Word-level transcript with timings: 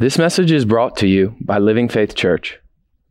This 0.00 0.16
message 0.16 0.50
is 0.50 0.64
brought 0.64 0.96
to 0.96 1.06
you 1.06 1.36
by 1.42 1.58
Living 1.58 1.86
Faith 1.86 2.14
Church. 2.14 2.58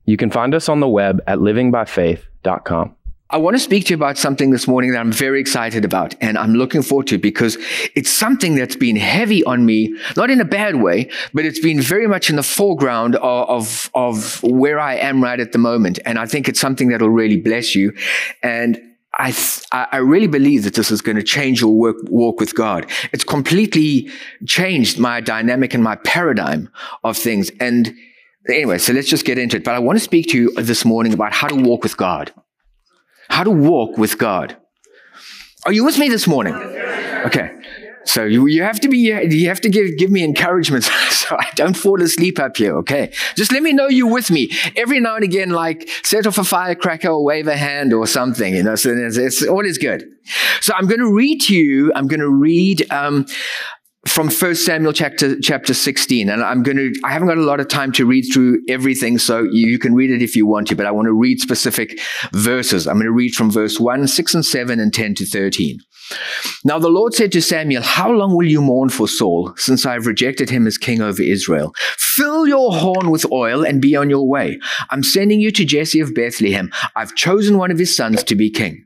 You 0.06 0.18
can 0.18 0.32
find 0.32 0.56
us 0.56 0.68
on 0.68 0.80
the 0.80 0.88
web 0.88 1.22
at 1.28 1.38
livingbyfaith.com. 1.38 2.96
I 3.30 3.38
want 3.38 3.56
to 3.56 3.60
speak 3.60 3.86
to 3.86 3.90
you 3.92 3.96
about 3.96 4.18
something 4.18 4.50
this 4.50 4.68
morning 4.68 4.94
that 4.94 4.98
I'm 4.98 5.12
very 5.12 5.40
excited 5.40 5.86
about 5.86 6.16
and 6.20 6.36
I'm 6.36 6.56
looking 6.56 6.82
forward 6.82 7.06
to 7.10 7.20
because 7.20 7.60
it's 7.96 8.10
something 8.10 8.56
that's 8.56 8.76
been 8.76 8.96
heavy 8.96 9.44
on 9.44 9.68
me, 9.68 9.96
not 10.18 10.32
in 10.32 10.42
a 10.42 10.46
bad 10.46 10.78
way, 10.78 11.12
but 11.32 11.46
it's 11.46 11.60
been 11.60 11.80
very 11.80 12.08
much 12.08 12.32
in 12.32 12.38
the 12.38 12.42
foreground 12.42 13.18
of, 13.18 13.48
of, 13.48 13.92
of 13.94 14.42
where 14.42 14.80
I 14.80 14.96
am 14.96 15.24
right 15.24 15.40
at 15.40 15.52
the 15.52 15.60
moment. 15.60 16.00
And 16.08 16.18
I 16.18 16.26
think 16.26 16.50
it's 16.50 16.60
something 16.60 16.88
that'll 16.88 17.12
really 17.12 17.40
bless 17.40 17.76
you. 17.76 17.94
And 18.42 18.82
I, 19.18 19.34
I 19.72 19.98
really 19.98 20.28
believe 20.28 20.64
that 20.64 20.76
this 20.76 20.92
is 20.92 21.02
going 21.02 21.18
to 21.18 21.24
change 21.24 21.62
your 21.62 21.74
work, 21.74 21.98
walk 22.10 22.40
with 22.40 22.56
God. 22.56 22.90
It's 23.12 23.24
completely 23.24 24.10
changed 24.46 25.00
my 25.00 25.20
dynamic 25.20 25.74
and 25.74 25.84
my 25.84 25.96
paradigm 25.98 26.70
of 27.04 27.18
things. 27.18 27.52
And 27.60 27.94
anyway, 28.48 28.78
so 28.78 28.94
let's 28.94 29.10
just 29.10 29.26
get 29.26 29.38
into 29.38 29.58
it. 29.58 29.64
But 29.64 29.76
I 29.76 29.80
want 29.80 29.98
to 29.98 30.04
speak 30.04 30.28
to 30.30 30.38
you 30.38 30.52
this 30.54 30.86
morning 30.86 31.14
about 31.14 31.34
how 31.34 31.48
to 31.48 31.56
walk 31.56 31.84
with 31.84 31.98
God. 31.98 32.32
How 33.30 33.44
to 33.44 33.52
walk 33.52 33.98
with 33.98 34.18
God. 34.18 34.56
Are 35.66 35.74
you 35.74 35.84
with 35.84 35.98
me 35.98 36.08
this 36.10 36.28
morning? 36.28 36.54
Okay. 36.54 37.52
So 38.06 38.24
you, 38.24 38.48
you 38.48 38.64
have 38.64 38.80
to 38.82 38.90
be, 38.90 38.98
you 38.98 39.50
have 39.50 39.62
to 39.62 39.70
give, 39.70 39.98
give 39.98 40.10
me 40.10 40.24
encouragement 40.24 40.84
so 41.10 41.36
I 41.38 41.48
don't 41.56 41.76
fall 41.76 42.02
asleep 42.02 42.40
up 42.40 42.58
here. 42.58 42.76
Okay. 42.78 43.12
Just 43.36 43.52
let 43.52 43.62
me 43.62 43.74
know 43.74 43.88
you're 43.88 44.12
with 44.12 44.32
me 44.32 44.52
every 44.76 45.00
now 45.00 45.16
and 45.16 45.24
again, 45.24 45.50
like 45.50 45.90
set 46.04 46.26
off 46.26 46.38
a 46.38 46.44
firecracker 46.44 47.10
or 47.10 47.24
wave 47.24 47.48
a 47.48 47.58
hand 47.58 47.94
or 47.94 48.08
something, 48.08 48.56
you 48.56 48.64
know, 48.64 48.76
so 48.76 48.90
it's, 48.90 49.18
it's 49.18 49.46
all 49.46 49.66
is 49.66 49.78
good. 49.78 50.04
So 50.62 50.74
I'm 50.76 50.88
going 50.88 51.00
to 51.00 51.14
read 51.14 51.42
to 51.44 51.56
you, 51.56 51.92
I'm 51.96 52.08
going 52.08 52.20
to 52.20 52.30
read, 52.30 52.92
um, 52.92 53.26
from 54.08 54.30
First 54.30 54.66
Samuel 54.66 54.94
chapter 54.94 55.40
chapter 55.40 55.74
16, 55.74 56.30
and 56.30 56.42
I'm 56.44 56.64
going 56.64 56.78
to. 56.78 56.94
I 57.04 57.12
haven't 57.12 57.28
got 57.28 57.38
a 57.38 57.42
lot 57.42 57.60
of 57.60 57.68
time 57.68 57.92
to 57.94 58.06
read 58.06 58.24
through 58.32 58.62
everything, 58.70 59.18
so 59.18 59.44
you, 59.44 59.78
can 59.78 59.94
read 59.94 60.10
it 60.10 60.22
if 60.22 60.36
you 60.36 60.46
want 60.46 60.68
to. 60.68 60.76
But 60.76 60.86
I 60.86 60.92
want 60.92 61.08
to 61.08 61.14
read 61.14 61.42
specific 61.42 62.00
verses. 62.34 62.88
I'm 62.88 62.96
going 62.96 63.06
to 63.06 63.12
read 63.12 63.34
from 63.34 63.52
verse 63.52 63.80
one, 63.80 64.08
six, 64.08 64.34
and 64.34 64.46
seven, 64.46 64.80
and 64.80 64.94
ten 64.94 65.16
to 65.16 65.26
thirteen. 65.26 65.80
Now 66.64 66.80
the 66.80 66.90
Lord 66.90 67.14
said 67.14 67.32
to 67.34 67.42
Samuel, 67.42 67.84
How 67.84 68.10
long 68.10 68.36
will 68.36 68.48
you 68.48 68.62
mourn 68.62 68.90
for 68.90 69.08
Saul, 69.08 69.54
since 69.58 69.86
I 69.86 69.94
have 69.94 70.08
rejected 70.08 70.50
him 70.50 70.66
as 70.66 70.78
king 70.78 71.02
over 71.02 71.22
Israel? 71.22 71.74
Fill 71.98 72.48
your 72.48 72.74
horn 72.74 73.12
with 73.12 73.30
oil 73.32 73.66
and 73.66 73.82
be 73.82 73.96
on 73.96 74.10
your 74.10 74.28
way. 74.28 74.60
I'm 74.90 75.04
sending 75.04 75.40
you 75.40 75.52
to 75.52 75.66
Jesse 75.66 76.00
of 76.00 76.16
Bethlehem. 76.16 76.72
I've 76.96 77.16
chosen 77.16 77.58
one 77.58 77.72
of 77.72 77.78
his 77.78 77.96
sons 77.96 78.24
to 78.24 78.36
be 78.36 78.50
king. 78.50 78.86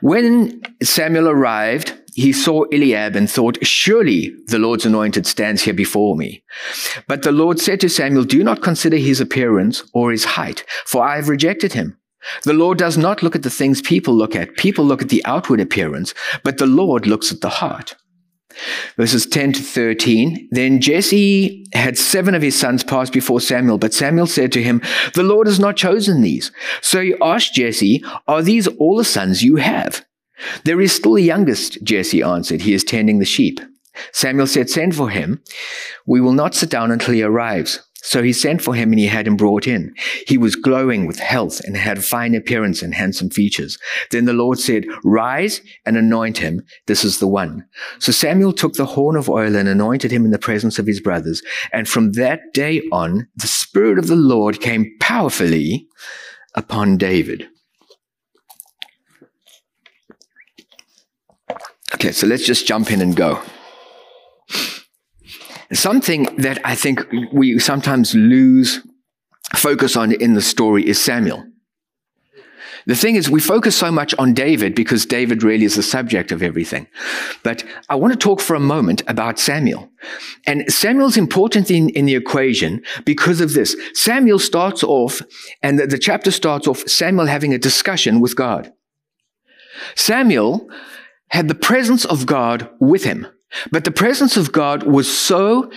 When 0.00 0.62
Samuel 0.82 1.28
arrived, 1.28 1.94
he 2.16 2.32
saw 2.32 2.64
Eliab 2.72 3.14
and 3.14 3.30
thought, 3.30 3.58
Surely 3.64 4.34
the 4.46 4.58
Lord's 4.58 4.86
anointed 4.86 5.26
stands 5.26 5.62
here 5.62 5.74
before 5.74 6.16
me. 6.16 6.42
But 7.06 7.22
the 7.22 7.30
Lord 7.30 7.60
said 7.60 7.78
to 7.80 7.90
Samuel, 7.90 8.24
Do 8.24 8.42
not 8.42 8.62
consider 8.62 8.96
his 8.96 9.20
appearance 9.20 9.82
or 9.92 10.10
his 10.10 10.24
height, 10.24 10.64
for 10.86 11.04
I 11.04 11.16
have 11.16 11.28
rejected 11.28 11.74
him. 11.74 11.98
The 12.44 12.54
Lord 12.54 12.78
does 12.78 12.96
not 12.96 13.22
look 13.22 13.36
at 13.36 13.42
the 13.42 13.50
things 13.50 13.82
people 13.82 14.14
look 14.14 14.34
at. 14.34 14.56
People 14.56 14.86
look 14.86 15.02
at 15.02 15.10
the 15.10 15.22
outward 15.26 15.60
appearance, 15.60 16.14
but 16.42 16.56
the 16.56 16.66
Lord 16.66 17.06
looks 17.06 17.30
at 17.30 17.42
the 17.42 17.50
heart. 17.50 17.96
Verses 18.96 19.26
10 19.26 19.52
to 19.52 19.62
13. 19.62 20.48
Then 20.50 20.80
Jesse 20.80 21.66
had 21.74 21.98
seven 21.98 22.34
of 22.34 22.40
his 22.40 22.58
sons 22.58 22.82
pass 22.82 23.10
before 23.10 23.42
Samuel, 23.42 23.76
but 23.76 23.92
Samuel 23.92 24.26
said 24.26 24.52
to 24.52 24.62
him, 24.62 24.80
The 25.12 25.22
Lord 25.22 25.48
has 25.48 25.60
not 25.60 25.76
chosen 25.76 26.22
these. 26.22 26.50
So 26.80 27.02
he 27.02 27.14
asked 27.20 27.52
Jesse, 27.52 28.02
Are 28.26 28.40
these 28.40 28.66
all 28.66 28.96
the 28.96 29.04
sons 29.04 29.42
you 29.42 29.56
have? 29.56 30.05
There 30.64 30.80
is 30.80 30.94
still 30.94 31.14
the 31.14 31.22
youngest, 31.22 31.82
Jesse 31.82 32.22
answered. 32.22 32.62
He 32.62 32.74
is 32.74 32.84
tending 32.84 33.18
the 33.18 33.24
sheep. 33.24 33.60
Samuel 34.12 34.46
said, 34.46 34.68
Send 34.68 34.94
for 34.94 35.08
him. 35.08 35.42
We 36.06 36.20
will 36.20 36.32
not 36.32 36.54
sit 36.54 36.70
down 36.70 36.90
until 36.90 37.14
he 37.14 37.22
arrives. 37.22 37.80
So 38.06 38.22
he 38.22 38.32
sent 38.32 38.62
for 38.62 38.72
him 38.72 38.92
and 38.92 39.00
he 39.00 39.08
had 39.08 39.26
him 39.26 39.36
brought 39.36 39.66
in. 39.66 39.92
He 40.28 40.38
was 40.38 40.54
glowing 40.54 41.06
with 41.06 41.18
health 41.18 41.60
and 41.64 41.76
had 41.76 41.98
a 41.98 42.02
fine 42.02 42.36
appearance 42.36 42.80
and 42.80 42.94
handsome 42.94 43.30
features. 43.30 43.78
Then 44.12 44.26
the 44.26 44.32
Lord 44.32 44.60
said, 44.60 44.86
Rise 45.02 45.60
and 45.84 45.96
anoint 45.96 46.38
him. 46.38 46.62
This 46.86 47.04
is 47.04 47.18
the 47.18 47.26
one. 47.26 47.66
So 47.98 48.12
Samuel 48.12 48.52
took 48.52 48.74
the 48.74 48.86
horn 48.86 49.16
of 49.16 49.28
oil 49.28 49.56
and 49.56 49.68
anointed 49.68 50.12
him 50.12 50.24
in 50.24 50.30
the 50.30 50.38
presence 50.38 50.78
of 50.78 50.86
his 50.86 51.00
brothers. 51.00 51.42
And 51.72 51.88
from 51.88 52.12
that 52.12 52.54
day 52.54 52.80
on, 52.92 53.26
the 53.34 53.48
Spirit 53.48 53.98
of 53.98 54.06
the 54.06 54.14
Lord 54.14 54.60
came 54.60 54.96
powerfully 55.00 55.88
upon 56.54 56.98
David. 56.98 57.48
Okay, 61.96 62.12
so 62.12 62.26
let's 62.26 62.44
just 62.44 62.66
jump 62.66 62.90
in 62.90 63.00
and 63.00 63.16
go. 63.16 63.40
Something 65.72 66.24
that 66.36 66.58
I 66.62 66.74
think 66.74 67.06
we 67.32 67.58
sometimes 67.58 68.14
lose 68.14 68.86
focus 69.54 69.96
on 69.96 70.12
in 70.12 70.34
the 70.34 70.42
story 70.42 70.86
is 70.86 71.00
Samuel. 71.00 71.46
The 72.84 72.94
thing 72.94 73.16
is, 73.16 73.30
we 73.30 73.40
focus 73.40 73.74
so 73.74 73.90
much 73.90 74.14
on 74.18 74.34
David 74.34 74.74
because 74.74 75.06
David 75.06 75.42
really 75.42 75.64
is 75.64 75.74
the 75.74 75.82
subject 75.82 76.32
of 76.32 76.42
everything. 76.42 76.86
But 77.42 77.64
I 77.88 77.94
want 77.94 78.12
to 78.12 78.18
talk 78.18 78.40
for 78.40 78.54
a 78.54 78.60
moment 78.60 79.02
about 79.08 79.38
Samuel. 79.38 79.90
And 80.46 80.70
Samuel's 80.70 81.16
important 81.16 81.70
in, 81.70 81.88
in 81.88 82.04
the 82.04 82.14
equation 82.14 82.82
because 83.06 83.40
of 83.40 83.54
this. 83.54 83.74
Samuel 83.94 84.38
starts 84.38 84.84
off, 84.84 85.22
and 85.62 85.78
the, 85.78 85.86
the 85.86 85.98
chapter 85.98 86.30
starts 86.30 86.68
off 86.68 86.86
Samuel 86.86 87.26
having 87.26 87.54
a 87.54 87.58
discussion 87.58 88.20
with 88.20 88.36
God. 88.36 88.70
Samuel 89.94 90.68
had 91.28 91.48
the 91.48 91.54
presence 91.54 92.04
of 92.04 92.26
God 92.26 92.68
with 92.78 93.04
him. 93.04 93.26
But 93.70 93.84
the 93.84 93.90
presence 93.90 94.36
of 94.36 94.52
God 94.52 94.82
was 94.82 95.10
so 95.10 95.70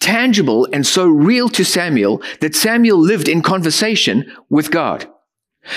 tangible 0.00 0.66
and 0.72 0.86
so 0.86 1.06
real 1.06 1.48
to 1.50 1.64
Samuel 1.64 2.22
that 2.40 2.54
Samuel 2.54 2.98
lived 2.98 3.28
in 3.28 3.42
conversation 3.42 4.30
with 4.48 4.70
God. 4.70 5.06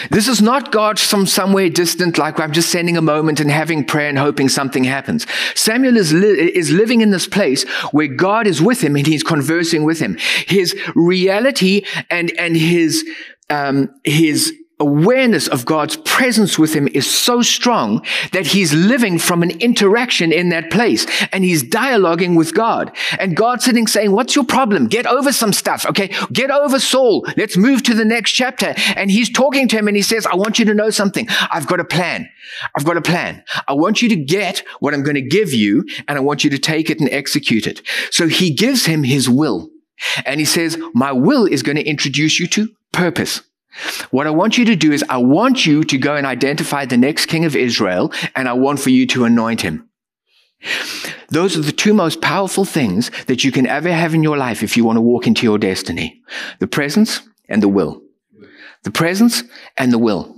This 0.10 0.30
is 0.30 0.42
not 0.42 0.72
God 0.72 0.98
from 0.98 1.26
somewhere 1.26 1.70
distant, 1.70 2.18
like 2.18 2.40
I'm 2.40 2.54
just 2.54 2.70
sending 2.70 2.96
a 2.96 3.02
moment 3.02 3.42
and 3.42 3.52
having 3.52 3.84
prayer 3.84 4.08
and 4.08 4.18
hoping 4.18 4.48
something 4.48 4.86
happens. 4.86 5.28
Samuel 5.56 5.98
is, 5.98 6.14
li- 6.14 6.56
is 6.56 6.72
living 6.72 7.02
in 7.02 7.12
this 7.12 7.28
place 7.28 7.64
where 7.92 8.08
God 8.08 8.48
is 8.48 8.62
with 8.62 8.82
him 8.82 8.96
and 8.96 9.06
he's 9.06 9.24
conversing 9.24 9.84
with 9.84 10.00
him. 10.00 10.18
His 10.48 10.74
reality 10.96 11.84
and, 12.10 12.32
and 12.40 12.56
his, 12.56 13.06
um, 13.50 13.94
his 14.06 14.54
awareness 14.84 15.48
of 15.48 15.66
God's 15.66 15.96
presence 15.96 16.60
with 16.60 16.74
him 16.74 16.88
is 16.90 17.10
so 17.10 17.42
strong 17.42 18.06
that 18.34 18.46
he's 18.48 18.74
living 18.74 19.18
from 19.18 19.42
an 19.42 19.52
interaction 19.62 20.32
in 20.32 20.50
that 20.50 20.70
place 20.70 21.08
and 21.32 21.44
he's 21.44 21.64
dialoguing 21.64 22.38
with 22.38 22.54
God. 22.54 22.96
And 23.18 23.36
God's 23.36 23.64
sitting 23.64 23.88
saying, 23.88 24.12
what's 24.12 24.36
your 24.36 24.46
problem? 24.46 24.88
Get 24.88 25.08
over 25.08 25.32
some 25.32 25.54
stuff. 25.54 25.86
Okay. 25.86 26.14
Get 26.32 26.52
over 26.52 26.80
Saul. 26.80 27.26
Let's 27.38 27.56
move 27.58 27.84
to 27.84 27.94
the 27.94 28.06
next 28.06 28.32
chapter. 28.32 28.74
And 28.96 29.10
he's 29.10 29.30
talking 29.32 29.68
to 29.70 29.78
him 29.78 29.88
and 29.88 29.96
he 29.96 30.04
says, 30.04 30.26
I 30.26 30.36
want 30.36 30.60
you 30.60 30.66
to 30.66 30.74
know 30.74 30.90
something. 30.90 31.28
I've 31.52 31.68
got 31.68 31.80
a 31.80 31.86
plan. 31.86 32.30
I've 32.76 32.86
got 32.86 32.98
a 32.98 33.02
plan. 33.02 33.44
I 33.68 33.74
want 33.74 34.02
you 34.02 34.10
to 34.10 34.16
get 34.16 34.64
what 34.80 34.94
I'm 34.94 35.04
going 35.04 35.16
to 35.16 35.22
give 35.22 35.54
you 35.54 35.86
and 36.08 36.18
I 36.18 36.22
want 36.22 36.44
you 36.44 36.50
to 36.50 36.60
take 36.60 36.90
it 36.90 37.00
and 37.00 37.10
execute 37.10 37.66
it. 37.68 37.82
So 38.12 38.28
he 38.28 38.54
gives 38.54 38.86
him 38.86 39.04
his 39.04 39.30
will. 39.30 39.70
And 40.26 40.40
he 40.40 40.46
says, 40.46 40.78
my 40.94 41.12
will 41.12 41.46
is 41.46 41.64
going 41.64 41.78
to 41.78 41.84
introduce 41.84 42.40
you 42.40 42.48
to 42.48 42.70
purpose. 42.92 43.42
What 44.12 44.28
I 44.28 44.32
want 44.32 44.58
you 44.58 44.66
to 44.66 44.76
do 44.76 44.92
is 44.92 45.04
I 45.10 45.18
want 45.18 45.66
you 45.66 45.84
to 45.84 45.98
go 45.98 46.16
and 46.16 46.26
identify 46.26 46.86
the 46.86 46.98
next 46.98 47.26
king 47.26 47.46
of 47.46 47.56
Israel 47.56 48.14
and 48.36 48.48
I 48.48 48.54
want 48.54 48.80
for 48.80 48.90
you 48.90 49.08
to 49.08 49.26
anoint 49.26 49.62
him. 49.62 49.90
Those 51.30 51.58
are 51.58 51.62
the 51.62 51.72
two 51.72 51.94
most 51.94 52.22
powerful 52.22 52.66
things 52.66 53.12
that 53.26 53.44
you 53.44 53.52
can 53.52 53.68
ever 53.68 53.92
have 53.92 54.14
in 54.14 54.24
your 54.24 54.38
life 54.38 54.64
if 54.64 54.78
you 54.78 54.86
want 54.86 54.98
to 54.98 55.02
walk 55.02 55.28
into 55.28 55.44
your 55.44 55.58
destiny. 55.58 56.22
The 56.60 56.68
presence 56.68 57.22
and 57.50 57.62
the 57.62 57.68
will. 57.68 58.02
The 58.84 58.92
presence 58.92 59.44
and 59.78 59.92
the 59.92 59.98
will. 59.98 60.36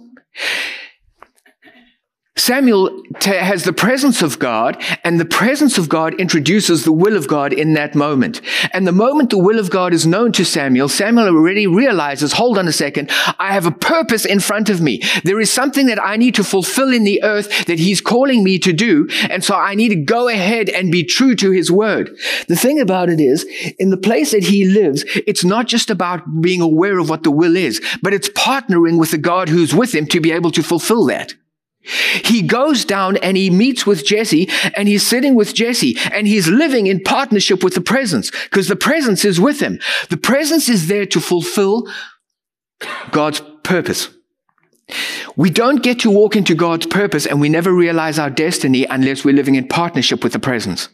Samuel 2.38 3.01
t- 3.22 3.31
has 3.31 3.63
the 3.63 3.72
presence 3.72 4.22
of 4.22 4.40
God, 4.40 4.84
and 5.06 5.19
the 5.19 5.25
presence 5.25 5.78
of 5.78 5.88
God 5.88 6.13
introduces 6.19 6.84
the 6.84 6.91
will 6.91 7.16
of 7.16 7.29
God 7.29 7.53
in 7.53 7.75
that 7.75 7.96
moment. 7.96 8.41
And 8.73 8.85
the 8.85 8.91
moment 8.91 9.29
the 9.29 9.38
will 9.38 9.57
of 9.57 9.69
God 9.69 9.94
is 9.94 10.06
known 10.06 10.34
to 10.34 10.43
Samuel, 10.43 10.90
Samuel 10.90 11.28
already 11.28 11.66
realizes, 11.66 12.34
hold 12.34 12.58
on 12.58 12.67
a 12.67 12.73
second, 12.73 13.09
I 13.40 13.53
have 13.53 13.66
a 13.66 13.72
purpose 13.72 14.26
in 14.26 14.41
front 14.41 14.70
of 14.70 14.82
me. 14.82 15.02
There 15.23 15.40
is 15.40 15.49
something 15.49 15.85
that 15.85 16.03
I 16.03 16.17
need 16.17 16.35
to 16.35 16.43
fulfill 16.43 16.91
in 16.93 17.05
the 17.05 17.23
earth 17.23 17.66
that 17.67 17.79
he's 17.79 18.02
calling 18.02 18.43
me 18.43 18.59
to 18.59 18.73
do. 18.73 19.08
And 19.29 19.41
so 19.41 19.55
I 19.55 19.73
need 19.73 19.90
to 19.90 19.96
go 19.96 20.28
ahead 20.28 20.67
and 20.67 20.91
be 20.91 21.05
true 21.05 21.35
to 21.37 21.52
his 21.52 21.72
word. 21.72 22.17
The 22.49 22.58
thing 22.58 22.82
about 22.82 23.09
it 23.09 23.22
is, 23.22 23.46
in 23.79 23.91
the 23.91 23.97
place 23.97 24.32
that 24.32 24.43
he 24.43 24.66
lives, 24.66 25.05
it's 25.26 25.46
not 25.46 25.67
just 25.67 25.90
about 25.90 26.41
being 26.41 26.59
aware 26.59 26.99
of 26.99 27.09
what 27.09 27.23
the 27.23 27.32
will 27.32 27.55
is, 27.55 27.82
but 28.02 28.14
it's 28.14 28.28
partnering 28.29 28.99
with 28.99 29.11
the 29.11 29.17
God 29.17 29.47
who's 29.47 29.73
with 29.73 29.96
him 29.96 30.05
to 30.08 30.20
be 30.20 30.34
able 30.34 30.52
to 30.52 30.61
fulfill 30.61 31.05
that. 31.05 31.34
He 32.23 32.41
goes 32.41 32.84
down 32.85 33.17
and 33.17 33.37
he 33.37 33.49
meets 33.49 33.85
with 33.85 34.05
Jesse 34.05 34.49
and 34.76 34.87
he's 34.87 35.05
sitting 35.05 35.35
with 35.35 35.53
Jesse 35.53 35.96
and 36.11 36.28
he's 36.28 36.47
living 36.47 36.87
in 36.87 37.02
partnership 37.02 37.64
with 37.64 37.76
the 37.76 37.82
presence 37.82 38.32
because 38.32 38.67
the 38.67 38.76
presence 38.76 39.23
is 39.23 39.40
with 39.40 39.59
him. 39.59 39.79
The 40.09 40.17
presence 40.17 40.67
is 40.67 40.87
there 40.87 41.05
to 41.08 41.20
fulfill 41.20 41.87
God's 43.11 43.41
purpose. 43.64 44.09
We 45.35 45.49
don't 45.49 45.84
get 45.84 45.99
to 45.99 46.11
walk 46.11 46.35
into 46.35 46.55
God's 46.55 46.85
purpose 46.85 47.26
and 47.26 47.41
we 47.41 47.49
never 47.49 47.73
realize 47.73 48.20
our 48.20 48.29
destiny 48.29 48.85
unless 48.85 49.23
we're 49.23 49.35
living 49.35 49.55
in 49.55 49.67
partnership 49.67 50.23
with 50.23 50.34
the 50.34 50.40
presence. 50.40 50.90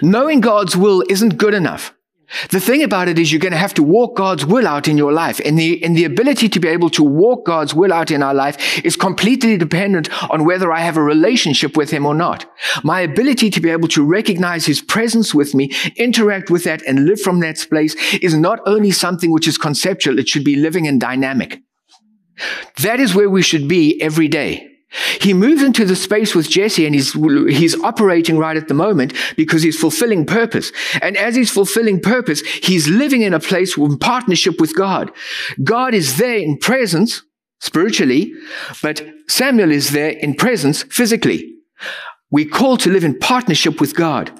Knowing 0.00 0.40
God's 0.40 0.76
will 0.76 1.02
isn't 1.08 1.38
good 1.38 1.54
enough. 1.54 1.94
The 2.50 2.60
thing 2.60 2.82
about 2.82 3.08
it 3.08 3.18
is 3.18 3.30
you're 3.30 3.40
going 3.40 3.52
to 3.52 3.58
have 3.58 3.74
to 3.74 3.82
walk 3.82 4.16
God's 4.16 4.46
will 4.46 4.66
out 4.66 4.88
in 4.88 4.96
your 4.96 5.12
life. 5.12 5.40
And 5.44 5.58
the, 5.58 5.82
and 5.84 5.96
the 5.96 6.04
ability 6.04 6.48
to 6.50 6.60
be 6.60 6.68
able 6.68 6.90
to 6.90 7.02
walk 7.02 7.46
God's 7.46 7.74
will 7.74 7.92
out 7.92 8.10
in 8.10 8.22
our 8.22 8.34
life 8.34 8.84
is 8.84 8.96
completely 8.96 9.56
dependent 9.56 10.08
on 10.30 10.44
whether 10.44 10.72
I 10.72 10.80
have 10.80 10.96
a 10.96 11.02
relationship 11.02 11.76
with 11.76 11.90
Him 11.90 12.06
or 12.06 12.14
not. 12.14 12.46
My 12.82 13.00
ability 13.00 13.50
to 13.50 13.60
be 13.60 13.70
able 13.70 13.88
to 13.88 14.04
recognize 14.04 14.66
His 14.66 14.80
presence 14.80 15.34
with 15.34 15.54
me, 15.54 15.70
interact 15.96 16.50
with 16.50 16.64
that 16.64 16.82
and 16.82 17.06
live 17.06 17.20
from 17.20 17.40
that 17.40 17.64
place 17.68 17.94
is 18.16 18.34
not 18.34 18.60
only 18.66 18.90
something 18.90 19.30
which 19.30 19.48
is 19.48 19.58
conceptual, 19.58 20.18
it 20.18 20.28
should 20.28 20.44
be 20.44 20.56
living 20.56 20.86
and 20.86 21.00
dynamic. 21.00 21.60
That 22.82 22.98
is 22.98 23.14
where 23.14 23.30
we 23.30 23.42
should 23.42 23.68
be 23.68 24.00
every 24.00 24.28
day. 24.28 24.71
He 25.20 25.32
moves 25.32 25.62
into 25.62 25.84
the 25.84 25.96
space 25.96 26.34
with 26.34 26.50
Jesse 26.50 26.84
and 26.84 26.94
he's, 26.94 27.12
he's 27.12 27.80
operating 27.82 28.38
right 28.38 28.56
at 28.56 28.68
the 28.68 28.74
moment 28.74 29.14
because 29.36 29.62
he's 29.62 29.78
fulfilling 29.78 30.26
purpose. 30.26 30.70
And 31.00 31.16
as 31.16 31.34
he's 31.34 31.50
fulfilling 31.50 32.00
purpose, 32.00 32.40
he's 32.40 32.88
living 32.88 33.22
in 33.22 33.32
a 33.32 33.40
place 33.40 33.76
in 33.76 33.98
partnership 33.98 34.60
with 34.60 34.76
God. 34.76 35.10
God 35.64 35.94
is 35.94 36.18
there 36.18 36.36
in 36.36 36.58
presence, 36.58 37.22
spiritually, 37.60 38.32
but 38.82 39.06
Samuel 39.28 39.70
is 39.70 39.90
there 39.90 40.10
in 40.10 40.34
presence 40.34 40.82
physically. 40.84 41.54
We 42.30 42.44
call 42.44 42.76
to 42.78 42.90
live 42.90 43.04
in 43.04 43.18
partnership 43.18 43.80
with 43.80 43.94
God 43.94 44.30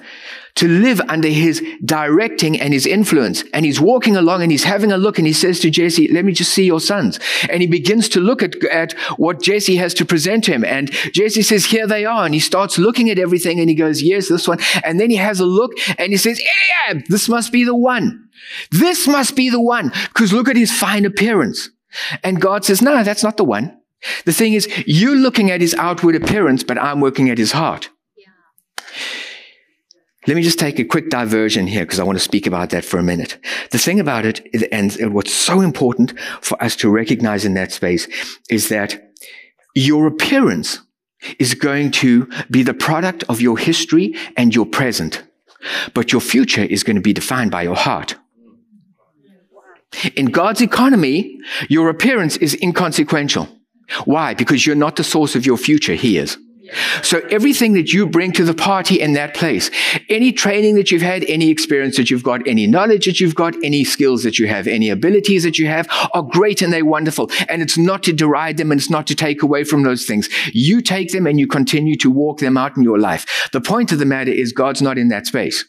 to 0.55 0.67
live 0.67 1.01
under 1.09 1.29
his 1.29 1.63
directing 1.83 2.59
and 2.59 2.73
his 2.73 2.85
influence. 2.85 3.43
And 3.53 3.65
he's 3.65 3.81
walking 3.81 4.15
along 4.15 4.43
and 4.43 4.51
he's 4.51 4.63
having 4.63 4.91
a 4.91 4.97
look 4.97 5.17
and 5.17 5.25
he 5.25 5.33
says 5.33 5.59
to 5.61 5.69
Jesse, 5.69 6.07
let 6.09 6.25
me 6.25 6.31
just 6.31 6.53
see 6.53 6.65
your 6.65 6.79
sons. 6.79 7.19
And 7.49 7.61
he 7.61 7.67
begins 7.67 8.07
to 8.09 8.19
look 8.19 8.43
at, 8.43 8.63
at 8.65 8.93
what 9.17 9.41
Jesse 9.41 9.77
has 9.77 9.93
to 9.95 10.05
present 10.05 10.43
to 10.45 10.51
him. 10.51 10.63
And 10.63 10.91
Jesse 11.11 11.41
says, 11.41 11.65
here 11.65 11.87
they 11.87 12.05
are. 12.05 12.25
And 12.25 12.33
he 12.33 12.39
starts 12.39 12.77
looking 12.77 13.09
at 13.09 13.17
everything 13.17 13.59
and 13.59 13.69
he 13.69 13.75
goes, 13.75 14.03
yes, 14.03 14.29
this 14.29 14.47
one. 14.47 14.59
And 14.83 14.99
then 14.99 15.09
he 15.09 15.15
has 15.15 15.39
a 15.39 15.45
look 15.45 15.71
and 15.97 16.11
he 16.11 16.17
says, 16.17 16.39
Eliab, 16.87 17.05
this 17.07 17.27
must 17.27 17.51
be 17.51 17.63
the 17.63 17.75
one. 17.75 18.29
This 18.71 19.07
must 19.07 19.35
be 19.35 19.49
the 19.49 19.61
one. 19.61 19.91
Because 20.09 20.33
look 20.33 20.49
at 20.49 20.55
his 20.55 20.71
fine 20.71 21.05
appearance. 21.05 21.69
And 22.23 22.41
God 22.41 22.65
says, 22.65 22.81
no, 22.81 23.03
that's 23.03 23.23
not 23.23 23.37
the 23.37 23.43
one. 23.43 23.79
The 24.25 24.33
thing 24.33 24.53
is, 24.53 24.67
you're 24.85 25.15
looking 25.15 25.49
at 25.49 25.61
his 25.61 25.73
outward 25.75 26.15
appearance, 26.15 26.63
but 26.63 26.77
I'm 26.77 26.99
working 26.99 27.29
at 27.29 27.37
his 27.37 27.53
heart. 27.53 27.89
Let 30.25 30.35
me 30.35 30.41
just 30.41 30.59
take 30.59 30.79
a 30.79 30.85
quick 30.85 31.09
diversion 31.09 31.67
here 31.67 31.83
because 31.83 31.99
I 31.99 32.03
want 32.03 32.17
to 32.17 32.23
speak 32.23 32.47
about 32.47 32.69
that 32.69 32.85
for 32.85 32.97
a 32.97 33.03
minute. 33.03 33.37
The 33.71 33.77
thing 33.77 33.99
about 33.99 34.25
it, 34.25 34.47
and 34.71 35.13
what's 35.13 35.33
so 35.33 35.59
important 35.59 36.17
for 36.41 36.61
us 36.63 36.75
to 36.77 36.89
recognize 36.89 37.43
in 37.43 37.55
that 37.55 37.71
space 37.73 38.07
is 38.49 38.69
that 38.69 39.11
your 39.75 40.07
appearance 40.07 40.79
is 41.39 41.55
going 41.55 41.91
to 41.91 42.29
be 42.49 42.63
the 42.63 42.73
product 42.73 43.23
of 43.27 43.41
your 43.41 43.57
history 43.57 44.15
and 44.37 44.55
your 44.55 44.65
present, 44.65 45.23
but 45.93 46.11
your 46.11 46.21
future 46.21 46.63
is 46.63 46.83
going 46.83 46.95
to 46.95 47.01
be 47.01 47.13
defined 47.13 47.51
by 47.51 47.63
your 47.63 47.75
heart. 47.75 48.15
In 50.15 50.27
God's 50.27 50.61
economy, 50.61 51.37
your 51.69 51.89
appearance 51.89 52.37
is 52.37 52.57
inconsequential. 52.61 53.47
Why? 54.05 54.33
Because 54.33 54.65
you're 54.65 54.75
not 54.75 54.95
the 54.95 55.03
source 55.03 55.35
of 55.35 55.45
your 55.45 55.57
future. 55.57 55.95
He 55.95 56.17
is. 56.17 56.37
So 57.01 57.19
everything 57.29 57.73
that 57.73 57.91
you 57.91 58.07
bring 58.07 58.31
to 58.33 58.45
the 58.45 58.53
party 58.53 58.99
in 58.99 59.13
that 59.13 59.33
place, 59.33 59.69
any 60.09 60.31
training 60.31 60.75
that 60.75 60.91
you've 60.91 61.01
had, 61.01 61.23
any 61.25 61.49
experience 61.49 61.97
that 61.97 62.09
you've 62.09 62.23
got, 62.23 62.47
any 62.47 62.67
knowledge 62.67 63.05
that 63.05 63.19
you've 63.19 63.35
got, 63.35 63.55
any 63.63 63.83
skills 63.83 64.23
that 64.23 64.39
you 64.39 64.47
have, 64.47 64.67
any 64.67 64.89
abilities 64.89 65.43
that 65.43 65.59
you 65.59 65.67
have 65.67 65.87
are 66.13 66.23
great 66.23 66.61
and 66.61 66.71
they're 66.71 66.85
wonderful. 66.85 67.29
And 67.49 67.61
it's 67.61 67.77
not 67.77 68.03
to 68.03 68.13
deride 68.13 68.57
them 68.57 68.71
and 68.71 68.79
it's 68.79 68.89
not 68.89 69.07
to 69.07 69.15
take 69.15 69.43
away 69.43 69.63
from 69.63 69.83
those 69.83 70.05
things. 70.05 70.29
You 70.53 70.81
take 70.81 71.11
them 71.11 71.27
and 71.27 71.39
you 71.39 71.47
continue 71.47 71.97
to 71.97 72.09
walk 72.09 72.39
them 72.39 72.57
out 72.57 72.77
in 72.77 72.83
your 72.83 72.99
life. 72.99 73.49
The 73.51 73.61
point 73.61 73.91
of 73.91 73.99
the 73.99 74.05
matter 74.05 74.31
is 74.31 74.53
God's 74.53 74.81
not 74.81 74.97
in 74.97 75.09
that 75.09 75.25
space. 75.25 75.65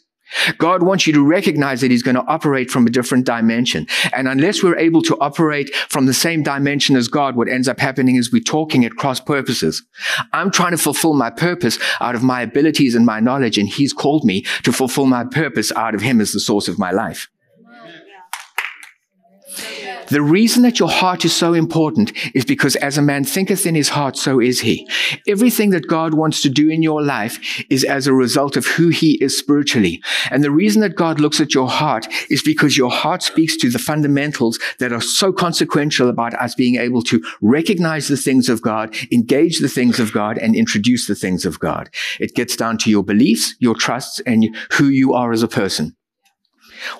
God 0.57 0.83
wants 0.83 1.07
you 1.07 1.13
to 1.13 1.25
recognize 1.25 1.81
that 1.81 1.91
He's 1.91 2.03
going 2.03 2.15
to 2.15 2.25
operate 2.25 2.71
from 2.71 2.87
a 2.87 2.89
different 2.89 3.25
dimension. 3.25 3.87
And 4.13 4.27
unless 4.27 4.63
we're 4.63 4.77
able 4.77 5.01
to 5.03 5.17
operate 5.19 5.73
from 5.89 6.05
the 6.05 6.13
same 6.13 6.43
dimension 6.43 6.95
as 6.95 7.07
God, 7.07 7.35
what 7.35 7.49
ends 7.49 7.67
up 7.67 7.79
happening 7.79 8.15
is 8.15 8.31
we're 8.31 8.41
talking 8.41 8.85
at 8.85 8.95
cross 8.95 9.19
purposes. 9.19 9.83
I'm 10.33 10.51
trying 10.51 10.71
to 10.71 10.77
fulfill 10.77 11.13
my 11.13 11.29
purpose 11.29 11.77
out 11.99 12.15
of 12.15 12.23
my 12.23 12.41
abilities 12.41 12.95
and 12.95 13.05
my 13.05 13.19
knowledge, 13.19 13.57
and 13.57 13.67
He's 13.67 13.93
called 13.93 14.25
me 14.25 14.43
to 14.63 14.71
fulfill 14.71 15.05
my 15.05 15.23
purpose 15.25 15.71
out 15.73 15.95
of 15.95 16.01
Him 16.01 16.21
as 16.21 16.31
the 16.31 16.39
source 16.39 16.67
of 16.67 16.79
my 16.79 16.91
life. 16.91 17.29
The 20.09 20.21
reason 20.21 20.63
that 20.63 20.79
your 20.79 20.89
heart 20.89 21.25
is 21.25 21.35
so 21.35 21.53
important 21.53 22.13
is 22.35 22.45
because 22.45 22.75
as 22.75 22.97
a 22.97 23.01
man 23.01 23.23
thinketh 23.23 23.65
in 23.65 23.75
his 23.75 23.89
heart, 23.89 24.17
so 24.17 24.39
is 24.39 24.61
he. 24.61 24.87
Everything 25.27 25.71
that 25.71 25.87
God 25.87 26.13
wants 26.13 26.41
to 26.41 26.49
do 26.49 26.69
in 26.69 26.83
your 26.83 27.01
life 27.01 27.65
is 27.69 27.83
as 27.83 28.05
a 28.05 28.13
result 28.13 28.55
of 28.55 28.65
who 28.65 28.89
he 28.89 29.15
is 29.15 29.37
spiritually. 29.37 30.01
And 30.29 30.43
the 30.43 30.51
reason 30.51 30.81
that 30.81 30.95
God 30.95 31.19
looks 31.19 31.41
at 31.41 31.53
your 31.53 31.69
heart 31.69 32.07
is 32.29 32.43
because 32.43 32.77
your 32.77 32.91
heart 32.91 33.23
speaks 33.23 33.57
to 33.57 33.69
the 33.69 33.79
fundamentals 33.79 34.59
that 34.79 34.93
are 34.93 35.01
so 35.01 35.33
consequential 35.33 36.09
about 36.09 36.33
us 36.35 36.55
being 36.55 36.75
able 36.75 37.01
to 37.03 37.23
recognize 37.41 38.07
the 38.07 38.17
things 38.17 38.47
of 38.47 38.61
God, 38.61 38.95
engage 39.11 39.59
the 39.59 39.69
things 39.69 39.99
of 39.99 40.11
God, 40.11 40.37
and 40.37 40.55
introduce 40.55 41.07
the 41.07 41.15
things 41.15 41.45
of 41.45 41.59
God. 41.59 41.89
It 42.19 42.35
gets 42.35 42.55
down 42.55 42.77
to 42.79 42.89
your 42.89 43.03
beliefs, 43.03 43.55
your 43.59 43.75
trusts, 43.75 44.19
and 44.21 44.55
who 44.73 44.85
you 44.85 45.13
are 45.13 45.31
as 45.31 45.43
a 45.43 45.47
person. 45.47 45.95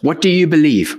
What 0.01 0.21
do 0.21 0.29
you 0.29 0.47
believe? 0.47 0.97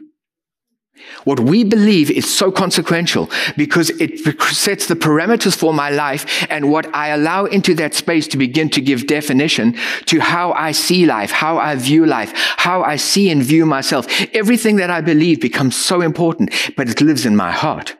What 1.24 1.40
we 1.40 1.64
believe 1.64 2.10
is 2.10 2.32
so 2.32 2.50
consequential 2.50 3.30
because 3.56 3.90
it 3.90 4.18
sets 4.40 4.86
the 4.86 4.94
parameters 4.96 5.56
for 5.56 5.74
my 5.74 5.90
life 5.90 6.46
and 6.50 6.70
what 6.70 6.92
I 6.94 7.08
allow 7.08 7.44
into 7.46 7.74
that 7.74 7.94
space 7.94 8.28
to 8.28 8.36
begin 8.36 8.70
to 8.70 8.80
give 8.80 9.06
definition 9.06 9.76
to 10.06 10.20
how 10.20 10.52
I 10.52 10.72
see 10.72 11.06
life, 11.06 11.30
how 11.30 11.58
I 11.58 11.74
view 11.74 12.06
life, 12.06 12.32
how 12.56 12.82
I 12.82 12.96
see 12.96 13.30
and 13.30 13.42
view 13.42 13.66
myself. 13.66 14.06
Everything 14.34 14.76
that 14.76 14.90
I 14.90 15.00
believe 15.00 15.40
becomes 15.40 15.76
so 15.76 16.00
important, 16.00 16.52
but 16.76 16.88
it 16.88 17.00
lives 17.00 17.26
in 17.26 17.36
my 17.36 17.52
heart. 17.52 17.96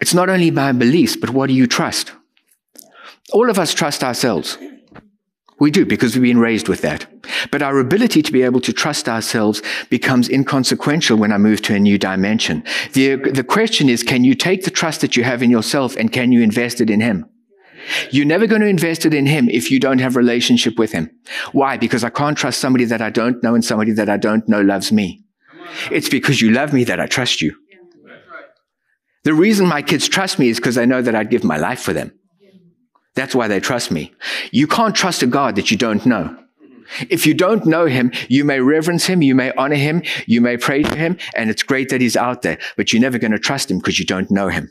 It's 0.00 0.14
not 0.14 0.28
only 0.28 0.50
my 0.50 0.72
beliefs, 0.72 1.16
but 1.16 1.30
what 1.30 1.46
do 1.46 1.54
you 1.54 1.66
trust? 1.66 2.12
All 3.32 3.50
of 3.50 3.58
us 3.58 3.74
trust 3.74 4.04
ourselves. 4.04 4.58
We 5.58 5.70
do 5.70 5.86
because 5.86 6.14
we've 6.14 6.22
been 6.22 6.38
raised 6.38 6.68
with 6.68 6.82
that. 6.82 7.06
But 7.50 7.62
our 7.62 7.78
ability 7.78 8.22
to 8.22 8.32
be 8.32 8.42
able 8.42 8.60
to 8.60 8.72
trust 8.72 9.08
ourselves 9.08 9.62
becomes 9.88 10.28
inconsequential 10.28 11.16
when 11.16 11.32
I 11.32 11.38
move 11.38 11.62
to 11.62 11.74
a 11.74 11.80
new 11.80 11.98
dimension. 11.98 12.62
The, 12.92 13.16
the 13.16 13.44
question 13.44 13.88
is, 13.88 14.02
can 14.02 14.22
you 14.22 14.34
take 14.34 14.64
the 14.64 14.70
trust 14.70 15.00
that 15.00 15.16
you 15.16 15.24
have 15.24 15.42
in 15.42 15.50
yourself 15.50 15.96
and 15.96 16.12
can 16.12 16.30
you 16.30 16.42
invest 16.42 16.80
it 16.80 16.90
in 16.90 17.00
Him? 17.00 17.24
You're 18.10 18.26
never 18.26 18.46
going 18.46 18.60
to 18.60 18.66
invest 18.66 19.06
it 19.06 19.14
in 19.14 19.26
Him 19.26 19.48
if 19.48 19.70
you 19.70 19.80
don't 19.80 20.00
have 20.00 20.16
relationship 20.16 20.78
with 20.78 20.92
Him. 20.92 21.10
Why? 21.52 21.76
Because 21.78 22.04
I 22.04 22.10
can't 22.10 22.36
trust 22.36 22.60
somebody 22.60 22.84
that 22.84 23.00
I 23.00 23.10
don't 23.10 23.42
know 23.42 23.54
and 23.54 23.64
somebody 23.64 23.92
that 23.92 24.10
I 24.10 24.16
don't 24.18 24.46
know 24.48 24.60
loves 24.60 24.92
me. 24.92 25.24
It's 25.90 26.08
because 26.08 26.42
you 26.42 26.50
love 26.50 26.72
me 26.72 26.84
that 26.84 27.00
I 27.00 27.06
trust 27.06 27.40
you. 27.40 27.56
The 29.24 29.34
reason 29.34 29.66
my 29.66 29.82
kids 29.82 30.08
trust 30.08 30.38
me 30.38 30.48
is 30.48 30.58
because 30.58 30.76
they 30.76 30.86
know 30.86 31.02
that 31.02 31.14
I'd 31.14 31.30
give 31.30 31.44
my 31.44 31.56
life 31.56 31.80
for 31.80 31.92
them. 31.92 32.12
That's 33.16 33.34
why 33.34 33.48
they 33.48 33.60
trust 33.60 33.90
me. 33.90 34.12
You 34.52 34.66
can't 34.68 34.94
trust 34.94 35.22
a 35.22 35.26
God 35.26 35.56
that 35.56 35.70
you 35.70 35.76
don't 35.76 36.04
know. 36.06 36.36
If 37.10 37.26
you 37.26 37.34
don't 37.34 37.66
know 37.66 37.86
him, 37.86 38.12
you 38.28 38.44
may 38.44 38.60
reverence 38.60 39.06
him, 39.06 39.22
you 39.22 39.34
may 39.34 39.52
honor 39.54 39.74
him, 39.74 40.02
you 40.26 40.40
may 40.40 40.56
pray 40.56 40.84
to 40.84 40.94
him, 40.94 41.18
and 41.34 41.50
it's 41.50 41.64
great 41.64 41.88
that 41.88 42.00
he's 42.00 42.16
out 42.16 42.42
there, 42.42 42.58
but 42.76 42.92
you're 42.92 43.02
never 43.02 43.18
going 43.18 43.32
to 43.32 43.40
trust 43.40 43.70
him 43.70 43.78
because 43.78 43.98
you 43.98 44.06
don't 44.06 44.30
know 44.30 44.48
him. 44.48 44.70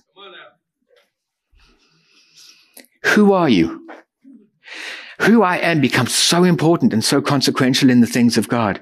Who 3.08 3.34
are 3.34 3.50
you? 3.50 3.86
Who 5.22 5.44
I 5.44 5.58
am 5.58 5.82
becomes 5.82 6.14
so 6.14 6.44
important 6.44 6.94
and 6.94 7.04
so 7.04 7.22
consequential 7.22 7.90
in 7.90 8.02
the 8.02 8.08
things 8.08 8.38
of 8.38 8.48
God. 8.48 8.82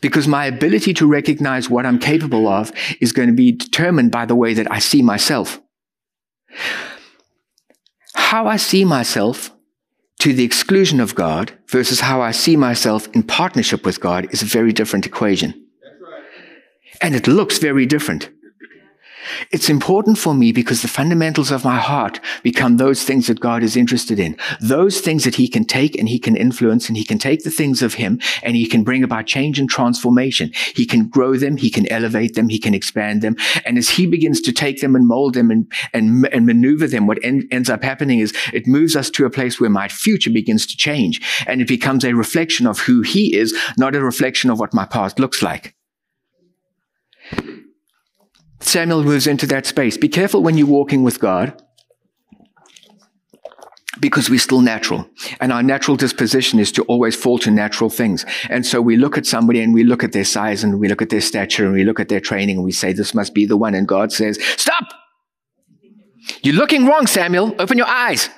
Because 0.00 0.26
my 0.26 0.46
ability 0.46 0.94
to 0.94 1.06
recognize 1.06 1.68
what 1.68 1.86
I'm 1.86 1.98
capable 1.98 2.48
of 2.48 2.72
is 3.00 3.12
going 3.12 3.28
to 3.28 3.34
be 3.34 3.52
determined 3.52 4.10
by 4.10 4.24
the 4.24 4.34
way 4.34 4.54
that 4.54 4.70
I 4.70 4.78
see 4.78 5.02
myself 5.02 5.60
how 8.30 8.46
I 8.46 8.58
see 8.58 8.84
myself 8.84 9.50
to 10.20 10.32
the 10.32 10.44
exclusion 10.44 11.00
of 11.00 11.16
God 11.16 11.52
versus 11.66 11.98
how 11.98 12.20
I 12.22 12.30
see 12.30 12.56
myself 12.56 13.08
in 13.08 13.24
partnership 13.24 13.84
with 13.84 14.00
God 14.00 14.28
is 14.30 14.40
a 14.40 14.44
very 14.44 14.72
different 14.72 15.04
equation. 15.04 15.50
Right. 15.50 16.22
And 17.02 17.16
it 17.16 17.26
looks 17.26 17.58
very 17.58 17.86
different. 17.86 18.30
It's 19.50 19.68
important 19.68 20.18
for 20.18 20.34
me 20.34 20.52
because 20.52 20.82
the 20.82 20.88
fundamentals 20.88 21.50
of 21.50 21.64
my 21.64 21.78
heart 21.78 22.20
become 22.42 22.76
those 22.76 23.02
things 23.02 23.26
that 23.26 23.40
God 23.40 23.62
is 23.62 23.76
interested 23.76 24.18
in. 24.18 24.36
Those 24.60 25.00
things 25.00 25.24
that 25.24 25.36
he 25.36 25.48
can 25.48 25.64
take 25.64 25.98
and 25.98 26.08
he 26.08 26.18
can 26.18 26.36
influence 26.36 26.88
and 26.88 26.96
he 26.96 27.04
can 27.04 27.18
take 27.18 27.44
the 27.44 27.50
things 27.50 27.82
of 27.82 27.94
him 27.94 28.20
and 28.42 28.56
he 28.56 28.66
can 28.66 28.84
bring 28.84 29.02
about 29.02 29.26
change 29.26 29.58
and 29.58 29.68
transformation. 29.68 30.50
He 30.74 30.86
can 30.86 31.08
grow 31.08 31.36
them. 31.36 31.56
He 31.56 31.70
can 31.70 31.90
elevate 31.90 32.34
them. 32.34 32.48
He 32.48 32.58
can 32.58 32.74
expand 32.74 33.22
them. 33.22 33.36
And 33.64 33.78
as 33.78 33.90
he 33.90 34.06
begins 34.06 34.40
to 34.42 34.52
take 34.52 34.80
them 34.80 34.94
and 34.94 35.06
mold 35.06 35.34
them 35.34 35.50
and, 35.50 35.70
and, 35.92 36.26
and 36.32 36.46
maneuver 36.46 36.86
them, 36.86 37.06
what 37.06 37.22
en- 37.24 37.48
ends 37.50 37.70
up 37.70 37.82
happening 37.82 38.20
is 38.20 38.32
it 38.52 38.66
moves 38.66 38.96
us 38.96 39.10
to 39.10 39.26
a 39.26 39.30
place 39.30 39.60
where 39.60 39.70
my 39.70 39.88
future 39.88 40.30
begins 40.30 40.66
to 40.66 40.76
change 40.76 41.20
and 41.46 41.60
it 41.60 41.68
becomes 41.68 42.04
a 42.04 42.14
reflection 42.14 42.66
of 42.66 42.80
who 42.80 43.02
he 43.02 43.36
is, 43.36 43.56
not 43.78 43.94
a 43.94 44.00
reflection 44.00 44.50
of 44.50 44.58
what 44.58 44.74
my 44.74 44.84
past 44.84 45.18
looks 45.18 45.42
like. 45.42 45.74
Samuel 48.60 49.02
moves 49.02 49.26
into 49.26 49.46
that 49.46 49.66
space. 49.66 49.96
Be 49.96 50.08
careful 50.08 50.42
when 50.42 50.56
you're 50.56 50.66
walking 50.66 51.02
with 51.02 51.18
God 51.18 51.60
because 54.00 54.30
we're 54.30 54.38
still 54.38 54.60
natural. 54.60 55.08
And 55.40 55.52
our 55.52 55.62
natural 55.62 55.96
disposition 55.96 56.58
is 56.58 56.70
to 56.72 56.82
always 56.84 57.16
fall 57.16 57.38
to 57.40 57.50
natural 57.50 57.90
things. 57.90 58.24
And 58.48 58.64
so 58.64 58.80
we 58.80 58.96
look 58.96 59.18
at 59.18 59.26
somebody 59.26 59.60
and 59.60 59.74
we 59.74 59.84
look 59.84 60.04
at 60.04 60.12
their 60.12 60.24
size 60.24 60.62
and 60.62 60.78
we 60.78 60.88
look 60.88 61.02
at 61.02 61.10
their 61.10 61.20
stature 61.20 61.64
and 61.64 61.74
we 61.74 61.84
look 61.84 62.00
at 62.00 62.08
their 62.08 62.20
training 62.20 62.56
and 62.56 62.64
we 62.64 62.72
say, 62.72 62.92
this 62.92 63.14
must 63.14 63.34
be 63.34 63.46
the 63.46 63.56
one. 63.56 63.74
And 63.74 63.86
God 63.86 64.12
says, 64.12 64.38
stop! 64.56 64.84
You're 66.42 66.54
looking 66.54 66.86
wrong, 66.86 67.06
Samuel. 67.06 67.54
Open 67.58 67.76
your 67.76 67.88
eyes. 67.88 68.28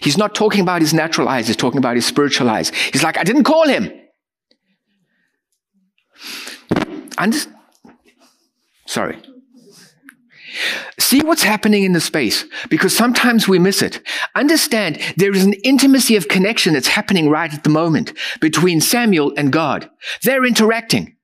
He's 0.00 0.18
not 0.18 0.34
talking 0.34 0.60
about 0.60 0.80
his 0.80 0.92
natural 0.92 1.28
eyes. 1.28 1.46
He's 1.46 1.56
talking 1.56 1.78
about 1.78 1.94
his 1.94 2.04
spiritual 2.04 2.50
eyes. 2.50 2.70
He's 2.70 3.02
like, 3.02 3.16
I 3.16 3.24
didn't 3.24 3.44
call 3.44 3.66
him. 3.68 3.90
I'm 7.16 7.32
just, 7.32 7.48
sorry. 8.86 9.18
See 10.98 11.20
what's 11.20 11.42
happening 11.42 11.84
in 11.84 11.92
the 11.92 12.00
space 12.00 12.44
because 12.68 12.96
sometimes 12.96 13.48
we 13.48 13.58
miss 13.58 13.82
it. 13.82 14.00
Understand 14.34 15.00
there 15.16 15.32
is 15.32 15.44
an 15.44 15.54
intimacy 15.64 16.16
of 16.16 16.28
connection 16.28 16.74
that's 16.74 16.88
happening 16.88 17.30
right 17.30 17.52
at 17.52 17.64
the 17.64 17.70
moment 17.70 18.12
between 18.40 18.80
Samuel 18.80 19.32
and 19.36 19.52
God. 19.52 19.90
They're 20.22 20.44
interacting. 20.44 21.16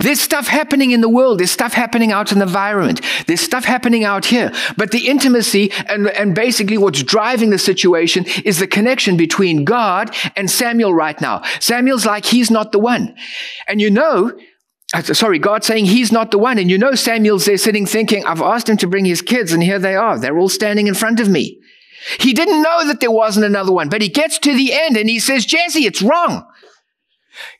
There's 0.00 0.20
stuff 0.20 0.46
happening 0.46 0.92
in 0.92 1.02
the 1.02 1.08
world. 1.08 1.38
There's 1.38 1.50
stuff 1.50 1.74
happening 1.74 2.10
out 2.10 2.32
in 2.32 2.38
the 2.38 2.46
environment. 2.46 3.02
There's 3.26 3.40
stuff 3.40 3.64
happening 3.64 4.04
out 4.04 4.24
here. 4.24 4.50
But 4.78 4.92
the 4.92 5.08
intimacy 5.08 5.72
and, 5.88 6.08
and 6.08 6.34
basically 6.34 6.78
what's 6.78 7.02
driving 7.02 7.50
the 7.50 7.58
situation 7.58 8.24
is 8.44 8.58
the 8.58 8.66
connection 8.66 9.16
between 9.16 9.64
God 9.64 10.14
and 10.36 10.50
Samuel 10.50 10.94
right 10.94 11.20
now. 11.20 11.42
Samuel's 11.60 12.06
like, 12.06 12.24
he's 12.24 12.50
not 12.50 12.72
the 12.72 12.78
one. 12.78 13.14
And 13.68 13.80
you 13.80 13.90
know, 13.90 14.32
Uh, 14.94 15.02
sorry, 15.02 15.40
God 15.40 15.64
saying 15.64 15.86
he's 15.86 16.12
not 16.12 16.30
the 16.30 16.38
one. 16.38 16.56
And 16.56 16.70
you 16.70 16.78
know, 16.78 16.94
Samuel's 16.94 17.46
there 17.46 17.58
sitting 17.58 17.84
thinking, 17.84 18.24
I've 18.24 18.40
asked 18.40 18.68
him 18.68 18.76
to 18.78 18.86
bring 18.86 19.04
his 19.04 19.20
kids, 19.20 19.52
and 19.52 19.62
here 19.62 19.80
they 19.80 19.96
are. 19.96 20.18
They're 20.18 20.38
all 20.38 20.48
standing 20.48 20.86
in 20.86 20.94
front 20.94 21.18
of 21.18 21.28
me. 21.28 21.60
He 22.20 22.32
didn't 22.32 22.62
know 22.62 22.86
that 22.86 23.00
there 23.00 23.10
wasn't 23.10 23.46
another 23.46 23.72
one, 23.72 23.88
but 23.88 24.02
he 24.02 24.08
gets 24.08 24.38
to 24.38 24.54
the 24.54 24.72
end 24.72 24.96
and 24.96 25.08
he 25.08 25.18
says, 25.18 25.46
Jesse, 25.46 25.86
it's 25.86 26.02
wrong. 26.02 26.46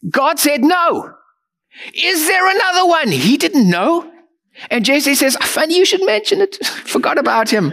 God 0.09 0.39
said 0.39 0.63
no. 0.63 1.15
Is 1.95 2.29
there 2.29 2.49
another 2.49 2.87
one? 2.87 3.09
He 3.09 3.37
didn't 3.37 3.69
know. 3.69 4.13
And 4.71 4.85
Jesse 4.85 5.15
says, 5.15 5.37
funny 5.41 5.77
you 5.77 5.85
should 5.85 6.05
mention 6.05 6.41
it. 6.41 6.57
Forgot 6.65 7.19
about 7.19 7.49
him. 7.49 7.73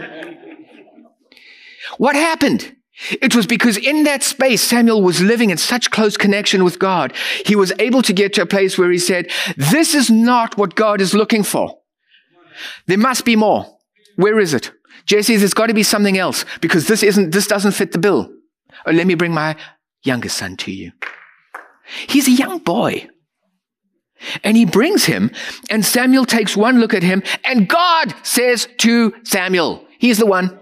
What 1.98 2.16
happened? 2.16 2.74
It 3.10 3.34
was 3.34 3.46
because 3.46 3.76
in 3.76 4.04
that 4.04 4.22
space, 4.22 4.62
Samuel 4.62 5.02
was 5.02 5.20
living 5.20 5.50
in 5.50 5.56
such 5.56 5.90
close 5.90 6.16
connection 6.16 6.62
with 6.62 6.78
God. 6.78 7.12
He 7.44 7.56
was 7.56 7.72
able 7.78 8.02
to 8.02 8.12
get 8.12 8.32
to 8.34 8.42
a 8.42 8.46
place 8.46 8.78
where 8.78 8.90
he 8.90 8.98
said, 8.98 9.30
this 9.56 9.94
is 9.94 10.10
not 10.10 10.56
what 10.56 10.74
God 10.74 11.00
is 11.00 11.14
looking 11.14 11.42
for. 11.42 11.80
There 12.86 12.98
must 12.98 13.24
be 13.24 13.34
more. 13.34 13.66
Where 14.16 14.38
is 14.38 14.54
it? 14.54 14.70
Jesse 15.06 15.36
there's 15.36 15.54
got 15.54 15.66
to 15.66 15.74
be 15.74 15.82
something 15.82 16.16
else 16.16 16.44
because 16.60 16.86
this 16.86 17.02
isn't, 17.02 17.32
this 17.32 17.46
doesn't 17.46 17.72
fit 17.72 17.92
the 17.92 17.98
bill. 17.98 18.30
Oh, 18.86 18.92
let 18.92 19.06
me 19.06 19.14
bring 19.14 19.32
my 19.32 19.56
youngest 20.04 20.38
son 20.38 20.56
to 20.58 20.70
you. 20.70 20.92
He's 22.06 22.28
a 22.28 22.32
young 22.32 22.58
boy. 22.58 23.08
And 24.44 24.56
he 24.56 24.64
brings 24.64 25.06
him, 25.06 25.32
and 25.68 25.84
Samuel 25.84 26.24
takes 26.24 26.56
one 26.56 26.78
look 26.78 26.94
at 26.94 27.02
him, 27.02 27.24
and 27.44 27.68
God 27.68 28.14
says 28.22 28.68
to 28.78 29.12
Samuel, 29.24 29.84
He's 29.98 30.18
the 30.18 30.26
one. 30.26 30.58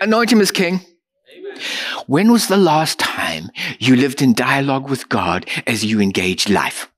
Anoint 0.00 0.32
him 0.32 0.40
as 0.40 0.50
king. 0.50 0.80
When 2.06 2.32
was 2.32 2.48
the 2.48 2.56
last 2.56 2.98
time 2.98 3.50
you 3.78 3.96
lived 3.96 4.22
in 4.22 4.32
dialogue 4.34 4.88
with 4.88 5.08
God 5.08 5.46
as 5.66 5.84
you 5.84 6.00
engaged 6.00 6.50
life? 6.50 6.90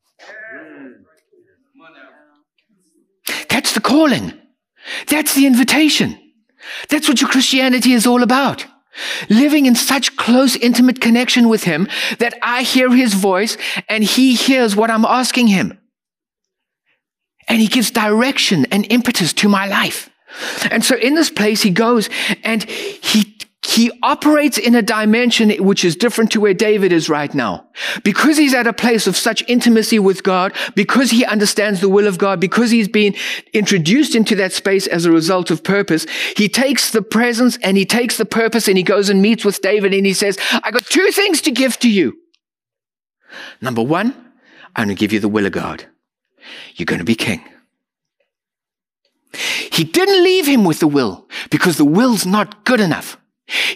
That's 3.48 3.72
the 3.74 3.80
calling. 3.80 4.32
That's 5.08 5.34
the 5.34 5.46
invitation. 5.46 6.18
That's 6.88 7.08
what 7.08 7.20
your 7.20 7.30
Christianity 7.30 7.92
is 7.92 8.06
all 8.06 8.22
about. 8.22 8.66
Living 9.30 9.66
in 9.66 9.74
such 9.74 10.16
close, 10.16 10.56
intimate 10.56 11.00
connection 11.00 11.48
with 11.48 11.64
Him 11.64 11.88
that 12.18 12.34
I 12.42 12.62
hear 12.62 12.90
His 12.90 13.14
voice 13.14 13.56
and 13.88 14.04
He 14.04 14.34
hears 14.34 14.76
what 14.76 14.90
I'm 14.90 15.04
asking 15.04 15.48
Him. 15.48 15.78
And 17.48 17.60
He 17.60 17.68
gives 17.68 17.90
direction 17.90 18.66
and 18.66 18.90
impetus 18.90 19.32
to 19.34 19.48
my 19.48 19.66
life. 19.66 20.10
And 20.70 20.84
so 20.84 20.96
in 20.96 21.14
this 21.14 21.30
place, 21.30 21.62
He 21.62 21.70
goes 21.70 22.10
and 22.42 22.62
He 22.64 23.31
he 23.72 23.90
operates 24.02 24.58
in 24.58 24.74
a 24.74 24.82
dimension 24.82 25.50
which 25.64 25.84
is 25.84 25.96
different 25.96 26.30
to 26.32 26.40
where 26.40 26.52
David 26.52 26.92
is 26.92 27.08
right 27.08 27.32
now. 27.32 27.66
Because 28.04 28.36
he's 28.36 28.54
at 28.54 28.66
a 28.66 28.72
place 28.72 29.06
of 29.06 29.16
such 29.16 29.42
intimacy 29.48 29.98
with 29.98 30.22
God, 30.22 30.52
because 30.74 31.10
he 31.10 31.24
understands 31.24 31.80
the 31.80 31.88
will 31.88 32.06
of 32.06 32.18
God, 32.18 32.40
because 32.40 32.70
he's 32.70 32.88
been 32.88 33.14
introduced 33.52 34.14
into 34.14 34.34
that 34.36 34.52
space 34.52 34.86
as 34.86 35.06
a 35.06 35.12
result 35.12 35.50
of 35.50 35.64
purpose, 35.64 36.06
he 36.36 36.48
takes 36.48 36.90
the 36.90 37.02
presence 37.02 37.56
and 37.62 37.76
he 37.76 37.86
takes 37.86 38.18
the 38.18 38.26
purpose 38.26 38.68
and 38.68 38.76
he 38.76 38.82
goes 38.82 39.08
and 39.08 39.22
meets 39.22 39.44
with 39.44 39.62
David 39.62 39.94
and 39.94 40.04
he 40.04 40.12
says, 40.12 40.38
I 40.62 40.70
got 40.70 40.84
two 40.84 41.10
things 41.10 41.40
to 41.42 41.50
give 41.50 41.78
to 41.80 41.90
you. 41.90 42.18
Number 43.60 43.82
one, 43.82 44.14
I'm 44.76 44.86
going 44.86 44.96
to 44.96 45.00
give 45.00 45.12
you 45.12 45.20
the 45.20 45.28
will 45.28 45.46
of 45.46 45.52
God. 45.52 45.86
You're 46.74 46.86
going 46.86 46.98
to 46.98 47.04
be 47.04 47.14
king. 47.14 47.42
He 49.32 49.84
didn't 49.84 50.22
leave 50.22 50.46
him 50.46 50.64
with 50.64 50.80
the 50.80 50.86
will 50.86 51.26
because 51.50 51.78
the 51.78 51.86
will's 51.86 52.26
not 52.26 52.66
good 52.66 52.80
enough. 52.80 53.16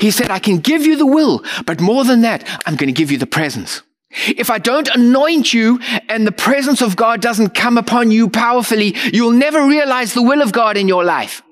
He 0.01 0.11
said, 0.11 0.31
I 0.31 0.39
can 0.39 0.59
give 0.59 0.87
you 0.87 0.97
the 0.97 1.07
will, 1.07 1.45
but 1.67 1.81
more 1.81 2.05
than 2.05 2.23
that, 2.23 2.45
I'm 2.67 2.77
going 2.77 2.89
to 2.89 2.99
give 2.99 3.11
you 3.11 3.19
the 3.19 3.27
presence. 3.27 3.83
If 4.27 4.51
I 4.51 4.59
don't 4.59 4.89
anoint 4.89 5.53
you 5.53 5.81
and 6.09 6.27
the 6.27 6.33
presence 6.33 6.81
of 6.81 6.97
God 6.97 7.21
doesn't 7.21 7.51
come 7.51 7.77
upon 7.77 8.11
you 8.11 8.31
powerfully, 8.31 8.95
you'll 9.13 9.33
never 9.33 9.67
realize 9.67 10.15
the 10.15 10.23
will 10.23 10.43
of 10.43 10.53
God 10.53 10.77
in 10.77 10.89
your 10.89 11.05
life. 11.05 11.43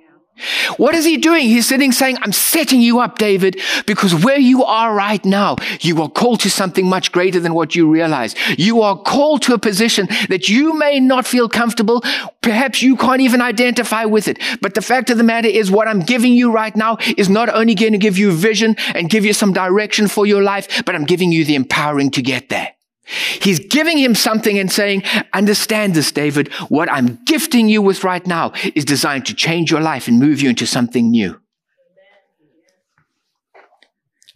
What 0.78 0.94
is 0.94 1.04
he 1.04 1.16
doing? 1.16 1.44
He's 1.44 1.68
sitting 1.68 1.92
saying, 1.92 2.18
I'm 2.22 2.32
setting 2.32 2.80
you 2.80 2.98
up, 2.98 3.18
David, 3.18 3.60
because 3.86 4.14
where 4.24 4.38
you 4.38 4.64
are 4.64 4.92
right 4.92 5.24
now, 5.24 5.56
you 5.80 6.02
are 6.02 6.08
called 6.08 6.40
to 6.40 6.50
something 6.50 6.86
much 6.86 7.12
greater 7.12 7.38
than 7.38 7.54
what 7.54 7.76
you 7.76 7.88
realize. 7.88 8.34
You 8.58 8.82
are 8.82 8.98
called 8.98 9.42
to 9.42 9.54
a 9.54 9.58
position 9.58 10.08
that 10.28 10.48
you 10.48 10.76
may 10.76 10.98
not 10.98 11.26
feel 11.26 11.48
comfortable. 11.48 12.02
Perhaps 12.40 12.82
you 12.82 12.96
can't 12.96 13.20
even 13.20 13.40
identify 13.40 14.04
with 14.04 14.26
it. 14.26 14.40
But 14.60 14.74
the 14.74 14.82
fact 14.82 15.10
of 15.10 15.18
the 15.18 15.24
matter 15.24 15.48
is 15.48 15.70
what 15.70 15.86
I'm 15.86 16.00
giving 16.00 16.32
you 16.32 16.50
right 16.50 16.74
now 16.74 16.98
is 17.16 17.28
not 17.28 17.48
only 17.48 17.74
going 17.74 17.92
to 17.92 17.98
give 17.98 18.18
you 18.18 18.32
vision 18.32 18.76
and 18.94 19.08
give 19.08 19.24
you 19.24 19.32
some 19.32 19.52
direction 19.52 20.08
for 20.08 20.26
your 20.26 20.42
life, 20.42 20.82
but 20.84 20.94
I'm 20.94 21.04
giving 21.04 21.30
you 21.30 21.44
the 21.44 21.54
empowering 21.54 22.10
to 22.12 22.22
get 22.22 22.48
there. 22.48 22.73
He's 23.04 23.58
giving 23.58 23.98
him 23.98 24.14
something 24.14 24.58
and 24.58 24.72
saying, 24.72 25.02
understand 25.32 25.94
this, 25.94 26.10
David. 26.10 26.52
What 26.68 26.90
I'm 26.90 27.18
gifting 27.24 27.68
you 27.68 27.82
with 27.82 28.02
right 28.02 28.26
now 28.26 28.52
is 28.74 28.84
designed 28.84 29.26
to 29.26 29.34
change 29.34 29.70
your 29.70 29.80
life 29.80 30.08
and 30.08 30.18
move 30.18 30.40
you 30.40 30.50
into 30.50 30.66
something 30.66 31.10
new. 31.10 31.40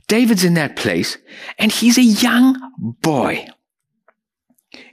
David's 0.06 0.44
in 0.44 0.54
that 0.54 0.76
place 0.76 1.18
and 1.58 1.70
he's 1.70 1.98
a 1.98 2.02
young 2.02 2.56
boy. 3.00 3.46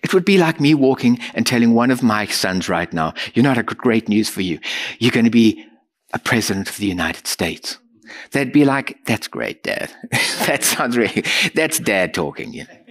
It 0.03 0.13
would 0.13 0.25
be 0.25 0.37
like 0.37 0.59
me 0.59 0.73
walking 0.73 1.19
and 1.33 1.47
telling 1.47 1.73
one 1.73 1.91
of 1.91 2.03
my 2.03 2.25
sons 2.27 2.69
right 2.69 2.91
now, 2.93 3.13
you 3.33 3.41
know, 3.41 3.55
got 3.55 3.77
great 3.77 4.07
news 4.07 4.29
for 4.29 4.41
you. 4.41 4.59
You're 4.99 5.11
going 5.11 5.25
to 5.25 5.31
be 5.31 5.65
a 6.13 6.19
president 6.19 6.69
of 6.69 6.77
the 6.77 6.85
United 6.85 7.27
States. 7.27 7.79
They'd 8.31 8.51
be 8.51 8.65
like, 8.65 9.03
that's 9.05 9.27
great, 9.27 9.63
dad. 9.63 9.89
that 10.45 10.63
sounds 10.63 10.95
really, 10.95 11.23
that's 11.53 11.79
dad 11.79 12.13
talking, 12.13 12.53
you 12.53 12.63
know. 12.63 12.84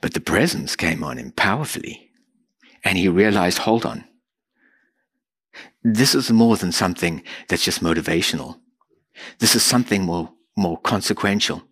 But 0.00 0.14
the 0.14 0.20
presence 0.20 0.76
came 0.76 1.04
on 1.04 1.18
him 1.18 1.32
powerfully. 1.32 2.10
And 2.84 2.96
he 2.96 3.08
realized, 3.08 3.58
hold 3.58 3.84
on. 3.84 4.04
This 5.82 6.14
is 6.14 6.30
more 6.30 6.56
than 6.56 6.72
something 6.72 7.22
that's 7.48 7.64
just 7.64 7.82
motivational. 7.82 8.60
This 9.38 9.54
is 9.54 9.62
something 9.62 10.04
more, 10.04 10.32
more 10.56 10.78
consequential. 10.78 11.62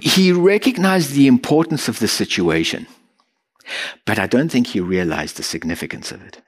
He 0.00 0.32
recognized 0.32 1.12
the 1.12 1.26
importance 1.26 1.88
of 1.88 1.98
the 1.98 2.08
situation, 2.08 2.86
but 4.04 4.18
I 4.18 4.26
don't 4.26 4.50
think 4.50 4.66
he 4.66 4.80
realized 4.80 5.36
the 5.38 5.42
significance 5.42 6.12
of 6.12 6.22
it. 6.22 6.42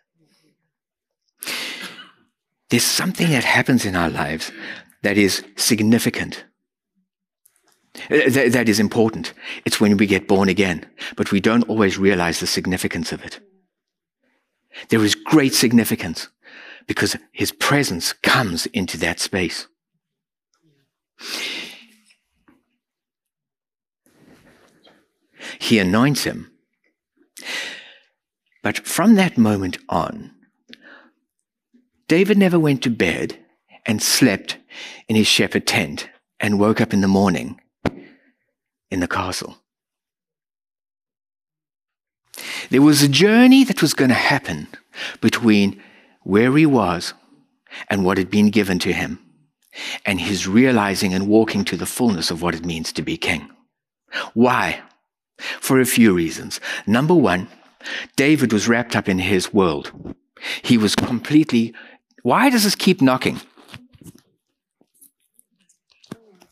There's 2.68 2.85
something 2.85 3.30
that 3.30 3.44
happens 3.44 3.87
in 3.87 3.96
our 3.96 4.11
lives 4.11 4.52
that 5.06 5.16
is 5.16 5.44
significant. 5.54 6.44
Uh, 8.10 8.28
that, 8.28 8.50
that 8.50 8.68
is 8.68 8.80
important. 8.80 9.34
It's 9.64 9.80
when 9.80 9.96
we 9.96 10.08
get 10.08 10.26
born 10.26 10.48
again, 10.48 10.84
but 11.14 11.30
we 11.30 11.38
don't 11.38 11.68
always 11.68 11.96
realize 11.96 12.40
the 12.40 12.46
significance 12.48 13.12
of 13.12 13.25
it. 13.25 13.38
There 14.88 15.04
is 15.04 15.14
great 15.14 15.54
significance 15.54 16.28
because 16.88 17.14
his 17.30 17.52
presence 17.52 18.14
comes 18.14 18.66
into 18.66 18.98
that 18.98 19.20
space. 19.20 19.68
He 25.60 25.78
anoints 25.78 26.25
him. 26.25 26.50
But 28.64 28.84
from 28.84 29.14
that 29.14 29.38
moment 29.38 29.78
on, 29.88 30.32
David 32.08 32.38
never 32.38 32.58
went 32.58 32.82
to 32.82 32.90
bed 32.90 33.46
and 33.87 34.02
slept 34.02 34.59
in 35.09 35.16
his 35.16 35.26
shepherd 35.26 35.66
tent 35.66 36.09
and 36.40 36.61
woke 36.61 36.81
up 36.81 36.93
in 36.93 37.00
the 37.00 37.09
morning 37.09 37.61
in 38.90 39.00
the 39.00 39.09
castle. 39.09 39.59
There 42.71 42.83
was 42.83 43.02
a 43.02 43.09
journey 43.09 43.64
that 43.64 43.81
was 43.81 43.95
going 43.95 44.09
to 44.11 44.14
happen 44.14 44.69
between 45.21 45.83
where 46.23 46.57
he 46.57 46.66
was 46.66 47.14
and 47.88 48.05
what 48.05 48.19
had 48.19 48.31
been 48.31 48.50
given 48.50 48.78
to 48.81 48.93
him, 48.93 49.19
and 50.05 50.21
his 50.21 50.49
realizing 50.49 51.12
and 51.14 51.28
walking 51.28 51.64
to 51.64 51.76
the 51.76 51.87
fullness 51.87 52.31
of 52.31 52.43
what 52.43 52.55
it 52.55 52.64
means 52.64 52.93
to 52.93 53.02
be 53.02 53.16
king. 53.16 53.50
Why? 54.35 54.83
For 55.61 55.81
a 55.81 55.85
few 55.85 56.14
reasons. 56.14 56.61
Number 56.87 57.14
one, 57.14 57.49
David 58.16 58.52
was 58.52 58.69
wrapped 58.69 58.97
up 58.97 59.09
in 59.09 59.19
his 59.19 59.52
world. 59.52 59.93
He 60.62 60.78
was 60.78 60.95
completely. 60.95 61.75
Why 62.23 62.50
does 62.50 62.64
this 62.64 62.75
keep 62.75 63.00
knocking? 63.02 63.40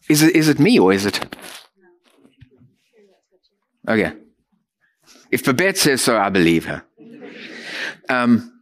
Is 0.08 0.22
it, 0.22 0.36
is 0.36 0.48
it 0.48 0.58
me 0.58 0.78
or 0.78 0.92
is 0.92 1.06
it? 1.06 1.24
Okay. 3.88 4.12
If 5.30 5.44
Babette 5.44 5.76
says 5.78 6.02
so, 6.02 6.18
I 6.18 6.28
believe 6.28 6.66
her. 6.66 6.84
Um, 8.08 8.60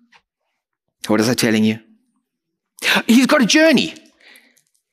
what 1.06 1.18
was 1.18 1.28
I 1.28 1.34
telling 1.34 1.64
you? 1.64 1.80
He's 3.06 3.26
got 3.26 3.42
a 3.42 3.46
journey. 3.46 3.94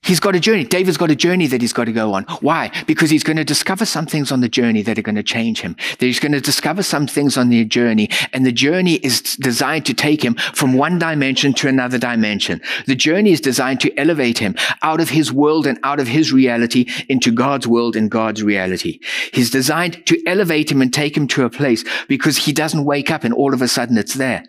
He's 0.09 0.19
got 0.19 0.35
a 0.35 0.39
journey. 0.39 0.63
David's 0.63 0.97
got 0.97 1.11
a 1.11 1.15
journey 1.15 1.45
that 1.45 1.61
he's 1.61 1.71
got 1.71 1.83
to 1.83 1.91
go 1.91 2.15
on. 2.15 2.23
Why? 2.41 2.71
Because 2.87 3.11
he's 3.11 3.23
going 3.23 3.37
to 3.37 3.43
discover 3.43 3.85
some 3.85 4.07
things 4.07 4.31
on 4.31 4.41
the 4.41 4.49
journey 4.49 4.81
that 4.81 4.97
are 4.97 5.03
going 5.03 5.13
to 5.13 5.21
change 5.21 5.61
him. 5.61 5.75
That 5.99 6.05
he's 6.07 6.19
going 6.19 6.31
to 6.31 6.41
discover 6.41 6.81
some 6.81 7.05
things 7.05 7.37
on 7.37 7.49
the 7.49 7.63
journey. 7.63 8.09
And 8.33 8.43
the 8.43 8.51
journey 8.51 8.95
is 8.95 9.21
designed 9.21 9.85
to 9.85 9.93
take 9.93 10.25
him 10.25 10.33
from 10.55 10.73
one 10.73 10.97
dimension 10.97 11.53
to 11.53 11.67
another 11.67 11.99
dimension. 11.99 12.59
The 12.87 12.95
journey 12.95 13.33
is 13.33 13.39
designed 13.39 13.81
to 13.81 13.95
elevate 13.99 14.39
him 14.39 14.55
out 14.81 14.99
of 14.99 15.11
his 15.11 15.31
world 15.31 15.67
and 15.67 15.77
out 15.83 15.99
of 15.99 16.07
his 16.07 16.33
reality 16.33 16.89
into 17.07 17.31
God's 17.31 17.67
world 17.67 17.95
and 17.95 18.09
God's 18.09 18.41
reality. 18.41 18.99
He's 19.31 19.51
designed 19.51 20.07
to 20.07 20.19
elevate 20.25 20.71
him 20.71 20.81
and 20.81 20.91
take 20.91 21.15
him 21.15 21.27
to 21.27 21.45
a 21.45 21.51
place 21.51 21.85
because 22.07 22.35
he 22.35 22.51
doesn't 22.51 22.83
wake 22.83 23.11
up 23.11 23.23
and 23.23 23.33
all 23.35 23.53
of 23.53 23.61
a 23.61 23.67
sudden 23.67 23.95
it's 23.95 24.15
there. 24.15 24.43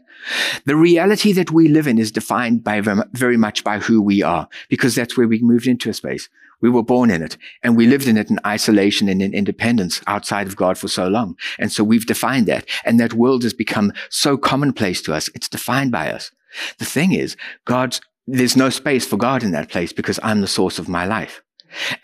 The 0.65 0.77
reality 0.77 1.33
that 1.33 1.51
we 1.51 1.69
live 1.69 1.87
in 1.87 1.99
is 1.99 2.13
defined 2.13 2.65
by 2.65 2.81
very 3.13 3.37
much 3.37 3.65
by 3.65 3.79
who 3.79 4.03
we 4.03 4.23
are, 4.23 4.49
because 4.69 4.95
that's 4.95 5.17
where 5.17 5.29
we 5.29 5.41
moved 5.41 5.67
into 5.67 5.91
a 5.91 5.95
space. 5.95 6.29
We 6.61 6.71
were 6.71 6.83
born 6.83 7.11
in 7.11 7.23
it 7.23 7.39
and 7.63 7.77
we 7.77 7.87
lived 7.87 8.07
in 8.07 8.19
it 8.19 8.31
in 8.31 8.39
isolation 8.47 9.09
and 9.09 9.23
in 9.23 9.33
independence 9.33 10.03
outside 10.07 10.47
of 10.47 10.57
God 10.57 10.77
for 10.77 10.89
so 10.89 11.09
long. 11.09 11.37
And 11.59 11.73
so 11.73 11.83
we've 11.83 12.07
defined 12.07 12.47
that. 12.49 12.67
And 12.85 13.01
that 13.01 13.15
world 13.15 13.45
has 13.45 13.55
become 13.55 13.93
so 14.11 14.37
commonplace 14.37 15.01
to 15.03 15.15
us. 15.15 15.29
It's 15.35 15.49
defined 15.49 15.91
by 15.91 16.13
us. 16.13 16.31
The 16.79 16.85
thing 16.85 17.13
is, 17.13 17.37
God's, 17.65 18.01
there's 18.27 18.57
no 18.57 18.69
space 18.69 19.07
for 19.07 19.17
God 19.17 19.43
in 19.43 19.53
that 19.53 19.71
place 19.71 19.93
because 19.93 20.21
I'm 20.23 20.43
the 20.43 20.47
source 20.47 20.79
of 20.79 20.89
my 20.89 21.07
life. 21.07 21.43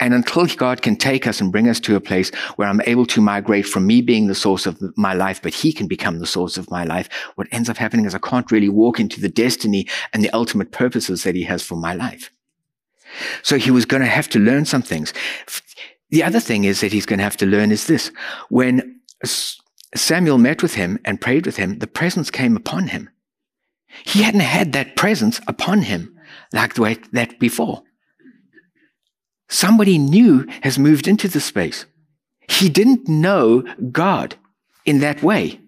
And 0.01 0.15
until 0.15 0.47
God 0.47 0.83
can 0.83 0.97
take 0.97 1.27
us 1.27 1.41
and 1.41 1.53
bring 1.53 1.69
us 1.69 1.81
to 1.81 1.97
a 1.97 2.01
place 2.01 2.31
where 2.57 2.69
I'm 2.69 2.81
able 2.87 3.07
to 3.07 3.21
migrate 3.21 3.67
from 3.67 3.87
me 3.87 4.01
being 4.01 4.27
the 4.27 4.35
source 4.35 4.67
of 4.67 4.81
my 4.97 5.15
life, 5.15 5.41
but 5.43 5.55
He 5.55 5.73
can 5.73 5.87
become 5.87 6.19
the 6.19 6.27
source 6.27 6.57
of 6.57 6.71
my 6.71 6.85
life, 6.85 7.09
what 7.35 7.49
ends 7.51 7.69
up 7.69 7.77
happening 7.77 8.05
is 8.05 8.15
I 8.15 8.19
can't 8.19 8.51
really 8.51 8.69
walk 8.69 9.01
into 9.01 9.21
the 9.21 9.29
destiny 9.29 9.87
and 10.13 10.23
the 10.23 10.31
ultimate 10.31 10.73
purposes 10.73 11.25
that 11.25 11.35
He 11.35 11.43
has 11.45 11.63
for 11.63 11.77
my 11.77 11.95
life. 11.95 12.31
So 13.43 13.59
He 13.59 13.71
was 13.71 13.85
going 13.85 14.03
to 14.03 14.09
have 14.09 14.29
to 14.31 14.39
learn 14.39 14.65
some 14.65 14.83
things. 14.83 15.13
The 16.11 16.23
other 16.23 16.41
thing 16.41 16.65
is 16.65 16.81
that 16.81 16.93
He's 16.93 17.07
going 17.07 17.19
to 17.19 17.25
have 17.25 17.37
to 17.39 17.47
learn 17.47 17.73
is 17.73 17.87
this. 17.87 18.13
When 18.49 19.01
Samuel 19.95 20.39
met 20.39 20.63
with 20.63 20.75
Him 20.75 20.99
and 21.05 21.21
prayed 21.21 21.47
with 21.47 21.57
Him, 21.57 21.79
the 21.79 21.87
presence 21.87 22.31
came 22.31 22.57
upon 22.57 22.89
Him. 22.89 23.11
He 24.05 24.23
hadn't 24.23 24.41
had 24.41 24.73
that 24.75 24.97
presence 24.97 25.41
upon 25.49 25.83
Him 25.83 26.17
like 26.53 26.75
the 26.75 26.83
way 26.83 26.99
that 27.13 27.39
before. 27.39 27.83
Somebody 29.49 29.99
new 29.99 30.47
has 30.63 30.79
moved 30.79 31.07
into 31.07 31.29
the 31.29 31.41
space. 31.41 31.87
He 32.49 32.69
didn't 32.69 33.09
know 33.09 33.63
God 33.91 34.37
in 34.85 35.01
that 35.01 35.23
way. 35.23 35.61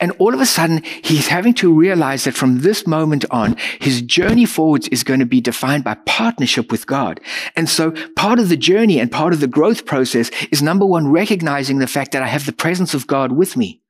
And 0.00 0.12
all 0.18 0.34
of 0.34 0.40
a 0.40 0.46
sudden, 0.46 0.82
he's 1.04 1.28
having 1.28 1.54
to 1.54 1.72
realize 1.72 2.24
that 2.24 2.34
from 2.34 2.60
this 2.60 2.86
moment 2.86 3.24
on, 3.30 3.56
his 3.80 4.02
journey 4.02 4.44
forwards 4.44 4.88
is 4.88 5.04
going 5.04 5.20
to 5.20 5.26
be 5.26 5.40
defined 5.40 5.84
by 5.84 5.94
partnership 6.06 6.72
with 6.72 6.86
God. 6.86 7.20
And 7.54 7.68
so 7.68 7.92
part 8.16 8.38
of 8.38 8.48
the 8.48 8.56
journey 8.56 8.98
and 8.98 9.12
part 9.12 9.32
of 9.32 9.40
the 9.40 9.46
growth 9.46 9.86
process 9.86 10.30
is 10.50 10.62
number 10.62 10.84
one, 10.84 11.08
recognizing 11.08 11.78
the 11.78 11.86
fact 11.86 12.12
that 12.12 12.22
I 12.22 12.26
have 12.26 12.46
the 12.46 12.52
presence 12.52 12.94
of 12.94 13.06
God 13.06 13.32
with 13.32 13.56
me. 13.56 13.80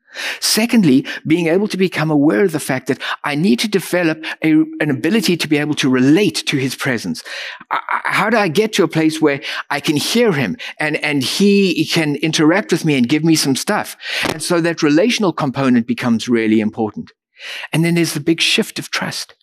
Secondly, 0.40 1.06
being 1.26 1.48
able 1.48 1.68
to 1.68 1.76
become 1.76 2.10
aware 2.10 2.44
of 2.44 2.52
the 2.52 2.60
fact 2.60 2.86
that 2.86 3.00
I 3.24 3.34
need 3.34 3.58
to 3.60 3.68
develop 3.68 4.24
a, 4.42 4.52
an 4.80 4.90
ability 4.90 5.36
to 5.36 5.48
be 5.48 5.58
able 5.58 5.74
to 5.74 5.90
relate 5.90 6.42
to 6.46 6.56
his 6.56 6.74
presence. 6.74 7.22
I, 7.70 7.80
how 8.04 8.30
do 8.30 8.36
I 8.36 8.48
get 8.48 8.72
to 8.74 8.84
a 8.84 8.88
place 8.88 9.20
where 9.20 9.40
I 9.70 9.80
can 9.80 9.96
hear 9.96 10.32
him 10.32 10.56
and, 10.78 10.96
and 10.96 11.22
he 11.22 11.84
can 11.86 12.16
interact 12.16 12.72
with 12.72 12.84
me 12.84 12.96
and 12.96 13.08
give 13.08 13.24
me 13.24 13.36
some 13.36 13.56
stuff? 13.56 13.96
And 14.32 14.42
so 14.42 14.60
that 14.60 14.82
relational 14.82 15.32
component 15.32 15.86
becomes 15.86 16.28
really 16.28 16.60
important. 16.60 17.12
And 17.72 17.84
then 17.84 17.94
there's 17.94 18.14
the 18.14 18.20
big 18.20 18.40
shift 18.40 18.78
of 18.78 18.90
trust. 18.90 19.34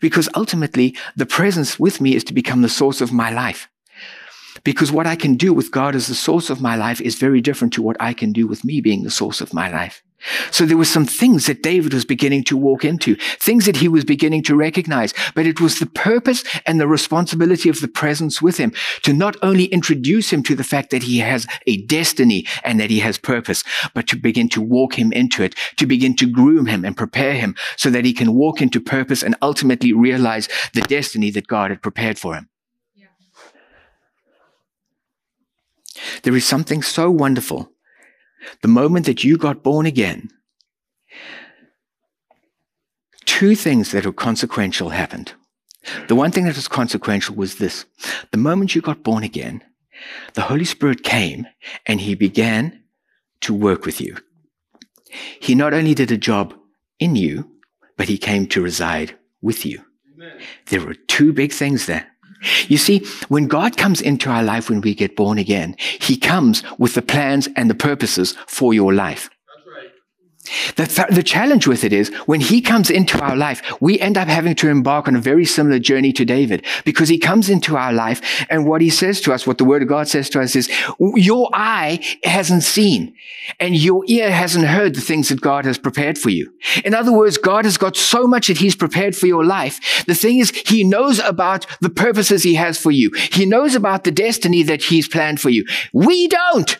Because 0.00 0.28
ultimately, 0.34 0.96
the 1.16 1.26
presence 1.26 1.78
with 1.78 2.00
me 2.00 2.14
is 2.14 2.22
to 2.24 2.32
become 2.32 2.62
the 2.62 2.68
source 2.68 3.00
of 3.00 3.12
my 3.12 3.30
life. 3.30 3.68
Because 4.68 4.92
what 4.92 5.06
I 5.06 5.16
can 5.16 5.36
do 5.36 5.54
with 5.54 5.70
God 5.70 5.94
as 5.94 6.08
the 6.08 6.14
source 6.14 6.50
of 6.50 6.60
my 6.60 6.76
life 6.76 7.00
is 7.00 7.14
very 7.14 7.40
different 7.40 7.72
to 7.72 7.80
what 7.80 7.96
I 8.00 8.12
can 8.12 8.32
do 8.32 8.46
with 8.46 8.66
me 8.66 8.82
being 8.82 9.02
the 9.02 9.10
source 9.10 9.40
of 9.40 9.54
my 9.54 9.72
life. 9.72 10.02
So 10.50 10.66
there 10.66 10.76
were 10.76 10.84
some 10.84 11.06
things 11.06 11.46
that 11.46 11.62
David 11.62 11.94
was 11.94 12.04
beginning 12.04 12.44
to 12.44 12.56
walk 12.58 12.84
into, 12.84 13.16
things 13.40 13.64
that 13.64 13.78
he 13.78 13.88
was 13.88 14.04
beginning 14.04 14.42
to 14.42 14.54
recognize, 14.54 15.14
but 15.34 15.46
it 15.46 15.58
was 15.58 15.78
the 15.78 15.86
purpose 15.86 16.44
and 16.66 16.78
the 16.78 16.86
responsibility 16.86 17.70
of 17.70 17.80
the 17.80 17.88
presence 17.88 18.42
with 18.42 18.58
him 18.58 18.74
to 19.04 19.14
not 19.14 19.38
only 19.40 19.64
introduce 19.68 20.30
him 20.34 20.42
to 20.42 20.54
the 20.54 20.62
fact 20.62 20.90
that 20.90 21.04
he 21.04 21.20
has 21.20 21.46
a 21.66 21.78
destiny 21.86 22.46
and 22.62 22.78
that 22.78 22.90
he 22.90 23.00
has 23.00 23.16
purpose, 23.16 23.64
but 23.94 24.06
to 24.08 24.16
begin 24.16 24.50
to 24.50 24.60
walk 24.60 24.98
him 24.98 25.12
into 25.14 25.42
it, 25.42 25.54
to 25.78 25.86
begin 25.86 26.14
to 26.16 26.30
groom 26.30 26.66
him 26.66 26.84
and 26.84 26.94
prepare 26.94 27.32
him 27.32 27.56
so 27.78 27.88
that 27.88 28.04
he 28.04 28.12
can 28.12 28.34
walk 28.34 28.60
into 28.60 28.82
purpose 28.82 29.22
and 29.22 29.34
ultimately 29.40 29.94
realize 29.94 30.46
the 30.74 30.82
destiny 30.82 31.30
that 31.30 31.46
God 31.46 31.70
had 31.70 31.80
prepared 31.80 32.18
for 32.18 32.34
him. 32.34 32.50
There 36.22 36.36
is 36.36 36.46
something 36.46 36.82
so 36.82 37.10
wonderful. 37.10 37.72
The 38.62 38.68
moment 38.68 39.06
that 39.06 39.24
you 39.24 39.36
got 39.36 39.62
born 39.62 39.86
again, 39.86 40.30
two 43.24 43.54
things 43.54 43.90
that 43.92 44.06
were 44.06 44.12
consequential 44.12 44.90
happened. 44.90 45.32
The 46.08 46.14
one 46.14 46.30
thing 46.30 46.44
that 46.44 46.56
was 46.56 46.68
consequential 46.68 47.34
was 47.34 47.56
this. 47.56 47.84
The 48.32 48.38
moment 48.38 48.74
you 48.74 48.80
got 48.80 49.02
born 49.02 49.22
again, 49.22 49.62
the 50.34 50.42
Holy 50.42 50.64
Spirit 50.64 51.02
came 51.02 51.46
and 51.86 52.00
he 52.00 52.14
began 52.14 52.82
to 53.40 53.54
work 53.54 53.84
with 53.84 54.00
you. 54.00 54.16
He 55.40 55.54
not 55.54 55.74
only 55.74 55.94
did 55.94 56.10
a 56.10 56.18
job 56.18 56.54
in 56.98 57.16
you, 57.16 57.50
but 57.96 58.08
he 58.08 58.18
came 58.18 58.46
to 58.48 58.62
reside 58.62 59.16
with 59.40 59.64
you. 59.64 59.84
Amen. 60.14 60.40
There 60.66 60.84
were 60.84 60.94
two 60.94 61.32
big 61.32 61.52
things 61.52 61.86
there. 61.86 62.06
You 62.68 62.78
see, 62.78 63.04
when 63.28 63.46
God 63.46 63.76
comes 63.76 64.00
into 64.00 64.30
our 64.30 64.42
life 64.42 64.68
when 64.68 64.80
we 64.80 64.94
get 64.94 65.16
born 65.16 65.38
again, 65.38 65.74
He 65.78 66.16
comes 66.16 66.62
with 66.78 66.94
the 66.94 67.02
plans 67.02 67.48
and 67.56 67.68
the 67.68 67.74
purposes 67.74 68.34
for 68.46 68.72
your 68.72 68.94
life. 68.94 69.30
The, 70.76 70.86
th- 70.86 71.08
the 71.10 71.22
challenge 71.22 71.66
with 71.66 71.84
it 71.84 71.92
is 71.92 72.08
when 72.26 72.40
he 72.40 72.60
comes 72.60 72.90
into 72.90 73.20
our 73.22 73.36
life, 73.36 73.62
we 73.80 73.98
end 74.00 74.16
up 74.16 74.28
having 74.28 74.54
to 74.56 74.68
embark 74.68 75.08
on 75.08 75.16
a 75.16 75.20
very 75.20 75.44
similar 75.44 75.78
journey 75.78 76.12
to 76.12 76.24
David 76.24 76.64
because 76.84 77.08
he 77.08 77.18
comes 77.18 77.48
into 77.48 77.76
our 77.76 77.92
life 77.92 78.46
and 78.50 78.66
what 78.66 78.80
he 78.80 78.90
says 78.90 79.20
to 79.22 79.32
us, 79.32 79.46
what 79.46 79.58
the 79.58 79.64
word 79.64 79.82
of 79.82 79.88
God 79.88 80.08
says 80.08 80.30
to 80.30 80.40
us 80.40 80.56
is, 80.56 80.70
your 80.98 81.48
eye 81.52 82.00
hasn't 82.24 82.62
seen 82.62 83.14
and 83.60 83.76
your 83.76 84.04
ear 84.06 84.30
hasn't 84.30 84.66
heard 84.66 84.94
the 84.94 85.00
things 85.00 85.28
that 85.28 85.40
God 85.40 85.64
has 85.64 85.78
prepared 85.78 86.18
for 86.18 86.30
you. 86.30 86.52
In 86.84 86.94
other 86.94 87.12
words, 87.12 87.38
God 87.38 87.64
has 87.64 87.78
got 87.78 87.96
so 87.96 88.26
much 88.26 88.48
that 88.48 88.58
he's 88.58 88.76
prepared 88.76 89.16
for 89.16 89.26
your 89.26 89.44
life. 89.44 90.04
The 90.06 90.14
thing 90.14 90.38
is, 90.38 90.50
he 90.50 90.84
knows 90.84 91.18
about 91.18 91.66
the 91.80 91.90
purposes 91.90 92.42
he 92.42 92.54
has 92.54 92.78
for 92.78 92.90
you. 92.90 93.10
He 93.32 93.46
knows 93.46 93.74
about 93.74 94.04
the 94.04 94.10
destiny 94.10 94.62
that 94.64 94.84
he's 94.84 95.08
planned 95.08 95.40
for 95.40 95.50
you. 95.50 95.64
We 95.92 96.28
don't. 96.28 96.78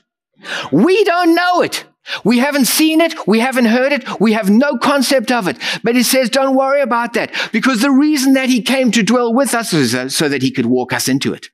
We 0.70 1.04
don't 1.04 1.34
know 1.34 1.62
it. 1.62 1.84
We 2.24 2.38
haven't 2.38 2.66
seen 2.66 3.00
it. 3.00 3.14
We 3.26 3.40
haven't 3.40 3.66
heard 3.66 3.92
it. 3.92 4.20
We 4.20 4.32
have 4.32 4.50
no 4.50 4.78
concept 4.78 5.30
of 5.30 5.48
it. 5.48 5.58
But 5.82 5.94
he 5.94 6.02
says, 6.02 6.30
don't 6.30 6.56
worry 6.56 6.80
about 6.80 7.12
that 7.14 7.32
because 7.52 7.80
the 7.80 7.90
reason 7.90 8.34
that 8.34 8.48
he 8.48 8.62
came 8.62 8.90
to 8.92 9.02
dwell 9.02 9.32
with 9.32 9.54
us 9.54 9.72
is 9.72 9.94
uh, 9.94 10.08
so 10.08 10.28
that 10.28 10.42
he 10.42 10.50
could 10.50 10.66
walk 10.66 10.92
us 10.92 11.08
into 11.08 11.32
it. 11.32 11.50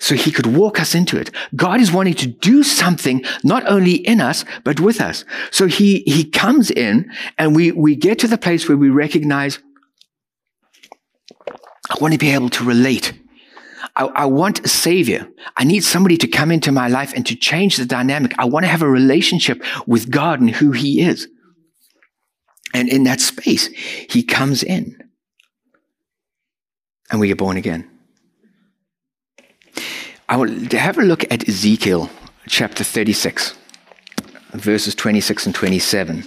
So 0.00 0.14
he 0.14 0.30
could 0.30 0.46
walk 0.46 0.80
us 0.80 0.94
into 0.94 1.18
it. 1.18 1.30
God 1.56 1.80
is 1.80 1.90
wanting 1.90 2.14
to 2.14 2.26
do 2.28 2.62
something 2.62 3.24
not 3.42 3.66
only 3.66 3.94
in 3.94 4.20
us, 4.20 4.44
but 4.62 4.78
with 4.78 5.00
us. 5.00 5.24
So 5.50 5.66
he, 5.66 6.00
he 6.06 6.24
comes 6.24 6.70
in 6.70 7.10
and 7.36 7.56
we, 7.56 7.72
we 7.72 7.96
get 7.96 8.20
to 8.20 8.28
the 8.28 8.38
place 8.38 8.68
where 8.68 8.78
we 8.78 8.90
recognize, 8.90 9.58
I 11.90 11.96
want 12.00 12.12
to 12.12 12.18
be 12.18 12.30
able 12.30 12.48
to 12.50 12.64
relate 12.64 13.12
I, 13.98 14.04
I, 14.04 14.24
want 14.26 14.64
a 14.64 14.68
savior. 14.68 15.28
I 15.56 15.64
need 15.64 15.82
somebody 15.82 16.16
to 16.18 16.28
come 16.28 16.52
into 16.52 16.70
my 16.70 16.86
life 16.86 17.12
and 17.14 17.26
to 17.26 17.34
change 17.34 17.76
the 17.76 17.84
dynamic. 17.84 18.32
I 18.38 18.44
want 18.44 18.62
to 18.64 18.68
have 18.68 18.82
a 18.82 18.88
relationship 18.88 19.62
with 19.86 20.08
God 20.08 20.40
and 20.40 20.50
who 20.50 20.70
he 20.70 21.00
is. 21.00 21.28
And 22.72 22.88
in 22.88 23.04
that 23.04 23.20
space, 23.20 23.66
he 23.66 24.22
comes 24.22 24.62
in 24.62 24.96
and 27.10 27.20
we 27.20 27.26
get 27.28 27.38
born 27.38 27.56
again. 27.56 27.90
I 30.28 30.36
will 30.36 30.52
have 30.70 30.98
a 30.98 31.02
look 31.02 31.24
at 31.32 31.48
Ezekiel 31.48 32.08
chapter 32.46 32.84
36. 32.84 33.56
verses 34.52 34.94
26 34.94 35.46
and 35.46 35.54
27. 35.54 36.24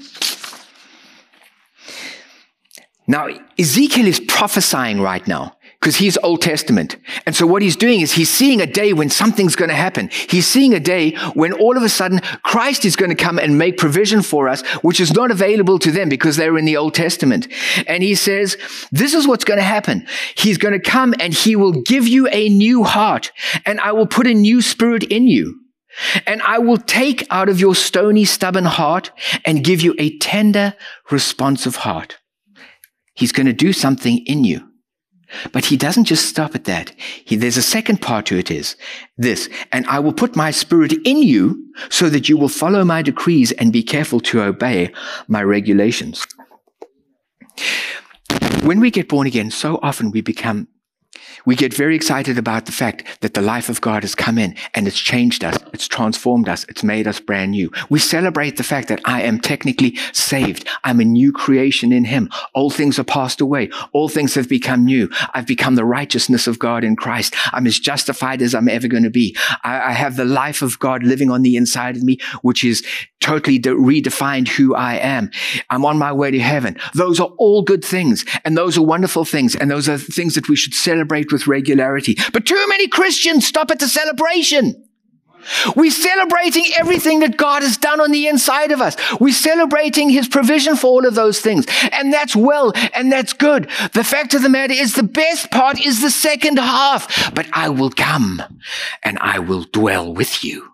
Now, 3.07 3.27
Ezekiel 3.57 4.07
is 4.07 4.19
prophesying 4.19 4.99
right 5.01 5.25
now 5.27 5.55
because 5.81 5.95
he's 5.95 6.15
Old 6.19 6.43
Testament. 6.43 6.97
And 7.25 7.35
so 7.35 7.47
what 7.47 7.63
he's 7.63 7.75
doing 7.75 8.01
is 8.01 8.11
he's 8.11 8.29
seeing 8.29 8.61
a 8.61 8.67
day 8.67 8.93
when 8.93 9.09
something's 9.09 9.55
going 9.55 9.69
to 9.69 9.75
happen. 9.75 10.09
He's 10.29 10.45
seeing 10.45 10.75
a 10.75 10.79
day 10.79 11.15
when 11.33 11.53
all 11.53 11.75
of 11.75 11.81
a 11.81 11.89
sudden 11.89 12.19
Christ 12.43 12.85
is 12.85 12.95
going 12.95 13.09
to 13.09 13.15
come 13.15 13.39
and 13.39 13.57
make 13.57 13.79
provision 13.79 14.21
for 14.21 14.47
us, 14.47 14.61
which 14.83 14.99
is 14.99 15.11
not 15.11 15.31
available 15.31 15.79
to 15.79 15.91
them 15.91 16.07
because 16.07 16.37
they're 16.37 16.57
in 16.57 16.65
the 16.65 16.77
Old 16.77 16.93
Testament. 16.93 17.47
And 17.87 18.03
he 18.03 18.13
says, 18.13 18.57
this 18.91 19.15
is 19.15 19.27
what's 19.27 19.43
going 19.43 19.57
to 19.57 19.63
happen. 19.63 20.05
He's 20.35 20.59
going 20.59 20.79
to 20.79 20.89
come 20.89 21.15
and 21.19 21.33
he 21.33 21.55
will 21.55 21.81
give 21.81 22.07
you 22.07 22.27
a 22.27 22.47
new 22.47 22.83
heart 22.83 23.31
and 23.65 23.79
I 23.79 23.91
will 23.93 24.07
put 24.07 24.27
a 24.27 24.35
new 24.35 24.61
spirit 24.61 25.03
in 25.03 25.27
you. 25.27 25.59
And 26.27 26.43
I 26.43 26.59
will 26.59 26.77
take 26.77 27.25
out 27.31 27.49
of 27.49 27.59
your 27.59 27.73
stony, 27.73 28.23
stubborn 28.23 28.65
heart 28.65 29.11
and 29.45 29.63
give 29.63 29.81
you 29.81 29.95
a 29.97 30.17
tender, 30.19 30.75
responsive 31.09 31.77
heart. 31.77 32.17
He's 33.13 33.31
going 33.31 33.47
to 33.47 33.53
do 33.53 33.73
something 33.73 34.19
in 34.25 34.43
you. 34.43 34.70
But 35.51 35.65
he 35.65 35.77
doesn't 35.77 36.05
just 36.05 36.25
stop 36.25 36.55
at 36.55 36.65
that. 36.65 36.91
He, 36.99 37.35
there's 37.35 37.57
a 37.57 37.61
second 37.61 38.01
part 38.01 38.25
to 38.27 38.37
it 38.37 38.51
is 38.51 38.75
this, 39.17 39.49
and 39.71 39.85
I 39.87 39.99
will 39.99 40.13
put 40.13 40.35
my 40.35 40.51
spirit 40.51 40.93
in 41.05 41.17
you 41.17 41.73
so 41.89 42.09
that 42.09 42.27
you 42.29 42.37
will 42.37 42.49
follow 42.49 42.83
my 42.83 43.01
decrees 43.01 43.51
and 43.53 43.71
be 43.71 43.83
careful 43.83 44.19
to 44.21 44.41
obey 44.41 44.91
my 45.27 45.43
regulations. 45.43 46.25
When 48.63 48.79
we 48.79 48.91
get 48.91 49.09
born 49.09 49.27
again, 49.27 49.51
so 49.51 49.79
often 49.81 50.11
we 50.11 50.21
become 50.21 50.67
we 51.45 51.55
get 51.55 51.73
very 51.73 51.95
excited 51.95 52.37
about 52.37 52.65
the 52.65 52.71
fact 52.71 53.21
that 53.21 53.33
the 53.33 53.41
life 53.41 53.69
of 53.69 53.81
God 53.81 54.03
has 54.03 54.15
come 54.15 54.37
in 54.37 54.55
and 54.73 54.87
it's 54.87 54.99
changed 54.99 55.43
us, 55.43 55.57
it's 55.73 55.87
transformed 55.87 56.47
us, 56.47 56.65
it's 56.69 56.83
made 56.83 57.07
us 57.07 57.19
brand 57.19 57.51
new. 57.51 57.71
We 57.89 57.99
celebrate 57.99 58.57
the 58.57 58.63
fact 58.63 58.87
that 58.89 59.01
I 59.05 59.21
am 59.21 59.39
technically 59.39 59.97
saved. 60.13 60.67
I'm 60.83 60.99
a 60.99 61.05
new 61.05 61.31
creation 61.31 61.91
in 61.91 62.05
Him. 62.05 62.29
All 62.53 62.69
things 62.69 62.99
are 62.99 63.03
passed 63.03 63.41
away. 63.41 63.69
All 63.93 64.09
things 64.09 64.35
have 64.35 64.49
become 64.49 64.85
new. 64.85 65.09
I've 65.33 65.47
become 65.47 65.75
the 65.75 65.85
righteousness 65.85 66.47
of 66.47 66.59
God 66.59 66.83
in 66.83 66.95
Christ. 66.95 67.35
I'm 67.53 67.67
as 67.67 67.79
justified 67.79 68.41
as 68.41 68.53
I'm 68.53 68.69
ever 68.69 68.87
going 68.87 69.03
to 69.03 69.09
be. 69.09 69.35
I, 69.63 69.81
I 69.81 69.91
have 69.91 70.15
the 70.15 70.25
life 70.25 70.61
of 70.61 70.79
God 70.79 71.03
living 71.03 71.31
on 71.31 71.41
the 71.41 71.55
inside 71.55 71.97
of 71.97 72.03
me, 72.03 72.17
which 72.41 72.63
is 72.63 72.85
totally 73.19 73.59
de- 73.59 73.69
redefined 73.69 74.49
who 74.49 74.75
I 74.75 74.95
am. 74.95 75.31
I'm 75.69 75.85
on 75.85 75.97
my 75.97 76.11
way 76.11 76.31
to 76.31 76.39
heaven. 76.39 76.77
Those 76.93 77.19
are 77.19 77.29
all 77.37 77.61
good 77.61 77.85
things 77.85 78.25
and 78.43 78.57
those 78.57 78.77
are 78.77 78.81
wonderful 78.81 79.25
things 79.25 79.55
and 79.55 79.69
those 79.69 79.87
are 79.87 79.97
things 79.97 80.35
that 80.35 80.49
we 80.49 80.55
should 80.55 80.73
celebrate 80.73 81.30
with 81.31 81.47
regularity. 81.47 82.17
But 82.33 82.45
too 82.45 82.65
many 82.67 82.87
Christians 82.87 83.47
stop 83.47 83.71
at 83.71 83.79
the 83.79 83.87
celebration. 83.87 84.87
We're 85.75 85.91
celebrating 85.91 86.65
everything 86.77 87.19
that 87.21 87.37
God 87.37 87.63
has 87.63 87.77
done 87.77 87.99
on 87.99 88.11
the 88.11 88.27
inside 88.27 88.71
of 88.71 88.81
us. 88.81 88.95
We're 89.19 89.33
celebrating 89.33 90.09
His 90.09 90.27
provision 90.27 90.75
for 90.75 90.87
all 90.87 91.05
of 91.05 91.15
those 91.15 91.39
things. 91.39 91.65
And 91.91 92.13
that's 92.13 92.35
well 92.35 92.73
and 92.93 93.11
that's 93.11 93.33
good. 93.33 93.69
The 93.93 94.03
fact 94.03 94.33
of 94.33 94.41
the 94.43 94.49
matter 94.49 94.73
is 94.73 94.93
the 94.93 95.03
best 95.03 95.51
part 95.51 95.83
is 95.83 96.01
the 96.01 96.11
second 96.11 96.59
half. 96.59 97.33
But 97.33 97.47
I 97.53 97.69
will 97.69 97.91
come 97.91 98.41
and 99.03 99.17
I 99.19 99.39
will 99.39 99.63
dwell 99.63 100.13
with 100.13 100.43
you 100.43 100.70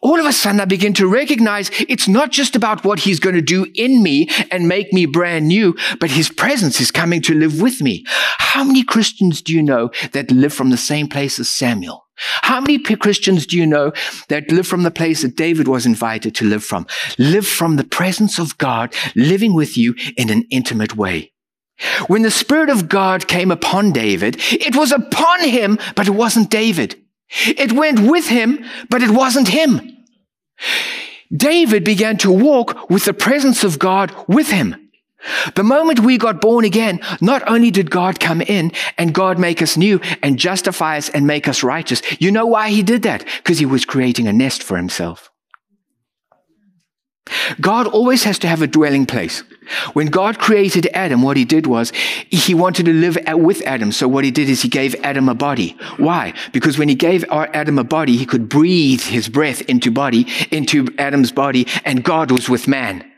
all 0.00 0.18
of 0.18 0.26
a 0.26 0.32
sudden 0.32 0.60
I 0.60 0.64
begin 0.64 0.92
to 0.94 1.06
recognize 1.06 1.70
it's 1.88 2.08
not 2.08 2.30
just 2.30 2.56
about 2.56 2.84
what 2.84 3.00
he's 3.00 3.20
going 3.20 3.34
to 3.34 3.42
do 3.42 3.66
in 3.74 4.02
me 4.02 4.28
and 4.50 4.68
make 4.68 4.92
me 4.92 5.06
brand 5.06 5.48
new, 5.48 5.76
but 6.00 6.10
his 6.10 6.28
presence 6.28 6.80
is 6.80 6.90
coming 6.90 7.22
to 7.22 7.34
live 7.34 7.60
with 7.60 7.80
me. 7.80 8.04
How 8.38 8.64
many 8.64 8.82
Christians 8.84 9.42
do 9.42 9.52
you 9.52 9.62
know 9.62 9.90
that 10.12 10.30
live 10.30 10.52
from 10.52 10.70
the 10.70 10.76
same 10.76 11.08
place 11.08 11.38
as 11.38 11.50
Samuel? 11.50 12.06
How 12.16 12.60
many 12.60 12.78
Christians 12.78 13.46
do 13.46 13.56
you 13.56 13.66
know 13.66 13.92
that 14.28 14.50
live 14.50 14.66
from 14.66 14.82
the 14.82 14.90
place 14.90 15.22
that 15.22 15.36
David 15.36 15.66
was 15.66 15.86
invited 15.86 16.34
to 16.36 16.44
live 16.44 16.62
from? 16.62 16.86
Live 17.18 17.46
from 17.46 17.76
the 17.76 17.84
presence 17.84 18.38
of 18.38 18.58
God 18.58 18.94
living 19.16 19.54
with 19.54 19.76
you 19.76 19.94
in 20.16 20.30
an 20.30 20.44
intimate 20.50 20.96
way. 20.96 21.32
When 22.06 22.22
the 22.22 22.30
Spirit 22.30 22.68
of 22.68 22.88
God 22.88 23.26
came 23.26 23.50
upon 23.50 23.92
David, 23.92 24.36
it 24.52 24.76
was 24.76 24.92
upon 24.92 25.48
him, 25.48 25.78
but 25.96 26.06
it 26.06 26.12
wasn't 26.12 26.50
David. 26.50 27.01
It 27.46 27.72
went 27.72 28.00
with 28.00 28.28
him, 28.28 28.64
but 28.90 29.02
it 29.02 29.10
wasn't 29.10 29.48
him. 29.48 29.80
David 31.34 31.84
began 31.84 32.18
to 32.18 32.30
walk 32.30 32.90
with 32.90 33.04
the 33.04 33.14
presence 33.14 33.64
of 33.64 33.78
God 33.78 34.14
with 34.28 34.50
him. 34.50 34.90
The 35.54 35.62
moment 35.62 36.00
we 36.00 36.18
got 36.18 36.40
born 36.40 36.64
again, 36.64 37.00
not 37.20 37.48
only 37.48 37.70
did 37.70 37.90
God 37.90 38.18
come 38.18 38.40
in 38.42 38.72
and 38.98 39.14
God 39.14 39.38
make 39.38 39.62
us 39.62 39.76
new 39.76 40.00
and 40.22 40.38
justify 40.38 40.98
us 40.98 41.08
and 41.08 41.26
make 41.26 41.46
us 41.46 41.62
righteous, 41.62 42.02
you 42.20 42.30
know 42.30 42.46
why 42.46 42.70
he 42.70 42.82
did 42.82 43.02
that? 43.02 43.24
Because 43.38 43.58
he 43.58 43.66
was 43.66 43.84
creating 43.84 44.26
a 44.26 44.32
nest 44.32 44.62
for 44.62 44.76
himself. 44.76 45.30
God 47.60 47.86
always 47.86 48.24
has 48.24 48.38
to 48.40 48.48
have 48.48 48.62
a 48.62 48.66
dwelling 48.66 49.06
place. 49.06 49.44
When 49.92 50.08
God 50.08 50.38
created 50.38 50.88
Adam, 50.92 51.22
what 51.22 51.36
he 51.36 51.44
did 51.44 51.66
was 51.66 51.90
he 52.28 52.54
wanted 52.54 52.86
to 52.86 52.92
live 52.92 53.16
with 53.32 53.62
Adam. 53.62 53.92
So 53.92 54.08
what 54.08 54.24
he 54.24 54.30
did 54.30 54.48
is 54.48 54.62
he 54.62 54.68
gave 54.68 54.94
Adam 55.02 55.28
a 55.28 55.34
body. 55.34 55.76
Why? 55.98 56.34
Because 56.52 56.78
when 56.78 56.88
he 56.88 56.94
gave 56.94 57.24
Adam 57.30 57.78
a 57.78 57.84
body, 57.84 58.16
he 58.16 58.26
could 58.26 58.48
breathe 58.48 59.02
his 59.02 59.28
breath 59.28 59.62
into 59.62 59.90
body, 59.90 60.26
into 60.50 60.88
Adam's 60.98 61.32
body, 61.32 61.66
and 61.84 62.02
God 62.02 62.30
was 62.30 62.48
with 62.48 62.66
man. 62.66 63.11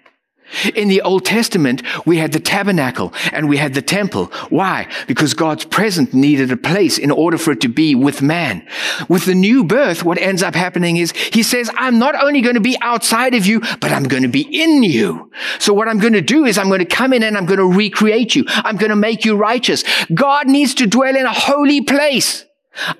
In 0.74 0.88
the 0.88 1.02
Old 1.02 1.24
Testament, 1.24 1.82
we 2.06 2.18
had 2.18 2.32
the 2.32 2.40
tabernacle 2.40 3.12
and 3.32 3.48
we 3.48 3.56
had 3.56 3.74
the 3.74 3.82
temple. 3.82 4.26
Why? 4.50 4.88
Because 5.06 5.34
God's 5.34 5.64
presence 5.64 6.12
needed 6.12 6.50
a 6.50 6.56
place 6.56 6.98
in 6.98 7.10
order 7.10 7.38
for 7.38 7.52
it 7.52 7.60
to 7.62 7.68
be 7.68 7.94
with 7.94 8.22
man. 8.22 8.66
With 9.08 9.24
the 9.24 9.34
new 9.34 9.64
birth, 9.64 10.04
what 10.04 10.18
ends 10.18 10.42
up 10.42 10.54
happening 10.54 10.96
is 10.96 11.12
he 11.12 11.42
says, 11.42 11.70
I'm 11.74 11.98
not 11.98 12.14
only 12.14 12.40
going 12.40 12.54
to 12.54 12.60
be 12.60 12.78
outside 12.80 13.34
of 13.34 13.46
you, 13.46 13.60
but 13.80 13.90
I'm 13.90 14.04
going 14.04 14.22
to 14.22 14.28
be 14.28 14.42
in 14.42 14.82
you. 14.82 15.30
So 15.58 15.72
what 15.72 15.88
I'm 15.88 15.98
going 15.98 16.12
to 16.12 16.20
do 16.20 16.44
is 16.44 16.58
I'm 16.58 16.68
going 16.68 16.80
to 16.80 16.84
come 16.84 17.12
in 17.12 17.22
and 17.22 17.36
I'm 17.36 17.46
going 17.46 17.58
to 17.58 17.66
recreate 17.66 18.34
you. 18.34 18.44
I'm 18.48 18.76
going 18.76 18.90
to 18.90 18.96
make 18.96 19.24
you 19.24 19.36
righteous. 19.36 19.82
God 20.12 20.46
needs 20.46 20.74
to 20.74 20.86
dwell 20.86 21.16
in 21.16 21.26
a 21.26 21.32
holy 21.32 21.80
place. 21.80 22.44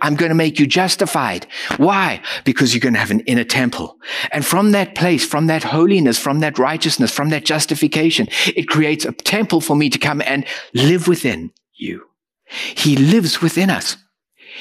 I'm 0.00 0.16
going 0.16 0.30
to 0.30 0.34
make 0.34 0.58
you 0.58 0.66
justified. 0.66 1.46
Why? 1.76 2.20
Because 2.44 2.74
you're 2.74 2.80
going 2.80 2.94
to 2.94 3.00
have 3.00 3.10
an 3.10 3.20
inner 3.20 3.44
temple. 3.44 3.98
And 4.32 4.44
from 4.44 4.72
that 4.72 4.94
place, 4.94 5.24
from 5.24 5.46
that 5.46 5.64
holiness, 5.64 6.18
from 6.18 6.40
that 6.40 6.58
righteousness, 6.58 7.12
from 7.12 7.30
that 7.30 7.44
justification, 7.44 8.28
it 8.56 8.68
creates 8.68 9.04
a 9.04 9.12
temple 9.12 9.60
for 9.60 9.76
me 9.76 9.90
to 9.90 9.98
come 9.98 10.22
and 10.22 10.46
live 10.72 11.08
within 11.08 11.52
you. 11.74 12.06
He 12.46 12.96
lives 12.96 13.40
within 13.40 13.70
us. 13.70 13.96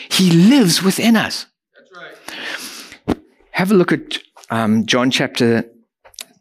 He 0.09 0.31
lives 0.31 0.81
within 0.81 1.15
us. 1.15 1.45
Right. 1.95 3.17
Have 3.51 3.71
a 3.71 3.75
look 3.75 3.91
at 3.91 4.19
um, 4.49 4.85
John 4.85 5.11
chapter 5.11 5.69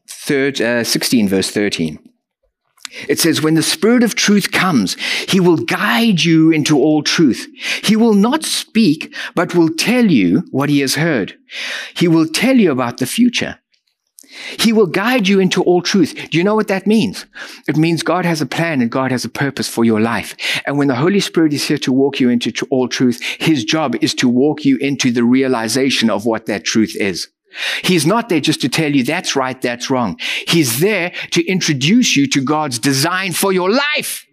third, 0.08 0.60
uh, 0.60 0.84
16, 0.84 1.28
verse 1.28 1.50
13. 1.50 1.98
It 3.08 3.18
says, 3.18 3.42
when 3.42 3.54
the 3.54 3.62
Spirit 3.62 4.02
of 4.02 4.14
truth 4.14 4.52
comes, 4.52 4.96
he 5.28 5.40
will 5.40 5.56
guide 5.56 6.24
you 6.24 6.50
into 6.50 6.78
all 6.78 7.02
truth. 7.02 7.46
He 7.82 7.96
will 7.96 8.14
not 8.14 8.44
speak, 8.44 9.14
but 9.34 9.54
will 9.54 9.70
tell 9.70 10.10
you 10.10 10.44
what 10.50 10.68
he 10.68 10.80
has 10.80 10.94
heard. 10.96 11.38
He 11.94 12.08
will 12.08 12.26
tell 12.26 12.56
you 12.56 12.70
about 12.70 12.98
the 12.98 13.06
future. 13.06 13.58
He 14.58 14.72
will 14.72 14.86
guide 14.86 15.28
you 15.28 15.40
into 15.40 15.62
all 15.62 15.82
truth. 15.82 16.14
Do 16.30 16.38
you 16.38 16.44
know 16.44 16.54
what 16.54 16.68
that 16.68 16.86
means? 16.86 17.26
It 17.68 17.76
means 17.76 18.02
God 18.02 18.24
has 18.24 18.40
a 18.40 18.46
plan 18.46 18.80
and 18.80 18.90
God 18.90 19.10
has 19.10 19.24
a 19.24 19.28
purpose 19.28 19.68
for 19.68 19.84
your 19.84 20.00
life. 20.00 20.34
And 20.66 20.78
when 20.78 20.88
the 20.88 20.94
Holy 20.94 21.20
Spirit 21.20 21.52
is 21.52 21.64
here 21.68 21.78
to 21.78 21.92
walk 21.92 22.18
you 22.18 22.30
into 22.30 22.52
all 22.70 22.88
truth, 22.88 23.22
his 23.38 23.64
job 23.64 23.94
is 24.00 24.14
to 24.14 24.28
walk 24.28 24.64
you 24.64 24.78
into 24.78 25.10
the 25.10 25.24
realization 25.24 26.08
of 26.08 26.24
what 26.24 26.46
that 26.46 26.64
truth 26.64 26.96
is. 26.96 27.28
He's 27.82 28.06
not 28.06 28.28
there 28.28 28.40
just 28.40 28.60
to 28.62 28.68
tell 28.68 28.94
you 28.94 29.04
that's 29.04 29.36
right, 29.36 29.60
that's 29.60 29.90
wrong. 29.90 30.18
He's 30.46 30.80
there 30.80 31.12
to 31.32 31.44
introduce 31.46 32.16
you 32.16 32.26
to 32.28 32.42
God's 32.42 32.78
design 32.78 33.32
for 33.32 33.52
your 33.52 33.70
life. 33.70 34.26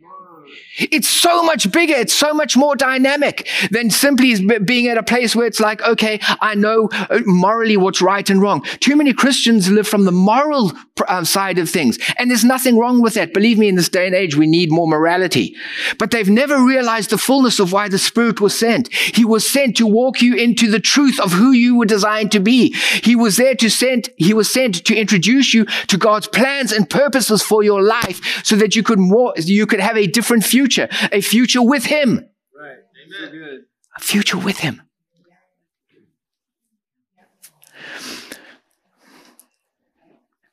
It's 0.79 1.09
so 1.09 1.43
much 1.43 1.71
bigger. 1.71 1.95
It's 1.95 2.13
so 2.13 2.33
much 2.33 2.55
more 2.55 2.75
dynamic 2.75 3.47
than 3.71 3.89
simply 3.89 4.45
being 4.59 4.87
at 4.87 4.97
a 4.97 5.03
place 5.03 5.35
where 5.35 5.47
it's 5.47 5.59
like, 5.59 5.81
okay, 5.81 6.19
I 6.41 6.55
know 6.55 6.89
uh, 6.91 7.19
morally 7.25 7.77
what's 7.77 8.01
right 8.01 8.27
and 8.29 8.41
wrong. 8.41 8.61
Too 8.79 8.95
many 8.95 9.13
Christians 9.13 9.69
live 9.69 9.87
from 9.87 10.05
the 10.05 10.11
moral 10.11 10.71
uh, 11.07 11.23
side 11.23 11.57
of 11.57 11.69
things. 11.69 11.97
And 12.17 12.29
there's 12.29 12.43
nothing 12.43 12.77
wrong 12.77 13.01
with 13.01 13.13
that. 13.15 13.33
Believe 13.33 13.57
me, 13.57 13.67
in 13.67 13.75
this 13.75 13.89
day 13.89 14.05
and 14.05 14.15
age, 14.15 14.35
we 14.35 14.47
need 14.47 14.71
more 14.71 14.87
morality. 14.87 15.55
But 15.97 16.11
they've 16.11 16.29
never 16.29 16.63
realized 16.63 17.09
the 17.09 17.17
fullness 17.17 17.59
of 17.59 17.71
why 17.71 17.89
the 17.89 17.97
Spirit 17.97 18.41
was 18.41 18.57
sent. 18.57 18.93
He 18.93 19.25
was 19.25 19.49
sent 19.49 19.77
to 19.77 19.87
walk 19.87 20.21
you 20.21 20.35
into 20.35 20.69
the 20.69 20.79
truth 20.79 21.19
of 21.19 21.31
who 21.33 21.51
you 21.51 21.77
were 21.77 21.85
designed 21.85 22.31
to 22.33 22.39
be. 22.39 22.73
He 23.03 23.15
was 23.15 23.37
there 23.37 23.55
to 23.55 23.69
send, 23.69 24.09
he 24.17 24.33
was 24.33 24.51
sent 24.51 24.85
to 24.85 24.95
introduce 24.95 25.53
you 25.53 25.65
to 25.87 25.97
God's 25.97 26.27
plans 26.27 26.71
and 26.71 26.89
purposes 26.89 27.41
for 27.41 27.63
your 27.63 27.81
life 27.81 28.43
so 28.43 28.55
that 28.55 28.75
you 28.75 28.83
could 28.83 28.99
more, 28.99 29.33
you 29.37 29.65
could 29.65 29.79
have 29.79 29.97
a 29.97 30.07
different 30.07 30.43
future 30.43 30.68
future, 30.69 30.88
a 31.12 31.21
future 31.21 31.62
with 31.62 31.86
Him. 31.86 32.29
Right. 32.55 32.77
Amen. 33.23 33.65
A 33.97 34.01
future 34.01 34.38
with 34.38 34.60
Him. 34.60 34.82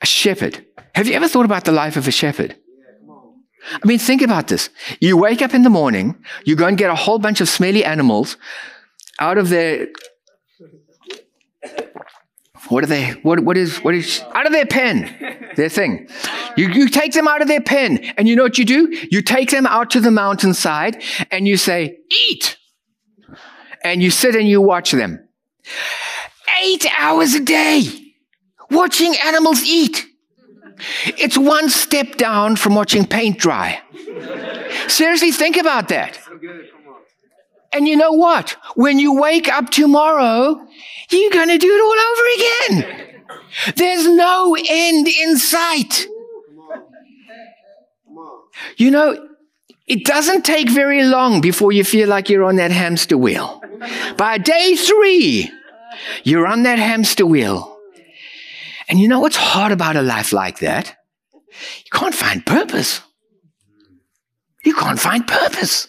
A 0.01 0.07
shepherd. 0.07 0.65
Have 0.95 1.07
you 1.07 1.15
ever 1.15 1.29
thought 1.29 1.45
about 1.45 1.65
the 1.65 1.73
life 1.73 1.97
of 1.97 2.09
a 2.09 2.11
shepherd? 2.11 2.57
I 3.83 3.87
mean, 3.87 3.99
think 3.99 4.23
about 4.23 4.47
this. 4.49 4.71
You 5.01 5.17
wake 5.17 5.43
up 5.43 5.53
in 5.53 5.63
the 5.63 5.71
morning, 5.71 6.15
you 6.45 6.55
go 6.55 6.67
and 6.67 6.79
get 6.79 6.89
a 6.89 6.95
whole 6.95 7.19
bunch 7.19 7.41
of 7.41 7.49
smelly 7.49 7.85
animals 7.85 8.37
out 9.19 9.39
of 9.39 9.49
their 9.49 9.89
what 12.71 12.85
are 12.85 12.87
they? 12.87 13.13
What, 13.23 13.41
what 13.41 13.57
is, 13.57 13.79
what 13.79 13.95
is, 13.95 14.23
out 14.35 14.47
of 14.47 14.53
their 14.53 14.67
pen, 14.67 15.49
their 15.57 15.69
thing. 15.69 16.09
You, 16.57 16.69
you 16.69 16.89
take 16.89 17.13
them 17.13 17.29
out 17.29 17.43
of 17.43 17.49
their 17.49 17.61
pen 17.61 17.99
and 18.17 18.29
you 18.29 18.37
know 18.37 18.43
what 18.43 18.59
you 18.59 18.65
do? 18.65 18.95
You 19.11 19.23
take 19.23 19.51
them 19.51 19.67
out 19.67 19.91
to 19.91 20.01
the 20.01 20.11
mountainside 20.11 21.03
and 21.31 21.47
you 21.47 21.57
say, 21.57 21.99
eat. 22.11 22.59
And 23.85 24.03
you 24.03 24.11
sit 24.11 24.35
and 24.35 24.49
you 24.49 24.61
watch 24.61 24.91
them. 24.93 25.29
Eight 26.63 26.87
hours 26.99 27.35
a 27.35 27.41
day 27.41 28.07
watching 28.71 29.15
animals 29.25 29.63
eat. 29.63 30.07
It's 31.07 31.39
one 31.39 31.71
step 31.71 32.17
down 32.17 32.57
from 32.57 32.75
watching 32.75 33.07
paint 33.07 33.39
dry. 33.39 33.81
Seriously, 34.89 35.33
think 35.33 35.57
about 35.57 35.89
that. 35.89 36.19
And 37.73 37.87
you 37.87 37.97
know 37.97 38.13
what? 38.13 38.57
When 38.75 38.99
you 38.99 39.21
wake 39.21 39.49
up 39.49 39.71
tomorrow, 39.71 40.67
you're 41.11 41.31
going 41.31 41.49
to 41.49 41.59
do 41.59 41.69
it 41.69 41.83
all 41.83 42.83
over 42.83 42.85
again. 42.85 43.23
There's 43.77 44.09
no 44.09 44.57
end 44.57 45.09
in 45.09 45.37
sight. 45.37 46.07
You 48.77 48.91
know, 48.91 49.29
it 49.87 50.05
doesn't 50.05 50.45
take 50.45 50.71
very 50.71 51.05
long 51.05 51.41
before 51.41 51.73
you 51.73 51.85
feel 51.85 52.09
like 52.09 52.29
you're 52.29 52.45
on 52.45 52.57
that 52.57 52.71
hamster 52.71 53.17
wheel. 53.17 53.63
By 54.17 54.39
day 54.39 54.75
three, 54.75 55.51
you're 56.25 56.47
on 56.47 56.63
that 56.65 56.79
hamster 56.79 57.27
wheel. 57.27 57.79
And 58.89 58.99
you 59.01 59.09
know 59.09 59.21
what's 59.21 59.37
hard 59.37 59.73
about 59.73 59.97
a 59.97 60.03
life 60.03 60.33
like 60.33 60.61
that? 60.61 60.97
You 61.85 61.91
can't 61.93 62.15
find 62.15 62.45
purpose. 62.45 63.01
You 64.65 64.75
can't 64.75 64.99
find 64.99 65.27
purpose. 65.27 65.89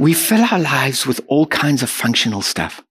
We 0.00 0.14
fill 0.14 0.46
our 0.50 0.58
lives 0.58 1.06
with 1.06 1.20
all 1.26 1.44
kinds 1.44 1.82
of 1.82 1.90
functional 1.90 2.40
stuff. 2.40 2.82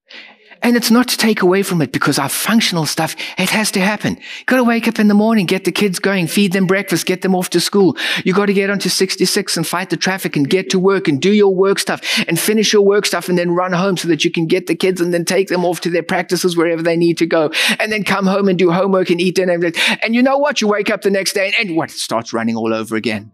And 0.62 0.76
it's 0.76 0.91
not 0.91 1.08
to 1.08 1.17
take 1.17 1.41
away 1.41 1.63
from 1.63 1.82
it 1.82 1.91
because 1.91 2.19
our 2.19 2.30
functional 2.30 2.86
stuff, 2.86 3.15
it 3.39 3.50
has 3.50 3.72
to 3.72 3.80
happen. 3.80 4.19
Gotta 4.45 4.63
wake 4.63 4.88
up 4.88 5.00
in 5.00 5.08
the 5.08 5.15
morning, 5.15 5.48
get 5.48 5.65
the 5.65 5.72
kids 5.72 5.98
going, 5.98 6.28
feed 6.28 6.52
them 6.52 6.67
breakfast, 6.67 7.08
get 7.08 7.24
them 7.24 7.34
off 7.34 7.50
to 7.52 7.60
school. 7.60 7.98
You 8.24 8.36
gotta 8.36 8.54
get 8.54 8.69
onto 8.69 8.89
66 8.89 9.58
and 9.58 9.65
fight 9.65 9.89
the 9.89 9.98
traffic 9.98 10.36
and 10.36 10.48
get 10.48 10.69
to 10.69 10.78
work 10.78 11.08
and 11.08 11.19
do 11.19 11.34
your 11.34 11.56
work 11.56 11.80
stuff 11.80 12.02
and 12.28 12.39
finish 12.39 12.74
your 12.74 12.84
work 12.84 13.08
stuff 13.08 13.28
and 13.28 13.39
then 13.39 13.56
run 13.56 13.74
home 13.74 13.98
so 13.98 14.08
that 14.08 14.24
you 14.24 14.30
can 14.30 14.45
get 14.45 14.67
the 14.67 14.76
kids 14.76 15.02
and 15.02 15.12
then 15.12 15.26
take 15.26 15.48
them 15.48 15.65
off 15.65 15.82
to 15.82 15.89
their 15.89 16.04
practices 16.04 16.56
wherever 16.56 16.84
they 16.84 16.95
need 16.95 17.17
to 17.17 17.26
go. 17.26 17.50
And 17.80 17.91
then 17.91 18.04
come 18.04 18.28
home 18.28 18.48
and 18.50 18.60
do 18.60 18.72
homework 18.72 19.10
and 19.10 19.19
eat 19.19 19.34
dinner. 19.34 19.60
And 20.04 20.13
you 20.13 20.22
know 20.22 20.38
what? 20.38 20.62
You 20.62 20.67
wake 20.67 20.91
up 20.91 21.02
the 21.02 21.10
next 21.10 21.34
day 21.34 21.48
and, 21.48 21.69
and 21.69 21.76
what? 21.76 21.89
It 21.89 21.98
starts 21.98 22.34
running 22.34 22.56
all 22.56 22.72
over 22.72 22.95
again. 22.95 23.32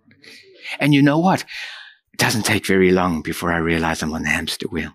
And 0.79 0.93
you 0.93 1.01
know 1.01 1.19
what? 1.19 1.43
It 2.15 2.19
doesn't 2.19 2.43
take 2.43 2.65
very 2.65 2.93
long 2.93 3.21
before 3.21 3.51
I 3.51 3.57
realize 3.57 4.01
I'm 4.01 4.13
on 4.13 4.21
the 4.21 4.29
hamster 4.29 4.69
wheel. 4.69 4.93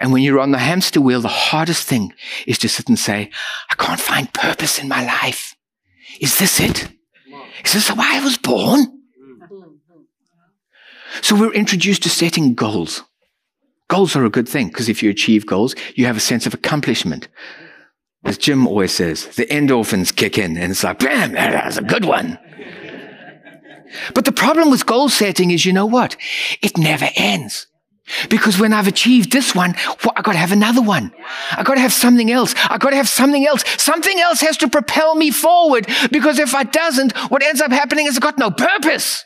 And 0.00 0.14
when 0.14 0.22
you're 0.22 0.40
on 0.40 0.50
the 0.50 0.56
hamster 0.56 0.98
wheel, 0.98 1.20
the 1.20 1.28
hardest 1.28 1.86
thing 1.86 2.14
is 2.46 2.56
to 2.60 2.70
sit 2.70 2.88
and 2.88 2.98
say, 2.98 3.30
I 3.70 3.74
can't 3.74 4.00
find 4.00 4.32
purpose 4.32 4.78
in 4.78 4.88
my 4.88 5.04
life. 5.04 5.54
Is 6.22 6.38
this 6.38 6.58
it? 6.58 6.88
Is 7.66 7.74
this 7.74 7.92
why 7.92 8.16
I 8.16 8.24
was 8.24 8.38
born? 8.38 9.02
So 11.20 11.38
we're 11.38 11.52
introduced 11.52 12.04
to 12.04 12.08
setting 12.08 12.54
goals. 12.54 13.04
Goals 13.88 14.16
are 14.16 14.24
a 14.24 14.30
good 14.30 14.48
thing 14.48 14.68
because 14.68 14.88
if 14.88 15.02
you 15.02 15.10
achieve 15.10 15.44
goals, 15.44 15.74
you 15.96 16.06
have 16.06 16.16
a 16.16 16.20
sense 16.20 16.46
of 16.46 16.54
accomplishment. 16.54 17.28
As 18.24 18.38
Jim 18.38 18.66
always 18.66 18.92
says, 18.94 19.26
the 19.36 19.44
endorphins 19.48 20.16
kick 20.16 20.38
in 20.38 20.56
and 20.56 20.72
it's 20.72 20.82
like, 20.82 21.00
bam, 21.00 21.32
that 21.32 21.66
was 21.66 21.76
a 21.76 21.82
good 21.82 22.06
one. 22.06 22.38
But 24.14 24.24
the 24.24 24.32
problem 24.32 24.70
with 24.70 24.86
goal 24.86 25.08
setting 25.08 25.50
is, 25.50 25.64
you 25.64 25.72
know 25.72 25.86
what? 25.86 26.16
It 26.62 26.76
never 26.78 27.08
ends. 27.16 27.66
Because 28.28 28.58
when 28.58 28.74
I've 28.74 28.86
achieved 28.86 29.32
this 29.32 29.54
one, 29.54 29.74
I 30.14 30.20
gotta 30.22 30.38
have 30.38 30.52
another 30.52 30.82
one. 30.82 31.12
I 31.52 31.62
gotta 31.62 31.80
have 31.80 31.92
something 31.92 32.30
else. 32.30 32.54
I 32.68 32.76
gotta 32.76 32.96
have 32.96 33.08
something 33.08 33.46
else. 33.46 33.64
Something 33.82 34.20
else 34.20 34.40
has 34.42 34.58
to 34.58 34.68
propel 34.68 35.14
me 35.14 35.30
forward. 35.30 35.88
Because 36.10 36.38
if 36.38 36.54
I 36.54 36.64
doesn't, 36.64 37.16
what 37.30 37.42
ends 37.42 37.62
up 37.62 37.72
happening 37.72 38.06
is 38.06 38.16
I've 38.16 38.22
got 38.22 38.38
no 38.38 38.50
purpose. 38.50 39.24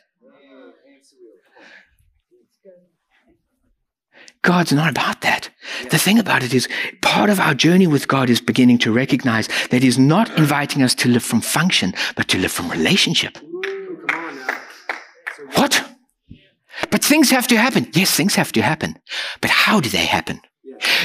God's 4.43 4.73
not 4.73 4.91
about 4.91 5.23
that. 5.23 5.51
The 5.91 5.99
thing 5.99 6.19
about 6.19 6.45
it 6.45 6.55
is, 6.55 6.69
part 7.03 7.29
of 7.29 7.41
our 7.41 7.55
journey 7.55 7.89
with 7.89 8.07
God 8.07 8.31
is 8.31 8.41
beginning 8.41 8.79
to 8.79 8.93
recognize 8.93 9.49
that 9.71 9.83
He's 9.83 9.99
not 9.99 10.31
inviting 10.39 10.83
us 10.83 10.95
to 10.97 11.09
live 11.09 11.25
from 11.25 11.41
function, 11.41 11.93
but 12.15 12.29
to 12.29 12.39
live 12.39 12.53
from 12.53 12.71
relationship. 12.71 13.37
What? 15.55 15.85
But 16.91 17.05
things 17.05 17.31
have 17.31 17.47
to 17.49 17.57
happen. 17.57 17.89
Yes, 17.93 18.15
things 18.15 18.37
have 18.37 18.53
to 18.53 18.63
happen. 18.63 18.99
But 19.41 19.51
how 19.51 19.81
do 19.81 19.89
they 19.89 20.07
happen? 20.07 20.41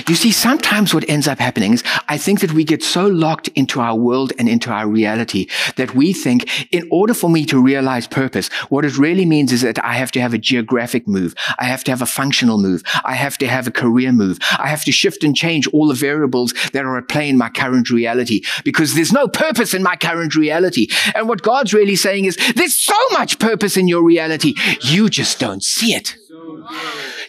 You 0.07 0.15
see, 0.15 0.31
sometimes 0.31 0.93
what 0.93 1.07
ends 1.09 1.27
up 1.27 1.39
happening 1.39 1.73
is 1.73 1.83
I 2.07 2.17
think 2.17 2.41
that 2.41 2.51
we 2.51 2.63
get 2.63 2.83
so 2.83 3.07
locked 3.07 3.47
into 3.49 3.79
our 3.79 3.95
world 3.95 4.33
and 4.38 4.49
into 4.49 4.71
our 4.71 4.88
reality 4.88 5.47
that 5.75 5.95
we 5.95 6.13
think 6.13 6.71
in 6.73 6.88
order 6.91 7.13
for 7.13 7.29
me 7.29 7.45
to 7.45 7.62
realize 7.62 8.07
purpose, 8.07 8.49
what 8.69 8.86
it 8.86 8.97
really 8.97 9.25
means 9.25 9.51
is 9.51 9.62
that 9.62 9.83
I 9.83 9.93
have 9.93 10.12
to 10.12 10.21
have 10.21 10.33
a 10.33 10.38
geographic 10.38 11.07
move. 11.07 11.33
I 11.59 11.65
have 11.65 11.83
to 11.86 11.91
have 11.91 12.01
a 12.01 12.05
functional 12.05 12.57
move. 12.57 12.83
I 13.03 13.15
have 13.15 13.38
to 13.39 13.47
have 13.47 13.67
a 13.67 13.71
career 13.71 14.12
move. 14.12 14.39
I 14.57 14.67
have 14.67 14.83
to 14.86 14.91
shift 14.91 15.23
and 15.23 15.36
change 15.36 15.67
all 15.67 15.88
the 15.88 15.93
variables 15.93 16.53
that 16.73 16.86
are 16.86 16.97
at 16.97 17.07
play 17.07 17.29
in 17.29 17.38
my 17.38 17.49
current 17.49 17.89
reality 17.89 18.41
because 18.63 18.93
there's 18.93 19.13
no 19.13 19.27
purpose 19.27 19.73
in 19.73 19.83
my 19.83 19.95
current 19.95 20.36
reality. 20.36 20.88
And 21.15 21.27
what 21.27 21.41
God's 21.41 21.73
really 21.73 21.95
saying 21.95 22.25
is 22.25 22.38
there's 22.55 22.77
so 22.77 22.97
much 23.12 23.39
purpose 23.39 23.77
in 23.77 23.88
your 23.88 24.03
reality. 24.03 24.55
You 24.81 25.09
just 25.09 25.39
don't 25.39 25.63
see 25.63 25.93
it. 25.93 26.17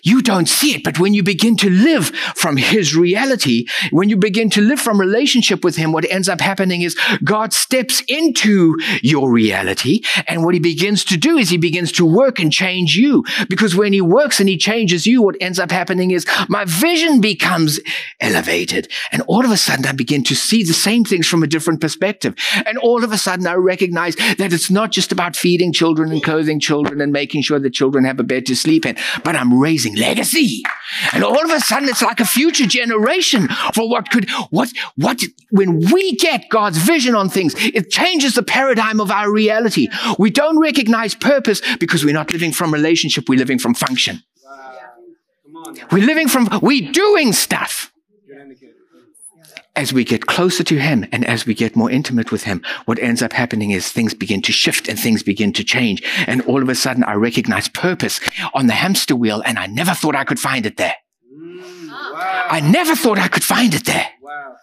You 0.02 0.20
don't 0.20 0.48
see 0.48 0.74
it, 0.74 0.84
but 0.84 0.98
when 0.98 1.14
you 1.14 1.22
begin 1.22 1.56
to 1.56 1.70
live 1.70 2.08
from 2.36 2.58
His 2.58 2.94
reality, 2.94 3.66
when 3.90 4.10
you 4.10 4.16
begin 4.16 4.50
to 4.50 4.60
live 4.60 4.78
from 4.78 5.00
relationship 5.00 5.64
with 5.64 5.76
Him, 5.76 5.92
what 5.92 6.04
ends 6.10 6.28
up 6.28 6.40
happening 6.40 6.82
is 6.82 6.96
God 7.24 7.52
steps 7.52 8.02
into 8.06 8.76
your 9.02 9.32
reality. 9.32 10.02
And 10.28 10.44
what 10.44 10.54
He 10.54 10.60
begins 10.60 11.04
to 11.06 11.16
do 11.16 11.38
is 11.38 11.48
He 11.48 11.56
begins 11.56 11.90
to 11.92 12.04
work 12.04 12.38
and 12.38 12.52
change 12.52 12.96
you. 12.96 13.24
Because 13.48 13.74
when 13.74 13.92
He 13.94 14.00
works 14.02 14.40
and 14.40 14.48
He 14.48 14.58
changes 14.58 15.06
you, 15.06 15.22
what 15.22 15.36
ends 15.40 15.58
up 15.58 15.70
happening 15.70 16.10
is 16.10 16.26
my 16.48 16.64
vision 16.66 17.20
becomes 17.22 17.80
elevated. 18.20 18.88
And 19.10 19.22
all 19.22 19.44
of 19.44 19.50
a 19.50 19.56
sudden 19.56 19.86
I 19.86 19.92
begin 19.92 20.22
to 20.24 20.34
see 20.34 20.64
the 20.64 20.74
same 20.74 21.04
things 21.04 21.26
from 21.26 21.42
a 21.42 21.46
different 21.46 21.80
perspective. 21.80 22.34
And 22.66 22.76
all 22.78 23.04
of 23.04 23.12
a 23.12 23.18
sudden 23.18 23.46
I 23.46 23.54
recognize 23.54 24.16
that 24.16 24.52
it's 24.52 24.70
not 24.70 24.92
just 24.92 25.12
about 25.12 25.34
feeding 25.34 25.72
children 25.72 26.12
and 26.12 26.22
clothing 26.22 26.60
children 26.60 27.00
and 27.00 27.10
making 27.12 27.42
sure 27.42 27.58
that 27.58 27.72
children 27.72 28.04
have 28.04 28.20
a 28.20 28.22
bed 28.24 28.44
to 28.46 28.54
sleep 28.54 28.84
in, 28.84 28.96
but 29.24 29.36
I'm 29.36 29.58
raising 29.58 29.96
legacy. 29.96 30.62
And 31.12 31.24
all 31.24 31.44
of 31.44 31.50
a 31.50 31.60
sudden, 31.60 31.88
it's 31.88 32.02
like 32.02 32.20
a 32.20 32.24
future 32.24 32.66
generation 32.66 33.48
for 33.74 33.88
what 33.88 34.10
could, 34.10 34.28
what, 34.50 34.72
what, 34.96 35.22
when 35.50 35.80
we 35.90 36.16
get 36.16 36.48
God's 36.50 36.78
vision 36.78 37.14
on 37.14 37.28
things, 37.28 37.54
it 37.58 37.90
changes 37.90 38.34
the 38.34 38.42
paradigm 38.42 39.00
of 39.00 39.10
our 39.10 39.30
reality. 39.30 39.88
We 40.18 40.30
don't 40.30 40.58
recognize 40.58 41.14
purpose 41.14 41.60
because 41.78 42.04
we're 42.04 42.14
not 42.14 42.32
living 42.32 42.52
from 42.52 42.72
relationship, 42.72 43.28
we're 43.28 43.38
living 43.38 43.58
from 43.58 43.74
function. 43.74 44.22
We're 45.90 46.04
living 46.04 46.28
from, 46.28 46.48
we're 46.62 46.92
doing 46.92 47.32
stuff 47.32 47.90
as 49.76 49.92
we 49.92 50.04
get 50.04 50.26
closer 50.26 50.62
to 50.64 50.78
Him 50.78 51.04
and 51.10 51.24
as 51.24 51.46
we 51.46 51.54
get 51.54 51.74
more 51.74 51.90
intimate 51.90 52.30
with 52.30 52.44
Him, 52.44 52.62
what 52.84 52.98
ends 52.98 53.22
up 53.22 53.32
happening 53.32 53.72
is 53.72 53.90
things 53.90 54.14
begin 54.14 54.40
to 54.42 54.52
shift 54.52 54.88
and 54.88 54.98
things 54.98 55.22
begin 55.22 55.52
to 55.54 55.64
change. 55.64 56.02
And 56.26 56.42
all 56.42 56.62
of 56.62 56.68
a 56.68 56.74
sudden, 56.74 57.04
I 57.04 57.14
recognize 57.14 57.68
purpose 57.68 58.20
on 58.52 58.66
the 58.66 58.74
hamster 58.74 59.16
wheel, 59.16 59.42
and 59.44 59.58
I 59.58 59.66
never 59.66 59.92
thought 59.92 60.14
I 60.14 60.24
could 60.24 60.38
find 60.38 60.64
it 60.64 60.76
there. 60.76 60.94
Mm, 61.32 61.88
wow. 61.88 62.46
I 62.50 62.60
never 62.60 62.94
thought 62.94 63.18
I 63.18 63.28
could 63.28 63.44
find 63.44 63.74
it 63.74 63.84
there. 63.84 64.06
Wow. 64.20 64.56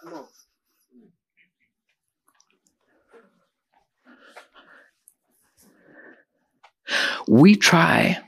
We 7.28 7.56
try 7.56 8.18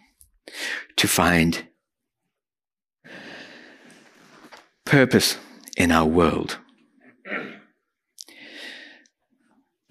to 0.97 1.09
find 1.09 1.67
purpose 4.85 5.39
in 5.77 5.91
our 5.91 6.07
world. 6.07 6.59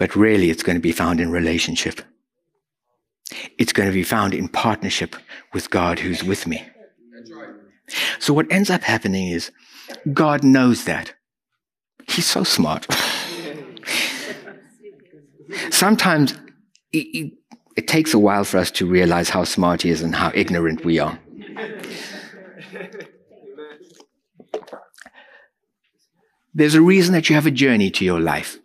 But 0.03 0.17
really, 0.17 0.49
it's 0.49 0.63
going 0.63 0.75
to 0.75 0.81
be 0.81 0.91
found 0.91 1.21
in 1.21 1.31
relationship. 1.31 2.01
It's 3.57 3.71
going 3.71 3.87
to 3.87 3.93
be 3.93 4.03
found 4.03 4.33
in 4.33 4.49
partnership 4.49 5.15
with 5.53 5.69
God 5.69 5.99
who's 5.99 6.25
with 6.25 6.45
me. 6.45 6.61
So, 8.19 8.33
what 8.33 8.51
ends 8.51 8.69
up 8.69 8.81
happening 8.81 9.29
is 9.29 9.49
God 10.11 10.43
knows 10.43 10.83
that. 10.83 11.13
He's 12.09 12.25
so 12.25 12.43
smart. 12.43 12.85
Sometimes 15.69 16.33
it, 16.91 16.97
it, 16.97 17.33
it, 17.77 17.87
takes 17.87 18.13
a 18.13 18.19
while 18.19 18.43
for 18.43 18.57
us 18.57 18.71
to 18.71 18.85
realize 18.85 19.29
how 19.29 19.45
smart 19.45 19.83
He 19.83 19.89
is 19.89 20.01
and 20.01 20.13
how 20.13 20.33
ignorant 20.35 20.83
we 20.83 20.99
are. 20.99 21.17
There's 26.53 26.75
a 26.75 26.81
reason 26.81 27.13
that 27.13 27.29
you 27.29 27.35
have 27.35 27.47
a 27.47 27.51
journey 27.51 27.89
to 27.91 28.03
your 28.03 28.19
life. 28.19 28.59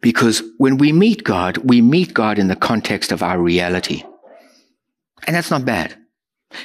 Because 0.00 0.42
when 0.58 0.78
we 0.78 0.92
meet 0.92 1.24
God, 1.24 1.58
we 1.58 1.80
meet 1.80 2.14
God 2.14 2.38
in 2.38 2.48
the 2.48 2.56
context 2.56 3.12
of 3.12 3.22
our 3.22 3.38
reality. 3.38 4.04
And 5.26 5.34
that's 5.34 5.50
not 5.50 5.64
bad. 5.64 5.96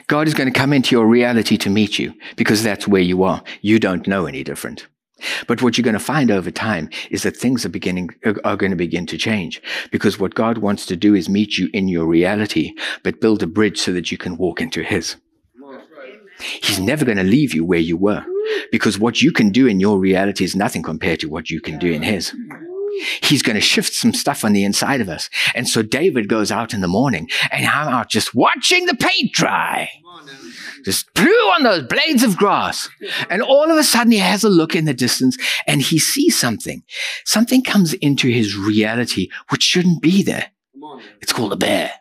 God 0.08 0.28
is 0.28 0.34
going 0.34 0.52
to 0.52 0.58
come 0.58 0.74
into 0.74 0.96
your 0.96 1.06
reality 1.06 1.58
to 1.58 1.70
meet 1.70 2.00
you 2.00 2.14
because 2.36 2.64
that's 2.64 2.88
where 2.88 3.02
you 3.02 3.24
are. 3.24 3.44
You 3.62 3.80
don't 3.80 4.08
know 4.08 4.26
any 4.26 4.44
different. 4.44 4.88
But 5.48 5.62
what 5.62 5.78
you're 5.78 5.84
going 5.84 5.94
to 5.94 6.00
find 6.00 6.32
over 6.32 6.52
time 6.52 6.90
is 7.10 7.24
that 7.24 7.38
things 7.38 7.66
are 7.66 7.70
beginning, 7.70 8.10
are 8.44 8.58
going 8.58 8.72
to 8.72 8.78
begin 8.78 9.06
to 9.08 9.18
change 9.18 9.62
because 9.92 10.20
what 10.20 10.36
God 10.36 10.58
wants 10.58 10.86
to 10.88 10.96
do 10.96 11.16
is 11.16 11.30
meet 11.30 11.58
you 11.58 11.70
in 11.74 11.88
your 11.88 12.06
reality, 12.06 12.74
but 13.04 13.22
build 13.22 13.42
a 13.44 13.48
bridge 13.48 13.80
so 13.80 13.94
that 13.94 14.12
you 14.12 14.18
can 14.18 14.38
walk 14.38 14.62
into 14.62 14.84
His. 14.84 15.16
He's 16.40 16.80
never 16.80 17.06
going 17.06 17.18
to 17.18 17.24
leave 17.24 17.54
you 17.54 17.64
where 17.64 17.80
you 17.80 17.96
were 17.96 18.26
because 18.72 19.00
what 19.00 19.22
you 19.22 19.32
can 19.32 19.50
do 19.50 19.68
in 19.68 19.80
your 19.80 19.98
reality 19.98 20.44
is 20.44 20.56
nothing 20.56 20.84
compared 20.84 21.20
to 21.22 21.30
what 21.30 21.50
you 21.50 21.62
can 21.62 21.80
do 21.80 21.92
in 21.92 22.04
His. 22.04 22.36
He's 23.22 23.42
going 23.42 23.56
to 23.56 23.62
shift 23.62 23.94
some 23.94 24.14
stuff 24.14 24.44
on 24.44 24.54
the 24.54 24.64
inside 24.64 25.02
of 25.02 25.10
us. 25.10 25.30
And 25.56 25.68
so 25.68 25.82
David 25.82 26.28
goes 26.28 26.52
out 26.52 26.74
in 26.74 26.82
the 26.82 26.88
morning 26.88 27.30
and 27.52 27.66
I'm 27.66 27.88
out 27.88 28.10
just 28.10 28.34
watching 28.36 28.86
the 28.86 28.96
paint 28.96 29.32
dry. 29.34 29.90
Just 30.84 31.14
blew 31.14 31.26
on 31.26 31.64
those 31.64 31.84
blades 31.84 32.24
of 32.24 32.36
grass. 32.36 32.90
And 33.30 33.42
all 33.42 33.72
of 33.72 33.78
a 33.78 33.84
sudden 33.84 34.12
he 34.12 34.20
has 34.20 34.44
a 34.44 34.50
look 34.50 34.76
in 34.76 34.86
the 34.86 34.94
distance 34.94 35.38
and 35.66 35.82
he 35.82 35.98
sees 35.98 36.38
something. 36.38 36.84
Something 37.26 37.64
comes 37.64 37.94
into 37.94 38.30
his 38.30 38.58
reality 38.58 39.30
which 39.50 39.64
shouldn't 39.64 40.02
be 40.02 40.24
there. 40.24 40.52
It's 41.22 41.34
called 41.34 41.54
a 41.54 41.58
bear. 41.58 41.92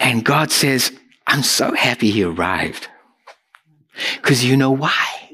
And 0.00 0.24
God 0.24 0.50
says, 0.50 0.92
I'm 1.26 1.42
so 1.42 1.74
happy 1.74 2.10
he 2.10 2.22
arrived. 2.22 2.88
Because 4.16 4.44
you 4.44 4.56
know 4.56 4.70
why? 4.70 5.27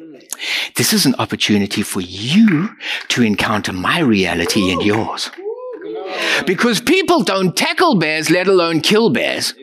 This 0.76 0.92
is 0.92 1.06
an 1.06 1.14
opportunity 1.18 1.82
for 1.82 2.00
you 2.00 2.70
to 3.08 3.22
encounter 3.22 3.72
my 3.72 4.00
reality 4.00 4.70
and 4.72 4.82
yours. 4.82 5.30
Because 6.46 6.80
people 6.80 7.22
don't 7.22 7.56
tackle 7.56 7.96
bears, 7.96 8.30
let 8.30 8.46
alone 8.46 8.80
kill 8.80 9.10
bears. 9.10 9.54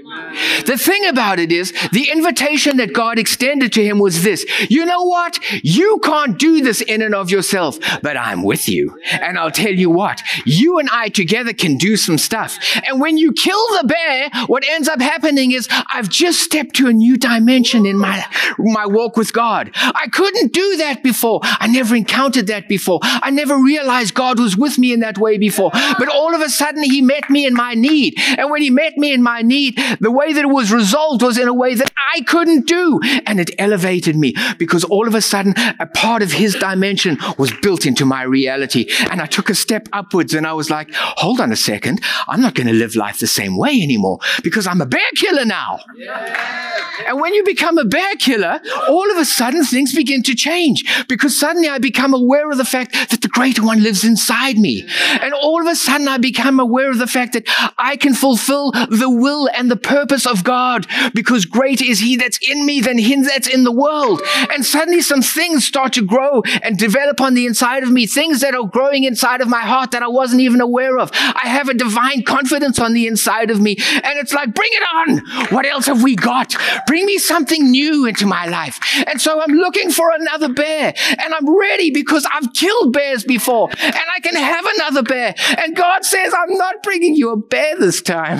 The 0.65 0.77
thing 0.77 1.05
about 1.05 1.39
it 1.39 1.51
is, 1.51 1.71
the 1.91 2.09
invitation 2.11 2.77
that 2.77 2.93
God 2.93 3.17
extended 3.17 3.71
to 3.73 3.83
him 3.83 3.97
was 3.99 4.23
this 4.23 4.45
You 4.69 4.85
know 4.85 5.03
what? 5.03 5.39
You 5.63 5.99
can't 6.03 6.37
do 6.37 6.61
this 6.61 6.81
in 6.81 7.01
and 7.01 7.15
of 7.15 7.31
yourself, 7.31 7.79
but 8.01 8.17
I'm 8.17 8.43
with 8.43 8.67
you. 8.67 8.99
And 9.09 9.37
I'll 9.37 9.51
tell 9.51 9.73
you 9.73 9.89
what, 9.89 10.21
you 10.45 10.79
and 10.79 10.89
I 10.91 11.09
together 11.09 11.53
can 11.53 11.77
do 11.77 11.95
some 11.95 12.17
stuff. 12.17 12.59
And 12.87 12.99
when 12.99 13.17
you 13.17 13.31
kill 13.31 13.63
the 13.81 13.87
bear, 13.87 14.45
what 14.47 14.67
ends 14.67 14.87
up 14.87 14.99
happening 14.99 15.51
is 15.51 15.67
I've 15.93 16.09
just 16.09 16.41
stepped 16.41 16.75
to 16.75 16.87
a 16.87 16.93
new 16.93 17.17
dimension 17.17 17.85
in 17.85 17.97
my, 17.97 18.25
my 18.59 18.85
walk 18.85 19.15
with 19.17 19.33
God. 19.33 19.71
I 19.75 20.07
couldn't 20.11 20.53
do 20.53 20.77
that 20.77 21.03
before. 21.03 21.39
I 21.43 21.67
never 21.67 21.95
encountered 21.95 22.47
that 22.47 22.67
before. 22.67 22.99
I 23.03 23.31
never 23.31 23.57
realized 23.57 24.13
God 24.13 24.39
was 24.39 24.57
with 24.57 24.77
me 24.77 24.91
in 24.93 24.99
that 25.01 25.17
way 25.17 25.37
before. 25.37 25.71
But 25.71 26.09
all 26.09 26.35
of 26.35 26.41
a 26.41 26.49
sudden, 26.49 26.83
He 26.83 27.01
met 27.01 27.29
me 27.29 27.45
in 27.45 27.53
my 27.53 27.73
need. 27.75 28.15
And 28.37 28.51
when 28.51 28.61
He 28.61 28.69
met 28.69 28.97
me 28.97 29.13
in 29.13 29.23
my 29.23 29.41
need, 29.41 29.79
the 30.01 30.11
way 30.11 30.33
that 30.33 30.43
it 30.43 30.49
was 30.49 30.71
resolved 30.71 31.21
was 31.21 31.37
in 31.37 31.47
a 31.47 31.53
way 31.53 31.75
that 31.75 31.91
I 32.13 32.21
couldn't 32.21 32.67
do. 32.67 32.99
And 33.25 33.39
it 33.39 33.51
elevated 33.57 34.15
me 34.15 34.33
because 34.57 34.83
all 34.83 35.07
of 35.07 35.15
a 35.15 35.21
sudden 35.21 35.53
a 35.79 35.85
part 35.85 36.21
of 36.21 36.33
his 36.33 36.55
dimension 36.55 37.17
was 37.37 37.53
built 37.61 37.85
into 37.85 38.03
my 38.03 38.23
reality. 38.23 38.87
And 39.09 39.21
I 39.21 39.27
took 39.27 39.49
a 39.49 39.55
step 39.55 39.87
upwards 39.93 40.33
and 40.33 40.45
I 40.45 40.53
was 40.53 40.69
like, 40.69 40.89
hold 40.93 41.39
on 41.39 41.51
a 41.51 41.55
second. 41.55 42.01
I'm 42.27 42.41
not 42.41 42.55
going 42.55 42.67
to 42.67 42.73
live 42.73 42.95
life 42.95 43.19
the 43.19 43.27
same 43.27 43.57
way 43.57 43.79
anymore 43.81 44.19
because 44.43 44.67
I'm 44.67 44.81
a 44.81 44.85
bear 44.85 45.01
killer 45.15 45.45
now. 45.45 45.79
Yeah. 45.95 47.07
And 47.07 47.21
when 47.21 47.33
you 47.33 47.43
become 47.43 47.77
a 47.77 47.85
bear 47.85 48.15
killer, 48.15 48.59
all 48.89 49.09
of 49.11 49.17
a 49.17 49.25
sudden 49.25 49.63
things 49.63 49.95
begin 49.95 50.23
to 50.23 50.35
change 50.35 50.83
because 51.07 51.39
suddenly 51.39 51.69
I 51.69 51.77
become 51.77 52.13
aware 52.13 52.49
of 52.49 52.57
the 52.57 52.65
fact 52.65 52.93
that 53.11 53.21
the 53.21 53.27
greater 53.27 53.63
one 53.63 53.83
lives 53.83 54.03
inside 54.03 54.57
me. 54.57 54.87
And 55.21 55.33
all 55.33 55.61
of 55.61 55.67
a 55.67 55.75
sudden 55.75 56.07
I 56.07 56.17
become 56.17 56.59
aware 56.59 56.89
of 56.89 56.97
the 56.97 57.07
fact 57.07 57.33
that 57.33 57.43
I 57.77 57.95
can 57.97 58.13
fulfill 58.13 58.71
the 58.71 59.09
will 59.09 59.47
and 59.55 59.69
the 59.69 59.75
purpose 59.75 59.90
of 60.31 60.43
God 60.43 60.87
because 61.13 61.45
greater 61.45 61.85
is 61.85 61.99
he 61.99 62.15
that's 62.15 62.39
in 62.41 62.65
me 62.65 62.81
than 62.81 62.97
him 62.97 63.23
that's 63.23 63.47
in 63.47 63.63
the 63.63 63.71
world. 63.71 64.21
And 64.51 64.65
suddenly 64.65 65.01
some 65.01 65.21
things 65.21 65.65
start 65.65 65.93
to 65.93 66.05
grow 66.05 66.41
and 66.63 66.77
develop 66.77 67.21
on 67.21 67.33
the 67.33 67.45
inside 67.45 67.83
of 67.83 67.91
me, 67.91 68.05
things 68.07 68.41
that 68.41 68.55
are 68.55 68.67
growing 68.67 69.03
inside 69.03 69.41
of 69.41 69.47
my 69.47 69.61
heart 69.61 69.91
that 69.91 70.03
I 70.03 70.07
wasn't 70.07 70.41
even 70.41 70.61
aware 70.61 70.97
of. 70.97 71.11
I 71.13 71.47
have 71.47 71.69
a 71.69 71.73
divine 71.73 72.23
confidence 72.23 72.79
on 72.79 72.93
the 72.93 73.07
inside 73.07 73.51
of 73.51 73.59
me. 73.59 73.77
And 73.79 74.19
it's 74.19 74.33
like, 74.33 74.53
bring 74.53 74.69
it 74.71 74.83
on. 74.95 75.47
What 75.55 75.65
else 75.65 75.85
have 75.87 76.03
we 76.03 76.15
got? 76.15 76.55
Bring 76.87 77.05
me 77.05 77.17
something 77.17 77.69
new 77.69 78.05
into 78.05 78.25
my 78.25 78.45
life. 78.47 78.79
And 79.07 79.21
so 79.21 79.41
I'm 79.41 79.51
looking 79.51 79.91
for 79.91 80.11
another 80.11 80.53
bear 80.53 80.93
and 81.09 81.33
I'm 81.33 81.59
ready 81.59 81.91
because 81.91 82.25
I've 82.33 82.53
killed 82.53 82.93
bears 82.93 83.23
before 83.23 83.69
and 83.69 83.95
I 84.15 84.19
can 84.21 84.35
have 84.35 84.65
another 84.75 85.03
bear. 85.03 85.35
And 85.57 85.75
God 85.75 86.05
says, 86.05 86.33
I'm 86.37 86.57
not 86.57 86.83
bringing 86.83 87.15
you 87.15 87.31
a 87.31 87.37
bear 87.37 87.77
this 87.77 88.01
time. 88.01 88.39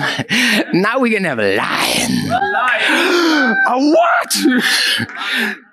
now 0.72 0.98
we 0.98 1.10
can 1.10 1.24
have 1.24 1.38
lion. 1.42 2.12
A 2.30 2.40
lion. 2.56 3.56
a 3.66 3.78
what? 3.78 5.56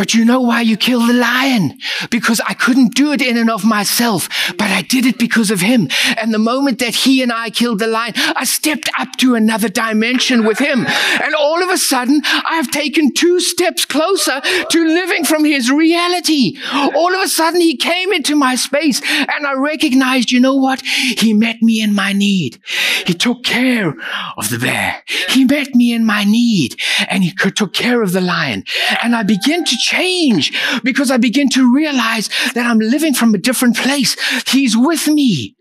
But 0.00 0.14
you 0.14 0.24
know 0.24 0.40
why 0.40 0.62
you 0.62 0.78
killed 0.78 1.10
the 1.10 1.12
lion? 1.12 1.76
Because 2.08 2.40
I 2.48 2.54
couldn't 2.54 2.94
do 2.94 3.12
it 3.12 3.20
in 3.20 3.36
and 3.36 3.50
of 3.50 3.66
myself, 3.66 4.30
but 4.56 4.70
I 4.70 4.80
did 4.80 5.04
it 5.04 5.18
because 5.18 5.50
of 5.50 5.60
him. 5.60 5.90
And 6.16 6.32
the 6.32 6.38
moment 6.38 6.78
that 6.78 6.94
he 6.94 7.22
and 7.22 7.30
I 7.30 7.50
killed 7.50 7.80
the 7.80 7.86
lion, 7.86 8.14
I 8.16 8.44
stepped 8.44 8.88
up 8.98 9.08
to 9.18 9.34
another 9.34 9.68
dimension 9.68 10.46
with 10.46 10.58
him. 10.58 10.86
And 10.86 11.34
all 11.34 11.62
of 11.62 11.68
a 11.68 11.76
sudden, 11.76 12.22
I've 12.24 12.70
taken 12.70 13.12
two 13.12 13.40
steps 13.40 13.84
closer 13.84 14.40
to 14.40 14.84
living 14.86 15.24
from 15.24 15.44
his 15.44 15.70
reality. 15.70 16.56
All 16.72 17.14
of 17.14 17.20
a 17.20 17.28
sudden, 17.28 17.60
he 17.60 17.76
came 17.76 18.10
into 18.10 18.34
my 18.34 18.54
space 18.54 19.02
and 19.04 19.46
I 19.46 19.52
recognized, 19.52 20.30
you 20.30 20.40
know 20.40 20.56
what? 20.56 20.80
He 20.80 21.34
met 21.34 21.60
me 21.60 21.82
in 21.82 21.94
my 21.94 22.14
need. 22.14 22.58
He 23.06 23.12
took 23.12 23.44
care 23.44 23.94
of 24.38 24.48
the 24.48 24.58
bear. 24.58 25.02
He 25.28 25.44
met 25.44 25.74
me 25.74 25.92
in 25.92 26.06
my 26.06 26.24
need 26.24 26.80
and 27.10 27.22
he 27.22 27.32
took 27.32 27.74
care 27.74 28.00
of 28.00 28.12
the 28.12 28.22
lion. 28.22 28.64
And 29.02 29.14
I 29.14 29.24
began 29.24 29.62
to 29.66 29.76
change 29.90 30.52
because 30.82 31.10
I 31.10 31.16
begin 31.16 31.48
to 31.50 31.74
realize 31.74 32.28
that 32.54 32.66
I'm 32.66 32.78
living 32.78 33.14
from 33.14 33.34
a 33.34 33.38
different 33.38 33.76
place. 33.76 34.16
He's 34.48 34.76
with 34.76 35.06
me. 35.08 35.56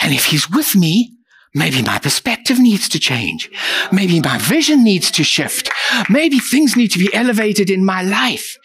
And 0.00 0.12
if 0.14 0.26
he's 0.26 0.50
with 0.50 0.74
me, 0.74 1.16
Maybe 1.52 1.82
my 1.82 1.98
perspective 1.98 2.60
needs 2.60 2.88
to 2.90 3.00
change. 3.00 3.50
Maybe 3.90 4.20
my 4.20 4.38
vision 4.38 4.84
needs 4.84 5.10
to 5.10 5.24
shift. 5.24 5.68
Maybe 6.08 6.38
things 6.38 6.76
need 6.76 6.92
to 6.92 6.98
be 7.00 7.12
elevated 7.12 7.70
in 7.70 7.84
my 7.84 8.02
life. 8.02 8.56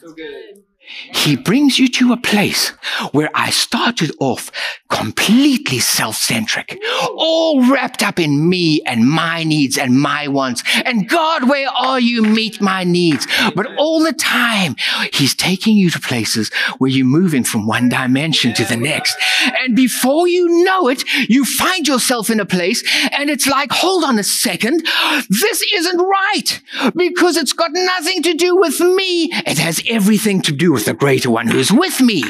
So 0.00 0.14
good. 0.14 0.64
He 1.12 1.36
brings 1.36 1.78
you 1.78 1.88
to 1.88 2.12
a 2.12 2.16
place 2.16 2.70
where 3.12 3.30
I 3.34 3.50
started 3.50 4.12
off 4.20 4.50
completely 4.88 5.78
self-centric, 5.78 6.78
all 7.16 7.70
wrapped 7.70 8.02
up 8.02 8.18
in 8.18 8.48
me 8.48 8.82
and 8.84 9.08
my 9.08 9.44
needs 9.44 9.78
and 9.78 10.00
my 10.00 10.28
wants. 10.28 10.62
And 10.84 11.08
God, 11.08 11.48
where 11.48 11.68
are 11.68 12.00
you? 12.00 12.22
Meet 12.22 12.60
my 12.60 12.84
needs. 12.84 13.26
But 13.54 13.66
all 13.76 14.00
the 14.00 14.12
time, 14.12 14.76
He's 15.12 15.34
taking 15.34 15.76
you 15.76 15.90
to 15.90 16.00
places 16.00 16.50
where 16.78 16.90
you're 16.90 17.06
moving 17.06 17.44
from 17.44 17.66
one 17.66 17.88
dimension 17.88 18.52
to 18.54 18.64
the 18.64 18.76
next. 18.76 19.16
And 19.60 19.76
before 19.76 20.26
you 20.28 20.64
know 20.64 20.88
it, 20.88 21.04
you 21.28 21.44
find 21.44 21.86
yourself 21.86 22.30
in 22.30 22.40
a 22.40 22.46
place 22.46 22.82
and 23.12 23.30
it's 23.30 23.46
like, 23.46 23.70
hold 23.72 24.04
on 24.04 24.18
a 24.18 24.24
second. 24.24 24.86
This 25.28 25.64
isn't 25.74 25.98
right 25.98 26.60
because 26.94 27.36
it's 27.36 27.52
got 27.52 27.70
nothing 27.72 28.22
to 28.24 28.34
do 28.34 28.56
with 28.56 28.80
me. 28.80 29.30
It 29.46 29.58
has 29.58 29.82
everything 29.88 30.42
to 30.42 30.52
do 30.52 30.72
with 30.72 30.88
the 30.90 30.94
greater 30.94 31.30
one 31.30 31.46
who's 31.46 31.70
with 31.70 32.00
me. 32.00 32.24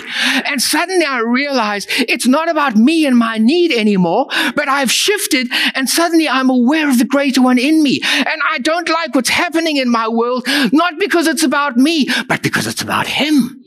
And 0.45 0.61
suddenly 0.61 1.07
I 1.07 1.21
realize 1.21 1.87
it's 1.89 2.27
not 2.27 2.51
about 2.51 2.77
me 2.77 3.07
and 3.07 3.17
my 3.17 3.39
need 3.39 3.73
anymore, 3.73 4.27
but 4.55 4.69
I've 4.69 4.93
shifted 4.93 5.49
and 5.75 5.89
suddenly 5.89 6.29
I'm 6.29 6.51
aware 6.51 6.91
of 6.91 6.99
the 6.99 7.07
greater 7.07 7.41
one 7.41 7.59
in 7.59 7.83
me. 7.83 8.03
And 8.05 8.41
I 8.53 8.59
don't 8.59 8.91
like 8.91 9.15
what's 9.15 9.31
happening 9.31 9.79
in 9.79 9.89
my 9.89 10.09
world, 10.09 10.45
not 10.73 10.99
because 10.99 11.27
it's 11.27 11.43
about 11.43 11.79
me, 11.79 12.07
but 12.29 12.43
because 12.43 12.67
it's 12.67 12.83
about 12.83 13.07
him. 13.07 13.65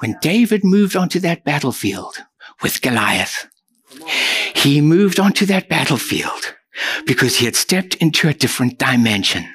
When 0.00 0.18
David 0.20 0.62
moved 0.62 0.94
onto 0.94 1.18
that 1.20 1.44
battlefield 1.44 2.18
with 2.62 2.82
Goliath, 2.82 3.48
he 4.54 4.82
moved 4.82 5.18
onto 5.18 5.46
that 5.46 5.70
battlefield 5.70 6.54
because 7.06 7.36
he 7.36 7.44
had 7.44 7.56
stepped 7.56 7.94
into 7.96 8.28
a 8.28 8.34
different 8.34 8.78
dimension. 8.78 9.46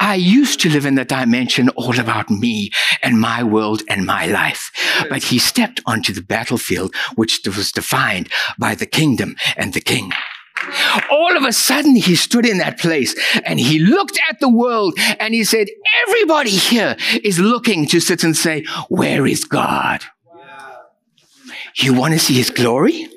I 0.00 0.16
used 0.16 0.60
to 0.60 0.70
live 0.70 0.86
in 0.86 0.96
the 0.96 1.04
dimension 1.04 1.68
all 1.70 1.98
about 1.98 2.30
me 2.30 2.70
and 3.06 3.20
my 3.20 3.42
world 3.42 3.82
and 3.88 4.04
my 4.04 4.26
life. 4.26 4.72
But 5.08 5.22
he 5.24 5.38
stepped 5.38 5.80
onto 5.86 6.12
the 6.12 6.22
battlefield, 6.22 6.92
which 7.14 7.40
was 7.46 7.70
defined 7.70 8.28
by 8.58 8.74
the 8.74 8.86
kingdom 8.86 9.36
and 9.56 9.72
the 9.72 9.80
king. 9.80 10.12
All 11.10 11.36
of 11.36 11.44
a 11.44 11.52
sudden, 11.52 11.94
he 11.94 12.16
stood 12.16 12.44
in 12.44 12.58
that 12.58 12.78
place 12.78 13.14
and 13.44 13.60
he 13.60 13.78
looked 13.78 14.18
at 14.28 14.40
the 14.40 14.48
world 14.48 14.94
and 15.20 15.34
he 15.34 15.44
said, 15.44 15.68
Everybody 16.08 16.50
here 16.50 16.96
is 17.22 17.38
looking 17.38 17.86
to 17.86 18.00
sit 18.00 18.24
and 18.24 18.36
say, 18.36 18.64
Where 18.88 19.26
is 19.26 19.44
God? 19.44 20.02
You 21.76 21.94
want 21.94 22.14
to 22.14 22.18
see 22.18 22.34
his 22.34 22.50
glory? 22.50 23.08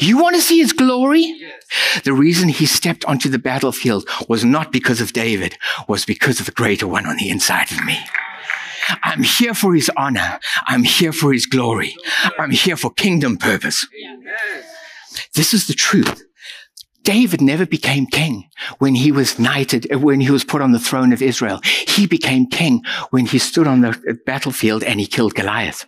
You 0.00 0.20
want 0.20 0.36
to 0.36 0.42
see 0.42 0.58
his 0.58 0.72
glory? 0.72 1.24
The 2.04 2.12
reason 2.12 2.48
he 2.48 2.66
stepped 2.66 3.04
onto 3.06 3.28
the 3.28 3.38
battlefield 3.38 4.08
was 4.28 4.44
not 4.44 4.72
because 4.72 5.00
of 5.00 5.12
David, 5.12 5.56
was 5.88 6.04
because 6.04 6.40
of 6.40 6.46
the 6.46 6.52
greater 6.52 6.86
one 6.86 7.06
on 7.06 7.16
the 7.16 7.30
inside 7.30 7.70
of 7.72 7.84
me. 7.84 7.98
I'm 9.02 9.22
here 9.22 9.54
for 9.54 9.74
his 9.74 9.90
honor. 9.96 10.38
I'm 10.66 10.82
here 10.82 11.12
for 11.12 11.32
his 11.32 11.46
glory. 11.46 11.96
I'm 12.38 12.50
here 12.50 12.76
for 12.76 12.90
kingdom 12.92 13.36
purpose. 13.36 13.86
this 15.34 15.54
is 15.54 15.66
the 15.66 15.74
truth. 15.74 16.24
David 17.04 17.42
never 17.42 17.66
became 17.66 18.06
king 18.06 18.48
when 18.78 18.94
he 18.94 19.12
was 19.12 19.38
knighted, 19.38 19.92
uh, 19.92 19.98
when 19.98 20.20
he 20.20 20.30
was 20.30 20.42
put 20.42 20.62
on 20.62 20.72
the 20.72 20.78
throne 20.78 21.12
of 21.12 21.20
Israel. 21.20 21.60
He 21.86 22.06
became 22.06 22.46
king 22.46 22.82
when 23.10 23.26
he 23.26 23.38
stood 23.38 23.66
on 23.66 23.82
the 23.82 23.90
uh, 23.90 24.14
battlefield 24.24 24.82
and 24.82 24.98
he 24.98 25.06
killed 25.06 25.34
Goliath. 25.34 25.84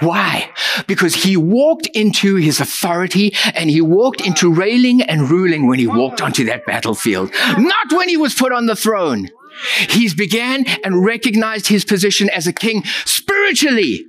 Why? 0.00 0.50
Because 0.88 1.14
he 1.14 1.36
walked 1.36 1.86
into 1.94 2.34
his 2.34 2.60
authority 2.60 3.32
and 3.54 3.70
he 3.70 3.80
walked 3.80 4.20
into 4.20 4.52
reigning 4.52 5.02
and 5.02 5.30
ruling 5.30 5.68
when 5.68 5.78
he 5.78 5.86
walked 5.86 6.20
onto 6.20 6.44
that 6.46 6.66
battlefield, 6.66 7.30
not 7.58 7.92
when 7.92 8.08
he 8.08 8.16
was 8.16 8.34
put 8.34 8.52
on 8.52 8.66
the 8.66 8.76
throne. 8.76 9.30
He 9.88 10.12
began 10.14 10.66
and 10.84 11.04
recognized 11.04 11.68
his 11.68 11.84
position 11.84 12.28
as 12.30 12.46
a 12.46 12.52
king 12.52 12.84
spiritually. 13.04 14.06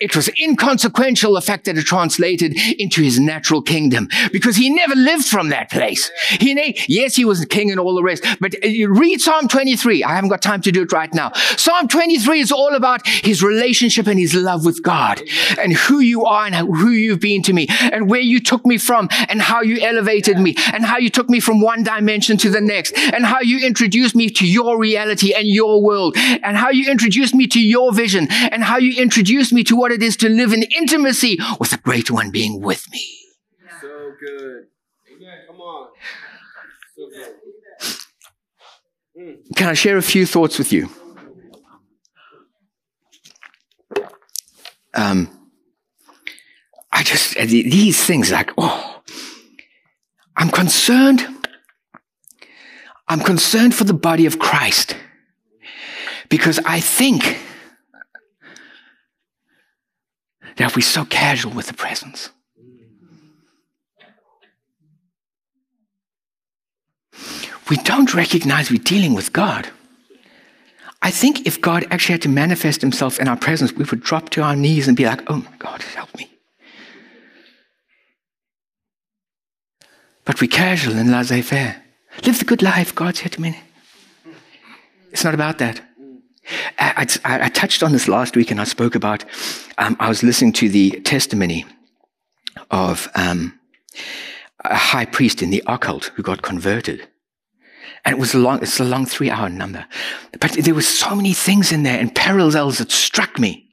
It 0.00 0.14
was 0.14 0.30
inconsequential 0.40 1.34
the 1.34 1.40
fact 1.40 1.64
that 1.64 1.76
it 1.76 1.84
translated 1.84 2.56
into 2.78 3.02
his 3.02 3.18
natural 3.18 3.62
kingdom 3.62 4.08
because 4.32 4.56
he 4.56 4.70
never 4.70 4.94
lived 4.94 5.24
from 5.24 5.48
that 5.48 5.70
place. 5.70 6.10
He, 6.40 6.48
yes, 6.88 7.16
he 7.16 7.24
was 7.24 7.44
king 7.46 7.70
and 7.70 7.80
all 7.80 7.94
the 7.94 8.02
rest, 8.02 8.24
but 8.40 8.54
uh, 8.64 8.88
read 8.88 9.20
Psalm 9.20 9.48
23. 9.48 10.04
I 10.04 10.14
haven't 10.14 10.30
got 10.30 10.42
time 10.42 10.60
to 10.62 10.72
do 10.72 10.82
it 10.82 10.92
right 10.92 11.12
now. 11.12 11.32
Psalm 11.56 11.88
23 11.88 12.40
is 12.40 12.52
all 12.52 12.74
about 12.74 13.06
his 13.06 13.42
relationship 13.42 14.06
and 14.06 14.18
his 14.18 14.34
love 14.34 14.64
with 14.64 14.82
God 14.82 15.20
and 15.58 15.72
who 15.72 15.98
you 16.00 16.24
are 16.24 16.46
and 16.46 16.54
who 16.54 16.90
you've 16.90 17.20
been 17.20 17.42
to 17.42 17.52
me 17.52 17.66
and 17.68 18.08
where 18.08 18.20
you 18.20 18.40
took 18.40 18.64
me 18.64 18.78
from 18.78 19.08
and 19.28 19.42
how 19.42 19.62
you 19.62 19.80
elevated 19.80 20.38
me 20.38 20.54
and 20.72 20.84
how 20.84 20.98
you 20.98 21.10
took 21.10 21.28
me 21.28 21.40
from 21.40 21.60
one 21.60 21.82
dimension 21.82 22.36
to 22.38 22.50
the 22.50 22.60
next 22.60 22.96
and 22.96 23.24
how 23.24 23.40
you 23.40 23.66
introduced 23.66 24.14
me 24.14 24.30
to 24.30 24.46
your 24.46 24.78
reality 24.78 25.34
and 25.34 25.48
your 25.48 25.82
world 25.82 26.14
and 26.16 26.56
how 26.56 26.70
you 26.70 26.90
introduced 26.90 27.34
me 27.34 27.46
to 27.46 27.60
your 27.60 27.92
vision 27.92 28.28
and 28.30 28.62
how 28.62 28.78
you 28.78 29.00
introduced 29.00 29.52
me 29.52 29.64
to 29.64 29.76
what 29.76 29.87
what 29.88 29.94
it 29.94 30.02
is 30.02 30.18
to 30.18 30.28
live 30.28 30.52
in 30.52 30.64
intimacy 30.76 31.38
with 31.58 31.70
the 31.70 31.78
great 31.78 32.10
one 32.10 32.30
being 32.30 32.60
with 32.60 32.84
me. 32.92 33.02
So 33.80 34.12
good. 34.20 34.66
Amen. 35.10 35.38
Come 35.46 35.60
on. 35.60 35.88
So 36.94 37.08
good. 39.16 39.46
Can 39.56 39.68
I 39.68 39.72
share 39.72 39.96
a 39.96 40.02
few 40.02 40.26
thoughts 40.26 40.58
with 40.58 40.74
you? 40.74 40.90
Um, 44.92 45.30
I 46.92 47.02
just, 47.02 47.38
uh, 47.38 47.46
these 47.46 48.04
things 48.04 48.30
like, 48.30 48.50
oh, 48.58 49.02
I'm 50.36 50.50
concerned. 50.50 51.26
I'm 53.08 53.20
concerned 53.20 53.74
for 53.74 53.84
the 53.84 53.94
body 53.94 54.26
of 54.26 54.38
Christ 54.38 54.96
because 56.28 56.58
I 56.66 56.78
think 56.78 57.38
that 60.58 60.76
we're 60.76 60.82
so 60.82 61.04
casual 61.04 61.52
with 61.52 61.68
the 61.68 61.74
presence. 61.74 62.30
We 67.70 67.76
don't 67.78 68.12
recognize 68.14 68.70
we're 68.70 68.78
dealing 68.82 69.14
with 69.14 69.32
God. 69.32 69.68
I 71.00 71.10
think 71.10 71.46
if 71.46 71.60
God 71.60 71.86
actually 71.90 72.14
had 72.14 72.22
to 72.22 72.28
manifest 72.28 72.80
himself 72.80 73.20
in 73.20 73.28
our 73.28 73.36
presence, 73.36 73.72
we 73.72 73.84
would 73.84 74.02
drop 74.02 74.30
to 74.30 74.42
our 74.42 74.56
knees 74.56 74.88
and 74.88 74.96
be 74.96 75.04
like, 75.04 75.22
oh 75.30 75.36
my 75.36 75.56
God, 75.58 75.82
help 75.82 76.14
me. 76.16 76.30
But 80.24 80.40
we're 80.40 80.48
casual 80.48 80.96
and 80.96 81.10
laissez 81.10 81.42
faire. 81.42 81.82
Live 82.24 82.38
the 82.40 82.44
good 82.44 82.62
life, 82.62 82.94
God's 82.94 83.20
here 83.20 83.30
to 83.30 83.40
me. 83.40 83.60
It's 85.12 85.24
not 85.24 85.34
about 85.34 85.58
that. 85.58 85.87
I, 86.78 87.06
I, 87.24 87.44
I, 87.44 87.48
touched 87.48 87.82
on 87.82 87.92
this 87.92 88.08
last 88.08 88.36
week 88.36 88.50
and 88.50 88.60
I 88.60 88.64
spoke 88.64 88.94
about, 88.94 89.24
um, 89.76 89.96
I 90.00 90.08
was 90.08 90.22
listening 90.22 90.52
to 90.54 90.68
the 90.68 91.00
testimony 91.00 91.64
of 92.70 93.08
um, 93.14 93.58
a 94.64 94.74
high 94.74 95.04
priest 95.04 95.42
in 95.42 95.50
the 95.50 95.62
occult 95.66 96.06
who 96.14 96.22
got 96.22 96.42
converted. 96.42 97.08
And 98.04 98.14
it 98.14 98.18
was 98.18 98.34
a 98.34 98.38
long, 98.38 98.62
it's 98.62 98.80
a 98.80 98.84
long 98.84 99.06
three 99.06 99.30
hour 99.30 99.48
number. 99.48 99.86
But 100.40 100.52
there 100.52 100.74
were 100.74 100.82
so 100.82 101.14
many 101.14 101.32
things 101.32 101.72
in 101.72 101.82
there 101.82 101.98
and 101.98 102.14
parallels 102.14 102.78
that 102.78 102.90
struck 102.90 103.38
me. 103.38 103.66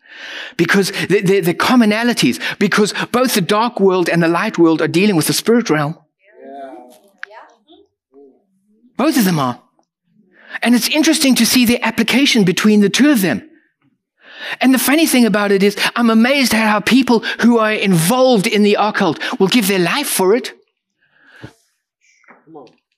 Because 0.58 0.92
the, 1.08 1.22
the, 1.22 1.40
the 1.42 1.54
commonalities, 1.54 2.42
because 2.58 2.94
both 3.12 3.36
the 3.36 3.42
dark 3.42 3.80
world 3.80 4.10
and 4.10 4.24
the 4.24 4.28
light 4.28 4.58
world 4.58 4.82
are 4.82 4.88
dealing 4.88 5.16
with 5.16 5.28
the 5.28 5.34
spirit 5.34 5.70
realm. 5.70 5.98
Yeah. 6.50 6.72
Both 8.98 9.18
of 9.18 9.26
them 9.26 9.40
are. 9.40 9.62
And 10.62 10.76
it's 10.76 10.90
interesting 10.90 11.36
to 11.36 11.46
see 11.46 11.66
the 11.66 11.82
application 11.84 12.44
between 12.44 12.82
the 12.82 12.90
two 12.90 13.12
of 13.12 13.22
them. 13.22 13.50
And 14.62 14.74
the 14.74 14.80
funny 14.80 15.08
thing 15.08 15.26
about 15.26 15.52
it 15.52 15.64
is, 15.64 15.78
I'm 15.96 16.10
amazed 16.10 16.54
at 16.54 16.68
how 16.70 16.80
people 16.80 17.20
who 17.42 17.58
are 17.58 17.72
involved 17.72 18.48
in 18.48 18.64
the 18.64 18.76
occult 18.80 19.20
will 19.40 19.48
give 19.48 19.68
their 19.68 19.80
life 19.80 20.08
for 20.08 20.36
it. 20.36 20.54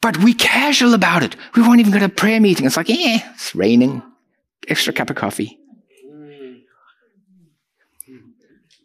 But 0.01 0.17
we 0.17 0.33
casual 0.33 0.93
about 0.93 1.23
it. 1.23 1.35
We 1.55 1.61
won't 1.61 1.79
even 1.79 1.91
go 1.91 1.99
to 1.99 2.05
a 2.05 2.09
prayer 2.09 2.39
meeting. 2.39 2.65
It's 2.65 2.77
like, 2.77 2.89
yeah, 2.89 3.31
it's 3.33 3.55
raining. 3.55 4.01
Extra 4.67 4.93
cup 4.93 5.09
of 5.09 5.15
coffee. 5.15 5.59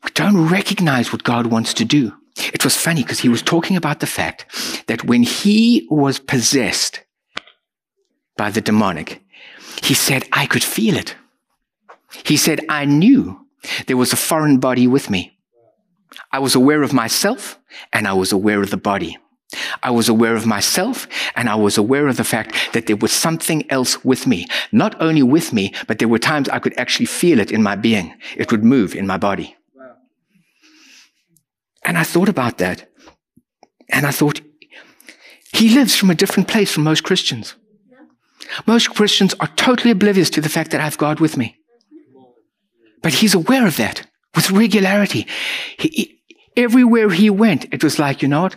We 0.05 0.11
don't 0.14 0.49
recognize 0.49 1.12
what 1.12 1.23
God 1.23 1.47
wants 1.47 1.75
to 1.75 1.85
do. 1.85 2.12
It 2.37 2.64
was 2.64 2.77
funny 2.77 3.03
because 3.03 3.20
he 3.20 3.29
was 3.29 3.43
talking 3.43 3.77
about 3.77 4.01
the 4.01 4.07
fact 4.07 4.47
that 4.87 5.05
when 5.05 5.23
he 5.23 5.87
was 5.91 6.18
possessed, 6.18 7.01
by 8.37 8.51
the 8.51 8.61
demonic. 8.61 9.22
He 9.83 9.95
said, 9.95 10.24
I 10.33 10.47
could 10.47 10.64
feel 10.64 10.97
it. 10.97 11.16
He 12.24 12.37
said, 12.37 12.61
I 12.68 12.85
knew 12.85 13.47
there 13.87 13.97
was 13.97 14.12
a 14.12 14.16
foreign 14.16 14.59
body 14.59 14.87
with 14.87 15.11
me. 15.11 15.39
I 16.30 16.39
was 16.39 16.55
aware 16.55 16.83
of 16.83 16.93
myself 16.93 17.59
and 17.93 18.07
I 18.07 18.12
was 18.12 18.33
aware 18.33 18.62
of 18.62 18.70
the 18.70 18.76
body. 18.76 19.18
I 19.83 19.91
was 19.91 20.09
aware 20.09 20.35
of 20.35 20.47
myself 20.47 21.07
and 21.37 21.49
I 21.49 21.55
was 21.55 21.76
aware 21.76 22.07
of 22.09 22.16
the 22.16 22.24
fact 22.24 22.55
that 22.72 22.87
there 22.87 22.97
was 22.97 23.12
something 23.12 23.70
else 23.70 24.05
with 24.05 24.26
me. 24.26 24.47
Not 24.70 25.01
only 25.01 25.22
with 25.22 25.53
me, 25.53 25.74
but 25.87 25.99
there 25.99 26.09
were 26.09 26.18
times 26.18 26.49
I 26.49 26.59
could 26.59 26.78
actually 26.78 27.07
feel 27.07 27.39
it 27.39 27.53
in 27.53 27.62
my 27.62 27.76
being. 27.76 28.14
It 28.37 28.51
would 28.51 28.64
move 28.64 28.95
in 28.95 29.07
my 29.07 29.18
body. 29.18 29.57
And 31.85 31.99
I 31.99 32.05
thought 32.05 32.28
about 32.28 32.59
that. 32.59 32.89
And 33.89 34.07
I 34.07 34.11
thought, 34.11 34.41
he 35.53 35.74
lives 35.74 35.95
from 35.95 36.11
a 36.11 36.14
different 36.14 36.49
place 36.49 36.72
from 36.72 36.85
most 36.85 37.05
Christians. 37.05 37.55
Most 38.66 38.90
Christians 38.94 39.34
are 39.40 39.48
totally 39.57 39.90
oblivious 39.90 40.30
to 40.30 40.40
the 40.40 40.48
fact 40.48 40.70
that 40.70 40.80
I 40.80 40.84
have 40.84 40.98
God 40.98 41.20
with 41.20 41.36
me. 41.36 41.57
But 43.03 43.14
he's 43.14 43.34
aware 43.34 43.66
of 43.66 43.76
that 43.76 44.07
with 44.34 44.50
regularity. 44.50 45.26
He, 45.78 46.20
everywhere 46.57 47.11
he 47.11 47.30
went, 47.30 47.66
it 47.72 47.82
was 47.82 47.98
like, 47.98 48.22
you 48.22 48.28
know 48.28 48.42
what? 48.42 48.57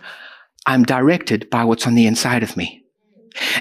I'm 0.66 0.84
directed 0.84 1.50
by 1.50 1.64
what's 1.64 1.88
on 1.88 1.96
the 1.96 2.08
inside 2.08 2.44
of 2.44 2.58
me. 2.58 2.84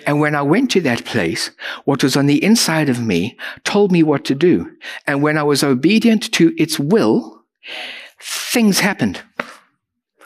And 0.06 0.20
when 0.20 0.34
I 0.34 0.42
went 0.42 0.70
to 0.72 0.80
that 0.82 1.04
place, 1.04 1.50
what 1.84 2.02
was 2.02 2.16
on 2.16 2.26
the 2.26 2.42
inside 2.42 2.88
of 2.88 3.00
me 3.00 3.36
told 3.64 3.90
me 3.90 4.02
what 4.02 4.24
to 4.26 4.34
do. 4.34 4.70
And 5.06 5.22
when 5.22 5.36
I 5.36 5.42
was 5.42 5.64
obedient 5.64 6.32
to 6.34 6.54
its 6.56 6.78
will, 6.78 7.42
things 8.20 8.80
happened. 8.80 9.20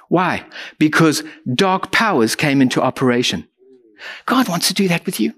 Why? 0.08 0.44
Because 0.78 1.22
dark 1.54 1.92
powers 1.92 2.36
came 2.36 2.60
into 2.60 2.82
operation. 2.82 3.48
God 4.26 4.48
wants 4.48 4.68
to 4.68 4.74
do 4.74 4.88
that 4.88 5.06
with 5.06 5.18
you. 5.18 5.34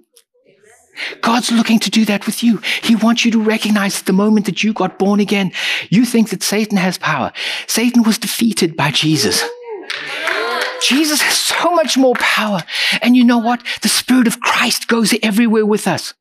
God's 1.30 1.52
looking 1.52 1.78
to 1.78 1.90
do 1.90 2.04
that 2.06 2.26
with 2.26 2.42
you. 2.42 2.60
He 2.82 2.96
wants 2.96 3.24
you 3.24 3.30
to 3.30 3.40
recognize 3.40 4.02
the 4.02 4.12
moment 4.12 4.46
that 4.46 4.64
you 4.64 4.72
got 4.72 4.98
born 4.98 5.20
again, 5.20 5.52
you 5.88 6.04
think 6.04 6.30
that 6.30 6.42
Satan 6.42 6.76
has 6.76 6.98
power. 6.98 7.32
Satan 7.68 8.02
was 8.02 8.18
defeated 8.18 8.76
by 8.76 8.90
Jesus. 8.90 9.40
Jesus 10.86 11.20
has 11.22 11.38
so 11.38 11.70
much 11.74 11.96
more 11.96 12.14
power. 12.14 12.62
And 13.02 13.16
you 13.16 13.24
know 13.24 13.38
what? 13.38 13.62
The 13.82 13.88
Spirit 13.88 14.26
of 14.26 14.40
Christ 14.40 14.88
goes 14.88 15.14
everywhere 15.22 15.66
with 15.66 15.86
us. 15.86 16.14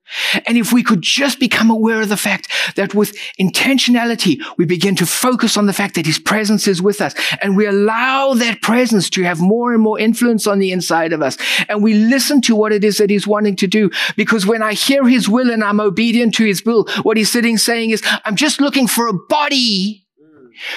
And 0.47 0.57
if 0.57 0.73
we 0.73 0.83
could 0.83 1.01
just 1.01 1.39
become 1.39 1.69
aware 1.69 2.01
of 2.01 2.09
the 2.09 2.17
fact 2.17 2.47
that 2.75 2.95
with 2.95 3.15
intentionality, 3.39 4.41
we 4.57 4.65
begin 4.65 4.95
to 4.95 5.05
focus 5.05 5.55
on 5.55 5.67
the 5.67 5.73
fact 5.73 5.95
that 5.95 6.05
His 6.05 6.19
presence 6.19 6.67
is 6.67 6.81
with 6.81 6.99
us 6.99 7.13
and 7.41 7.55
we 7.55 7.65
allow 7.65 8.33
that 8.33 8.61
presence 8.61 9.09
to 9.11 9.23
have 9.23 9.39
more 9.39 9.73
and 9.73 9.81
more 9.81 9.99
influence 9.99 10.47
on 10.47 10.59
the 10.59 10.71
inside 10.71 11.13
of 11.13 11.21
us. 11.21 11.37
And 11.67 11.83
we 11.83 11.93
listen 11.93 12.41
to 12.41 12.55
what 12.55 12.71
it 12.71 12.83
is 12.83 12.97
that 12.97 13.09
He's 13.09 13.27
wanting 13.27 13.55
to 13.57 13.67
do. 13.67 13.91
Because 14.15 14.45
when 14.45 14.63
I 14.63 14.73
hear 14.73 15.07
His 15.07 15.29
will 15.29 15.51
and 15.51 15.63
I'm 15.63 15.79
obedient 15.79 16.33
to 16.35 16.45
His 16.45 16.65
will, 16.65 16.85
what 17.03 17.17
He's 17.17 17.31
sitting 17.31 17.57
saying 17.57 17.91
is, 17.91 18.01
I'm 18.25 18.35
just 18.35 18.59
looking 18.59 18.87
for 18.87 19.07
a 19.07 19.13
body 19.13 20.07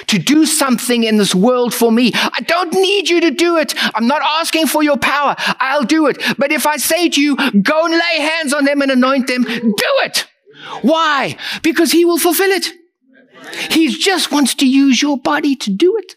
to 0.06 0.18
do 0.18 0.46
something 0.46 1.04
in 1.04 1.16
this 1.16 1.34
world 1.34 1.74
for 1.74 1.90
me. 1.90 2.12
I 2.14 2.40
don't 2.46 2.72
need 2.72 3.08
you 3.08 3.20
to 3.22 3.30
do 3.30 3.56
it. 3.56 3.74
I'm 3.94 4.06
not 4.06 4.22
asking 4.22 4.66
for 4.66 4.82
your 4.82 4.96
power. 4.96 5.34
I'll 5.38 5.84
do 5.84 6.06
it. 6.06 6.22
But 6.38 6.52
if 6.52 6.66
I 6.66 6.76
say 6.76 7.08
to 7.08 7.20
you, 7.20 7.36
go 7.36 7.84
and 7.84 7.94
lay 7.94 8.20
hands 8.20 8.52
on 8.52 8.64
them 8.64 8.82
and 8.82 8.90
anoint 8.90 9.26
them, 9.26 9.42
do 9.44 9.92
it. 10.04 10.26
Why? 10.82 11.36
Because 11.62 11.92
he 11.92 12.04
will 12.04 12.18
fulfill 12.18 12.50
it. 12.50 12.72
He 13.70 13.88
just 13.88 14.30
wants 14.30 14.54
to 14.56 14.66
use 14.68 15.02
your 15.02 15.18
body 15.18 15.56
to 15.56 15.70
do 15.70 15.96
it. 15.96 16.16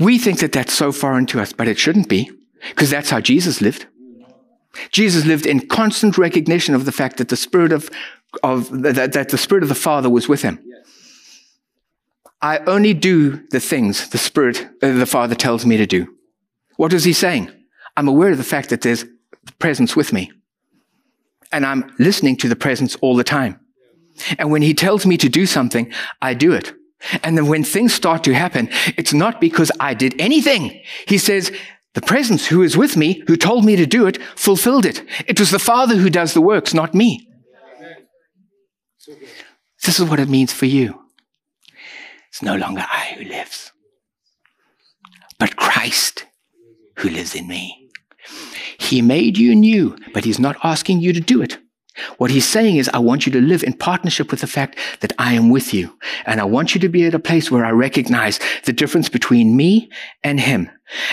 We 0.00 0.18
think 0.18 0.38
that 0.40 0.52
that's 0.52 0.72
so 0.72 0.92
foreign 0.92 1.26
to 1.26 1.40
us, 1.40 1.52
but 1.52 1.66
it 1.66 1.78
shouldn't 1.78 2.08
be, 2.08 2.30
because 2.68 2.90
that's 2.90 3.10
how 3.10 3.20
Jesus 3.20 3.60
lived. 3.60 3.86
Jesus 4.92 5.24
lived 5.24 5.44
in 5.44 5.66
constant 5.66 6.16
recognition 6.16 6.74
of 6.74 6.84
the 6.84 6.92
fact 6.92 7.16
that 7.16 7.30
the 7.30 7.36
Spirit 7.36 7.72
of 7.72 7.90
of 8.42 8.82
that, 8.82 9.12
that 9.12 9.28
the 9.30 9.38
Spirit 9.38 9.62
of 9.62 9.68
the 9.68 9.74
Father 9.74 10.10
was 10.10 10.28
with 10.28 10.42
him. 10.42 10.58
I 12.40 12.58
only 12.58 12.94
do 12.94 13.46
the 13.50 13.60
things 13.60 14.08
the 14.10 14.18
Spirit, 14.18 14.68
uh, 14.82 14.92
the 14.92 15.06
Father 15.06 15.34
tells 15.34 15.66
me 15.66 15.76
to 15.76 15.86
do. 15.86 16.14
What 16.76 16.92
is 16.92 17.04
he 17.04 17.12
saying? 17.12 17.50
I'm 17.96 18.06
aware 18.06 18.30
of 18.30 18.38
the 18.38 18.44
fact 18.44 18.68
that 18.70 18.82
there's 18.82 19.04
presence 19.58 19.96
with 19.96 20.12
me. 20.12 20.30
And 21.50 21.66
I'm 21.66 21.92
listening 21.98 22.36
to 22.36 22.48
the 22.48 22.56
presence 22.56 22.94
all 22.96 23.16
the 23.16 23.24
time. 23.24 23.58
And 24.38 24.50
when 24.50 24.62
he 24.62 24.74
tells 24.74 25.06
me 25.06 25.16
to 25.16 25.28
do 25.28 25.46
something, 25.46 25.92
I 26.20 26.34
do 26.34 26.52
it. 26.52 26.74
And 27.22 27.36
then 27.36 27.46
when 27.46 27.64
things 27.64 27.94
start 27.94 28.24
to 28.24 28.34
happen, 28.34 28.68
it's 28.96 29.14
not 29.14 29.40
because 29.40 29.72
I 29.80 29.94
did 29.94 30.20
anything. 30.20 30.80
He 31.06 31.18
says, 31.18 31.52
the 31.94 32.00
presence 32.02 32.46
who 32.46 32.62
is 32.62 32.76
with 32.76 32.96
me, 32.96 33.24
who 33.26 33.36
told 33.36 33.64
me 33.64 33.76
to 33.76 33.86
do 33.86 34.06
it, 34.06 34.22
fulfilled 34.36 34.84
it. 34.84 35.02
It 35.26 35.40
was 35.40 35.50
the 35.50 35.58
Father 35.58 35.96
who 35.96 36.10
does 36.10 36.34
the 36.34 36.40
works, 36.40 36.74
not 36.74 36.94
me. 36.94 37.28
This 39.84 39.98
is 39.98 40.08
what 40.08 40.20
it 40.20 40.28
means 40.28 40.52
for 40.52 40.66
you. 40.66 41.00
It's 42.28 42.42
no 42.42 42.56
longer 42.56 42.84
I 42.90 43.14
who 43.16 43.24
lives, 43.24 43.72
but 45.38 45.56
Christ 45.56 46.26
who 46.96 47.08
lives 47.08 47.34
in 47.34 47.48
me. 47.48 47.90
He 48.78 49.02
made 49.02 49.38
you 49.38 49.54
new, 49.54 49.96
but 50.12 50.24
He's 50.24 50.38
not 50.38 50.56
asking 50.62 51.00
you 51.00 51.12
to 51.12 51.20
do 51.20 51.42
it. 51.42 51.58
What 52.18 52.30
he's 52.30 52.46
saying 52.46 52.76
is, 52.76 52.88
I 52.92 52.98
want 52.98 53.26
you 53.26 53.32
to 53.32 53.40
live 53.40 53.62
in 53.62 53.72
partnership 53.72 54.30
with 54.30 54.40
the 54.40 54.46
fact 54.46 54.78
that 55.00 55.12
I 55.18 55.34
am 55.34 55.50
with 55.50 55.74
you. 55.74 55.96
And 56.26 56.40
I 56.40 56.44
want 56.44 56.74
you 56.74 56.80
to 56.80 56.88
be 56.88 57.04
at 57.06 57.14
a 57.14 57.18
place 57.18 57.50
where 57.50 57.64
I 57.64 57.70
recognize 57.70 58.38
the 58.64 58.72
difference 58.72 59.08
between 59.08 59.56
me 59.56 59.90
and 60.22 60.40
him. 60.40 60.70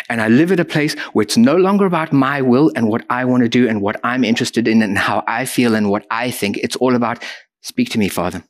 And 0.09 0.21
I 0.21 0.29
live 0.29 0.51
at 0.51 0.59
a 0.59 0.65
place 0.65 0.93
where 1.13 1.23
it's 1.23 1.37
no 1.37 1.55
longer 1.55 1.85
about 1.85 2.13
my 2.13 2.41
will 2.41 2.71
and 2.75 2.87
what 2.87 3.05
I 3.09 3.25
want 3.25 3.43
to 3.43 3.49
do 3.49 3.67
and 3.67 3.81
what 3.81 3.99
I'm 4.03 4.23
interested 4.23 4.67
in 4.67 4.81
and 4.81 4.97
how 4.97 5.23
I 5.27 5.45
feel 5.45 5.75
and 5.75 5.89
what 5.89 6.05
I 6.11 6.31
think. 6.31 6.57
It's 6.57 6.75
all 6.77 6.95
about, 6.95 7.23
speak 7.65 7.89
to 7.91 7.99
me, 7.99 8.09
Father. 8.09 8.43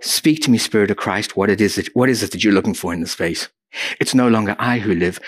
Speak 0.00 0.42
to 0.42 0.50
me, 0.50 0.58
Spirit 0.58 0.90
of 0.90 0.96
Christ. 0.96 1.36
What 1.36 1.50
it 1.50 1.60
is 1.60 1.76
that, 1.76 1.88
what 1.94 2.08
is 2.08 2.22
it 2.22 2.30
that 2.32 2.42
you're 2.42 2.52
looking 2.52 2.74
for 2.74 2.92
in 2.92 3.00
this 3.00 3.12
space? 3.12 3.48
It's 4.00 4.14
no 4.14 4.28
longer 4.28 4.54
I 4.58 4.78
who 4.78 4.94
live, 4.94 5.20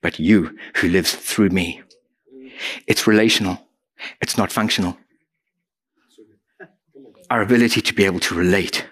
but 0.00 0.18
you 0.18 0.56
who 0.76 0.88
lives 0.88 1.14
through 1.14 1.50
me. 1.50 1.82
It's 2.86 3.06
relational. 3.06 3.58
It's 4.20 4.36
not 4.36 4.52
functional 4.52 4.96
our 7.32 7.40
ability 7.40 7.80
to 7.80 7.94
be 7.94 8.04
able 8.04 8.20
to 8.20 8.34
relate. 8.34 8.86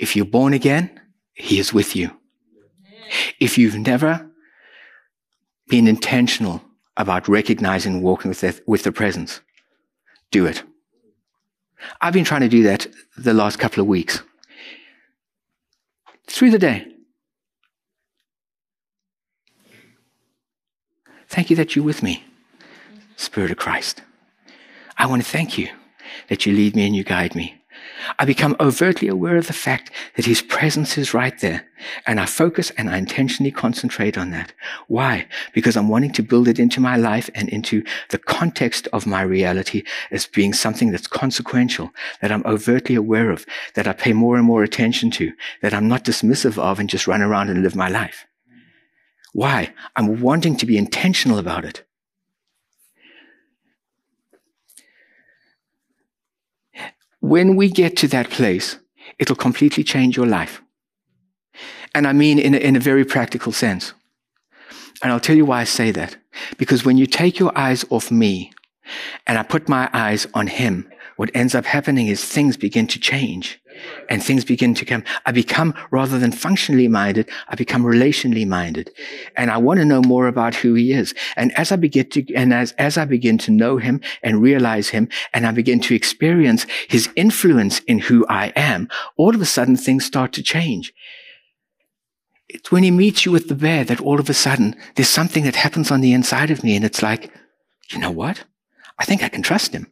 If 0.00 0.16
you're 0.16 0.24
born 0.24 0.52
again, 0.52 1.00
He 1.34 1.60
is 1.60 1.72
with 1.72 1.94
you. 1.94 2.10
If 3.38 3.56
you've 3.56 3.78
never 3.78 4.28
been 5.68 5.86
intentional 5.86 6.60
about 6.96 7.28
recognizing 7.28 7.94
and 7.94 8.02
walking 8.02 8.30
with 8.30 8.40
the, 8.40 8.60
with 8.66 8.82
the 8.82 8.90
presence, 8.90 9.40
do 10.32 10.44
it. 10.44 10.64
I've 12.00 12.12
been 12.12 12.24
trying 12.24 12.42
to 12.42 12.48
do 12.48 12.62
that 12.64 12.86
the 13.16 13.34
last 13.34 13.58
couple 13.58 13.80
of 13.80 13.86
weeks. 13.86 14.22
Through 16.26 16.50
the 16.50 16.58
day. 16.58 16.86
Thank 21.28 21.50
you 21.50 21.56
that 21.56 21.74
you're 21.74 21.84
with 21.84 22.02
me, 22.02 22.24
Spirit 23.16 23.50
of 23.50 23.56
Christ. 23.56 24.02
I 24.96 25.06
want 25.06 25.24
to 25.24 25.28
thank 25.28 25.58
you 25.58 25.68
that 26.28 26.46
you 26.46 26.52
lead 26.52 26.76
me 26.76 26.86
and 26.86 26.94
you 26.94 27.02
guide 27.02 27.34
me. 27.34 27.60
I 28.18 28.24
become 28.24 28.56
overtly 28.60 29.08
aware 29.08 29.36
of 29.36 29.46
the 29.46 29.52
fact 29.52 29.90
that 30.16 30.26
his 30.26 30.42
presence 30.42 30.98
is 30.98 31.14
right 31.14 31.38
there. 31.40 31.66
And 32.06 32.18
I 32.18 32.26
focus 32.26 32.70
and 32.70 32.88
I 32.88 32.98
intentionally 32.98 33.50
concentrate 33.50 34.16
on 34.16 34.30
that. 34.30 34.52
Why? 34.88 35.26
Because 35.52 35.76
I'm 35.76 35.88
wanting 35.88 36.12
to 36.12 36.22
build 36.22 36.48
it 36.48 36.58
into 36.58 36.80
my 36.80 36.96
life 36.96 37.28
and 37.34 37.48
into 37.48 37.84
the 38.10 38.18
context 38.18 38.88
of 38.92 39.06
my 39.06 39.22
reality 39.22 39.82
as 40.10 40.26
being 40.26 40.52
something 40.52 40.90
that's 40.90 41.06
consequential, 41.06 41.90
that 42.20 42.32
I'm 42.32 42.44
overtly 42.46 42.94
aware 42.94 43.30
of, 43.30 43.46
that 43.74 43.86
I 43.86 43.92
pay 43.92 44.12
more 44.12 44.36
and 44.36 44.44
more 44.44 44.62
attention 44.62 45.10
to, 45.12 45.32
that 45.62 45.74
I'm 45.74 45.88
not 45.88 46.04
dismissive 46.04 46.58
of 46.58 46.78
and 46.78 46.88
just 46.88 47.06
run 47.06 47.22
around 47.22 47.50
and 47.50 47.62
live 47.62 47.76
my 47.76 47.88
life. 47.88 48.26
Why? 49.32 49.74
I'm 49.96 50.20
wanting 50.20 50.56
to 50.56 50.66
be 50.66 50.78
intentional 50.78 51.38
about 51.38 51.64
it. 51.64 51.84
When 57.24 57.56
we 57.56 57.70
get 57.70 57.96
to 57.96 58.08
that 58.08 58.28
place, 58.28 58.76
it'll 59.18 59.34
completely 59.34 59.82
change 59.82 60.14
your 60.14 60.26
life. 60.26 60.60
And 61.94 62.06
I 62.06 62.12
mean 62.12 62.38
in 62.38 62.54
a, 62.54 62.58
in 62.58 62.76
a 62.76 62.80
very 62.80 63.06
practical 63.06 63.50
sense. 63.50 63.94
And 65.02 65.10
I'll 65.10 65.20
tell 65.20 65.34
you 65.34 65.46
why 65.46 65.62
I 65.62 65.64
say 65.64 65.90
that. 65.92 66.18
Because 66.58 66.84
when 66.84 66.98
you 66.98 67.06
take 67.06 67.38
your 67.38 67.56
eyes 67.56 67.82
off 67.88 68.10
me 68.10 68.52
and 69.26 69.38
I 69.38 69.42
put 69.42 69.70
my 69.70 69.88
eyes 69.94 70.26
on 70.34 70.48
him, 70.48 70.86
what 71.16 71.30
ends 71.34 71.54
up 71.54 71.64
happening 71.64 72.08
is 72.08 72.24
things 72.24 72.56
begin 72.56 72.86
to 72.88 72.98
change 72.98 73.60
and 74.08 74.22
things 74.22 74.44
begin 74.44 74.74
to 74.74 74.84
come. 74.84 75.04
I 75.26 75.32
become, 75.32 75.74
rather 75.90 76.18
than 76.18 76.32
functionally 76.32 76.88
minded, 76.88 77.28
I 77.48 77.54
become 77.54 77.84
relationally 77.84 78.46
minded. 78.46 78.90
And 79.36 79.50
I 79.50 79.58
want 79.58 79.78
to 79.78 79.84
know 79.84 80.02
more 80.02 80.26
about 80.26 80.54
who 80.54 80.74
he 80.74 80.92
is. 80.92 81.14
And 81.36 81.52
as 81.58 81.72
I 81.72 81.76
begin 81.76 82.08
to, 82.10 82.34
and 82.34 82.52
as, 82.52 82.72
as 82.72 82.98
I 82.98 83.04
begin 83.04 83.38
to 83.38 83.50
know 83.50 83.78
him 83.78 84.00
and 84.22 84.42
realize 84.42 84.88
him, 84.88 85.08
and 85.32 85.46
I 85.46 85.52
begin 85.52 85.80
to 85.80 85.94
experience 85.94 86.66
his 86.88 87.08
influence 87.16 87.80
in 87.80 88.00
who 88.00 88.26
I 88.28 88.52
am, 88.56 88.88
all 89.16 89.34
of 89.34 89.40
a 89.40 89.46
sudden 89.46 89.76
things 89.76 90.04
start 90.04 90.32
to 90.34 90.42
change. 90.42 90.92
It's 92.48 92.70
when 92.70 92.82
he 92.82 92.90
meets 92.90 93.24
you 93.24 93.32
with 93.32 93.48
the 93.48 93.54
bear 93.54 93.84
that 93.84 94.00
all 94.00 94.20
of 94.20 94.28
a 94.28 94.34
sudden 94.34 94.76
there's 94.94 95.08
something 95.08 95.44
that 95.44 95.56
happens 95.56 95.90
on 95.90 96.00
the 96.00 96.12
inside 96.12 96.50
of 96.50 96.62
me 96.62 96.76
and 96.76 96.84
it's 96.84 97.02
like, 97.02 97.32
you 97.90 97.98
know 97.98 98.10
what? 98.10 98.44
I 98.98 99.04
think 99.04 99.22
I 99.22 99.28
can 99.28 99.42
trust 99.42 99.72
him. 99.72 99.90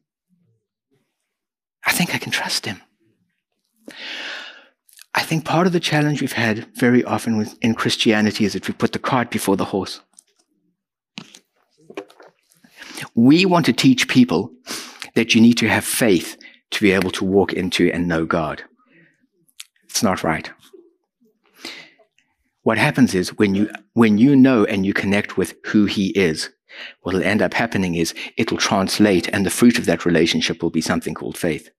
I 1.84 1.92
think 1.92 2.14
I 2.14 2.18
can 2.18 2.32
trust 2.32 2.66
him. 2.66 2.80
I 5.14 5.22
think 5.22 5.44
part 5.44 5.66
of 5.66 5.72
the 5.72 5.80
challenge 5.80 6.20
we've 6.20 6.32
had 6.32 6.66
very 6.76 7.04
often 7.04 7.36
with, 7.36 7.56
in 7.60 7.74
Christianity 7.74 8.44
is 8.44 8.54
that 8.54 8.66
we 8.66 8.74
put 8.74 8.92
the 8.92 8.98
cart 8.98 9.30
before 9.30 9.56
the 9.56 9.66
horse. 9.66 10.00
We 13.14 13.44
want 13.44 13.66
to 13.66 13.72
teach 13.72 14.08
people 14.08 14.52
that 15.14 15.34
you 15.34 15.40
need 15.40 15.58
to 15.58 15.68
have 15.68 15.84
faith 15.84 16.36
to 16.70 16.80
be 16.80 16.92
able 16.92 17.10
to 17.10 17.24
walk 17.24 17.52
into 17.52 17.90
and 17.92 18.08
know 18.08 18.24
God. 18.24 18.62
It's 19.84 20.02
not 20.02 20.24
right. 20.24 20.50
What 22.62 22.78
happens 22.78 23.14
is 23.14 23.36
when 23.36 23.54
you, 23.54 23.70
when 23.92 24.18
you 24.18 24.34
know 24.36 24.64
and 24.64 24.86
you 24.86 24.94
connect 24.94 25.36
with 25.36 25.54
who 25.66 25.84
He 25.84 26.08
is, 26.10 26.50
what 27.02 27.14
will 27.14 27.22
end 27.22 27.42
up 27.42 27.54
happening 27.54 27.94
is 27.94 28.14
it'll 28.36 28.58
translate 28.58 29.28
and 29.28 29.46
the 29.46 29.50
fruit 29.50 29.78
of 29.78 29.86
that 29.86 30.04
relationship 30.04 30.62
will 30.62 30.70
be 30.70 30.80
something 30.80 31.14
called 31.14 31.36
faith. 31.36 31.70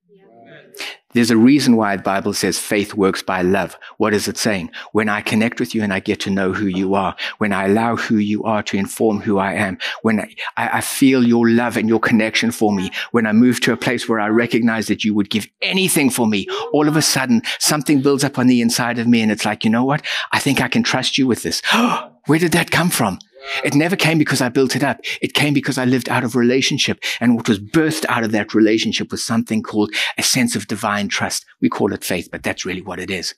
There's 1.13 1.29
a 1.29 1.37
reason 1.37 1.75
why 1.75 1.95
the 1.95 2.01
Bible 2.01 2.33
says 2.33 2.57
faith 2.57 2.95
works 2.95 3.21
by 3.21 3.43
love. 3.43 3.77
What 3.97 4.15
is 4.15 4.27
it 4.27 4.37
saying? 4.37 4.71
When 4.93 5.09
I 5.09 5.21
connect 5.21 5.59
with 5.59 5.75
you 5.75 5.83
and 5.83 5.93
I 5.93 5.99
get 5.99 6.19
to 6.21 6.31
know 6.31 6.53
who 6.53 6.65
you 6.65 6.95
are, 6.95 7.15
when 7.37 7.53
I 7.53 7.65
allow 7.65 7.95
who 7.95 8.17
you 8.17 8.43
are 8.43 8.63
to 8.63 8.77
inform 8.77 9.21
who 9.21 9.37
I 9.37 9.53
am, 9.53 9.77
when 10.01 10.21
I, 10.21 10.27
I, 10.57 10.81
feel 10.81 11.23
your 11.23 11.47
love 11.47 11.77
and 11.77 11.87
your 11.87 11.99
connection 11.99 12.49
for 12.49 12.73
me, 12.73 12.91
when 13.11 13.27
I 13.27 13.31
move 13.31 13.59
to 13.61 13.73
a 13.73 13.77
place 13.77 14.09
where 14.09 14.19
I 14.19 14.29
recognize 14.29 14.87
that 14.87 15.03
you 15.03 15.13
would 15.13 15.29
give 15.29 15.47
anything 15.61 16.09
for 16.09 16.25
me, 16.25 16.47
all 16.73 16.87
of 16.87 16.97
a 16.97 17.01
sudden 17.01 17.43
something 17.59 18.01
builds 18.01 18.23
up 18.23 18.39
on 18.39 18.47
the 18.47 18.61
inside 18.61 18.97
of 18.97 19.07
me 19.07 19.21
and 19.21 19.31
it's 19.31 19.45
like, 19.45 19.63
you 19.63 19.69
know 19.69 19.85
what? 19.85 20.03
I 20.31 20.39
think 20.39 20.61
I 20.61 20.67
can 20.67 20.81
trust 20.81 21.19
you 21.19 21.27
with 21.27 21.43
this. 21.43 21.61
Where 22.25 22.39
did 22.39 22.53
that 22.53 22.71
come 22.71 22.89
from? 22.89 23.19
It 23.63 23.75
never 23.75 23.95
came 23.95 24.17
because 24.17 24.41
I 24.41 24.49
built 24.49 24.75
it 24.75 24.83
up. 24.83 24.99
It 25.21 25.33
came 25.33 25.53
because 25.53 25.77
I 25.77 25.85
lived 25.85 26.09
out 26.09 26.23
of 26.23 26.35
relationship. 26.35 27.03
And 27.19 27.35
what 27.35 27.47
was 27.47 27.59
birthed 27.59 28.05
out 28.09 28.23
of 28.23 28.31
that 28.31 28.53
relationship 28.53 29.11
was 29.11 29.23
something 29.23 29.63
called 29.63 29.93
a 30.17 30.23
sense 30.23 30.55
of 30.55 30.67
divine 30.67 31.07
trust. 31.07 31.45
We 31.61 31.69
call 31.69 31.93
it 31.93 32.03
faith, 32.03 32.29
but 32.31 32.43
that's 32.43 32.65
really 32.65 32.81
what 32.81 32.99
it 32.99 33.09
is. 33.09 33.35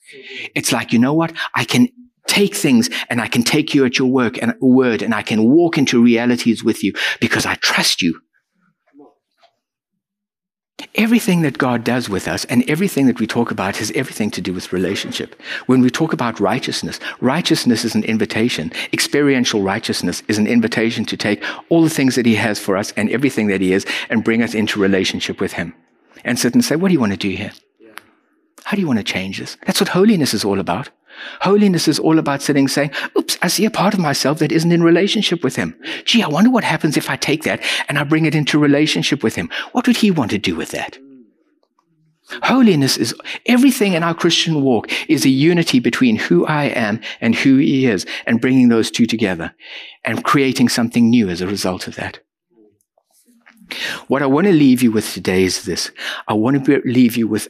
It's 0.56 0.72
like, 0.72 0.94
you 0.94 1.00
know 1.00 1.14
what? 1.14 1.34
I 1.54 1.66
can 1.66 1.90
take 2.28 2.56
things 2.56 2.90
and 3.10 3.22
I 3.22 3.28
can 3.28 3.44
take 3.44 3.74
you 3.74 3.86
at 3.86 4.00
your 4.00 4.08
work 4.08 4.42
and 4.42 4.54
word 4.60 5.02
and 5.02 5.14
I 5.14 5.22
can 5.22 5.44
walk 5.44 5.78
into 5.78 6.04
realities 6.04 6.64
with 6.64 6.84
you 6.84 6.94
because 7.20 7.46
I 7.46 7.56
trust 7.56 8.02
you. 8.02 8.20
Everything 10.94 11.42
that 11.42 11.58
God 11.58 11.84
does 11.84 12.08
with 12.08 12.28
us 12.28 12.46
and 12.46 12.64
everything 12.70 13.08
that 13.08 13.20
we 13.20 13.28
talk 13.28 13.52
about 13.52 13.78
has 13.78 13.92
everything 13.96 14.30
to 14.32 14.42
do 14.42 14.54
with 14.54 14.72
relationship. 14.72 15.42
When 15.66 15.82
we 15.82 15.90
talk 15.90 16.14
about 16.14 16.40
righteousness, 16.40 17.00
righteousness 17.20 17.84
is 17.84 17.96
an 17.96 18.04
invitation. 18.04 18.72
Experiential 18.94 19.62
righteousness 19.62 20.22
is 20.28 20.38
an 20.38 20.48
invitation 20.48 21.06
to 21.06 21.18
take 21.18 21.44
all 21.70 21.84
the 21.84 21.90
things 21.90 22.16
that 22.16 22.26
He 22.26 22.36
has 22.36 22.60
for 22.60 22.78
us 22.78 22.92
and 22.94 23.10
everything 23.10 23.48
that 23.48 23.62
He 23.62 23.74
is 23.74 23.86
and 24.10 24.24
bring 24.24 24.42
us 24.44 24.54
into 24.54 24.80
relationship 24.80 25.42
with 25.42 25.54
Him. 25.54 25.74
And 26.24 26.40
sit 26.40 26.54
and 26.54 26.64
say, 26.64 26.76
What 26.76 26.90
do 26.90 26.94
you 26.94 27.00
want 27.00 27.14
to 27.14 27.18
do 27.18 27.30
here? 27.30 27.52
How 28.64 28.76
do 28.76 28.82
you 28.82 28.88
want 28.88 28.98
to 28.98 29.04
change 29.04 29.38
this? 29.38 29.58
That's 29.66 29.80
what 29.80 29.90
holiness 29.90 30.34
is 30.34 30.44
all 30.44 30.60
about. 30.60 30.90
Holiness 31.42 31.88
is 31.88 32.00
all 32.00 32.20
about 32.20 32.42
sitting 32.42 32.68
saying, 32.68 32.92
oops, 33.18 33.38
I 33.42 33.48
see 33.48 33.66
a 33.66 33.72
part 33.72 33.94
of 33.94 34.00
myself 34.00 34.40
that 34.40 34.52
isn't 34.52 34.72
in 34.72 34.84
relationship 34.84 35.44
with 35.44 35.56
him. 35.56 35.80
Gee, 36.06 36.24
I 36.24 36.28
wonder 36.28 36.50
what 36.50 36.64
happens 36.64 36.98
if 36.98 37.10
I 37.10 37.16
take 37.16 37.44
that 37.44 37.64
and 37.88 37.98
I 37.98 38.04
bring 38.04 38.26
it 38.26 38.36
into 38.36 38.60
relationship 38.60 39.24
with 39.24 39.36
him. 39.36 39.50
What 39.72 39.88
would 39.88 39.98
he 39.98 40.12
want 40.12 40.32
to 40.32 40.38
do 40.38 40.56
with 40.56 40.72
that? 40.72 40.98
Holiness 42.44 42.98
is 42.98 43.14
everything 43.46 43.94
in 43.94 44.02
our 44.02 44.16
Christian 44.16 44.64
walk 44.64 44.92
is 45.08 45.26
a 45.26 45.30
unity 45.30 45.80
between 45.80 46.16
who 46.16 46.46
I 46.46 46.66
am 46.66 47.00
and 47.22 47.36
who 47.36 47.58
he 47.58 47.86
is 47.86 48.06
and 48.26 48.42
bringing 48.42 48.70
those 48.70 48.90
two 48.90 49.06
together 49.06 49.54
and 50.04 50.24
creating 50.24 50.70
something 50.70 51.10
new 51.10 51.30
as 51.30 51.42
a 51.42 51.48
result 51.48 51.88
of 51.88 51.96
that. 51.96 52.20
What 54.08 54.24
I 54.24 54.28
want 54.28 54.48
to 54.48 54.54
leave 54.54 54.82
you 54.82 54.92
with 54.92 55.14
today 55.14 55.44
is 55.44 55.66
this. 55.66 55.92
I 56.28 56.34
want 56.34 56.66
to 56.66 56.82
leave 56.86 57.16
you 57.16 57.28
with 57.28 57.48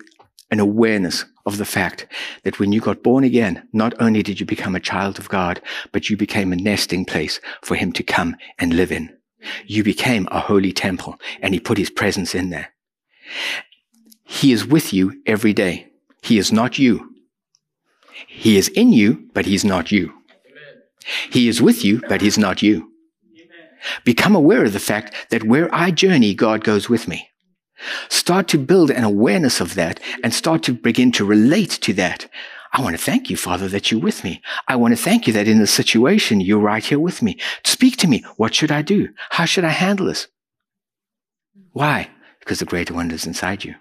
an 0.52 0.60
awareness 0.60 1.26
of 1.46 1.58
the 1.58 1.66
fact 1.66 2.08
that 2.44 2.60
when 2.60 2.72
you 2.72 2.82
got 2.82 3.04
born 3.04 3.24
again, 3.24 3.68
not 3.72 3.94
only 4.00 4.24
did 4.24 4.40
you 4.40 4.46
become 4.46 4.76
a 4.76 4.80
child 4.80 5.20
of 5.20 5.30
God, 5.30 5.62
but 5.92 6.10
you 6.10 6.18
became 6.18 6.52
a 6.52 6.56
nesting 6.56 7.06
place 7.06 7.40
for 7.62 7.76
him 7.76 7.92
to 7.94 8.04
come 8.04 8.36
and 8.58 8.74
live 8.74 8.92
in. 8.92 9.16
You 9.66 9.84
became 9.84 10.28
a 10.32 10.40
holy 10.40 10.72
temple 10.72 11.20
and 11.42 11.54
he 11.54 11.60
put 11.60 11.78
his 11.78 11.90
presence 11.90 12.34
in 12.34 12.50
there. 12.50 12.74
He 14.24 14.52
is 14.52 14.66
with 14.66 14.92
you 14.92 15.22
every 15.26 15.54
day. 15.54 15.88
He 16.24 16.38
is 16.38 16.52
not 16.52 16.80
you. 16.80 17.14
He 18.28 18.58
is 18.58 18.70
in 18.70 18.92
you, 18.92 19.30
but 19.34 19.46
he's 19.46 19.64
not 19.64 19.92
you. 19.92 20.14
He 21.30 21.48
is 21.48 21.62
with 21.62 21.86
you, 21.86 22.02
but 22.10 22.22
he's 22.22 22.38
not 22.38 22.64
you. 22.64 22.92
Become 24.04 24.36
aware 24.36 24.66
of 24.66 24.74
the 24.74 24.80
fact 24.80 25.14
that 25.30 25.44
where 25.44 25.74
I 25.74 25.92
journey, 25.92 26.34
God 26.34 26.64
goes 26.64 26.90
with 26.90 27.08
me. 27.08 27.30
Start 28.10 28.48
to 28.50 28.58
build 28.58 28.92
an 28.92 29.04
awareness 29.04 29.60
of 29.60 29.76
that 29.76 30.00
and 30.24 30.34
start 30.34 30.64
to 30.64 30.74
begin 30.74 31.12
to 31.14 31.26
relate 31.26 31.72
to 31.82 31.94
that. 31.94 32.28
I 32.74 32.82
want 32.82 32.96
to 32.98 33.02
thank 33.02 33.30
you, 33.30 33.38
Father, 33.38 33.68
that 33.70 33.90
you're 33.90 34.02
with 34.02 34.24
me. 34.24 34.42
I 34.68 34.76
want 34.76 34.92
to 34.96 35.02
thank 35.02 35.28
you 35.28 35.34
that 35.34 35.48
in 35.48 35.60
the 35.60 35.68
situation, 35.68 36.42
you're 36.42 36.60
right 36.60 36.84
here 36.84 37.00
with 37.00 37.22
me. 37.22 37.38
Speak 37.64 37.96
to 37.98 38.08
me. 38.08 38.24
What 38.36 38.54
should 38.54 38.72
I 38.72 38.82
do? 38.82 39.10
How 39.30 39.46
should 39.46 39.64
I 39.64 39.70
handle 39.70 40.08
this? 40.08 40.28
Why? 41.72 42.10
Because 42.40 42.60
the 42.60 42.66
greater 42.66 42.94
one 42.94 43.12
is 43.12 43.26
inside 43.26 43.64
you. 43.64 43.76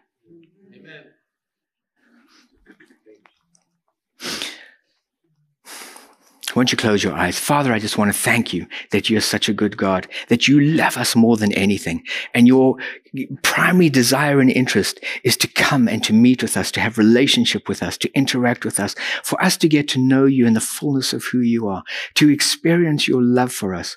Won't 6.54 6.70
you 6.70 6.78
close 6.78 7.02
your 7.02 7.14
eyes? 7.14 7.38
Father, 7.38 7.72
I 7.72 7.80
just 7.80 7.98
want 7.98 8.12
to 8.12 8.18
thank 8.18 8.52
you 8.52 8.66
that 8.90 9.10
you're 9.10 9.20
such 9.20 9.48
a 9.48 9.52
good 9.52 9.76
God, 9.76 10.06
that 10.28 10.46
you 10.46 10.60
love 10.60 10.96
us 10.96 11.16
more 11.16 11.36
than 11.36 11.52
anything. 11.54 12.04
And 12.32 12.46
your 12.46 12.76
primary 13.42 13.90
desire 13.90 14.38
and 14.38 14.50
interest 14.50 15.00
is 15.24 15.36
to 15.38 15.48
come 15.48 15.88
and 15.88 16.04
to 16.04 16.12
meet 16.12 16.42
with 16.42 16.56
us, 16.56 16.70
to 16.72 16.80
have 16.80 16.96
relationship 16.96 17.68
with 17.68 17.82
us, 17.82 17.98
to 17.98 18.12
interact 18.14 18.64
with 18.64 18.78
us, 18.78 18.94
for 19.24 19.42
us 19.42 19.56
to 19.58 19.68
get 19.68 19.88
to 19.88 19.98
know 19.98 20.26
you 20.26 20.46
in 20.46 20.54
the 20.54 20.60
fullness 20.60 21.12
of 21.12 21.24
who 21.24 21.40
you 21.40 21.66
are, 21.66 21.82
to 22.14 22.30
experience 22.30 23.08
your 23.08 23.22
love 23.22 23.52
for 23.52 23.74
us. 23.74 23.96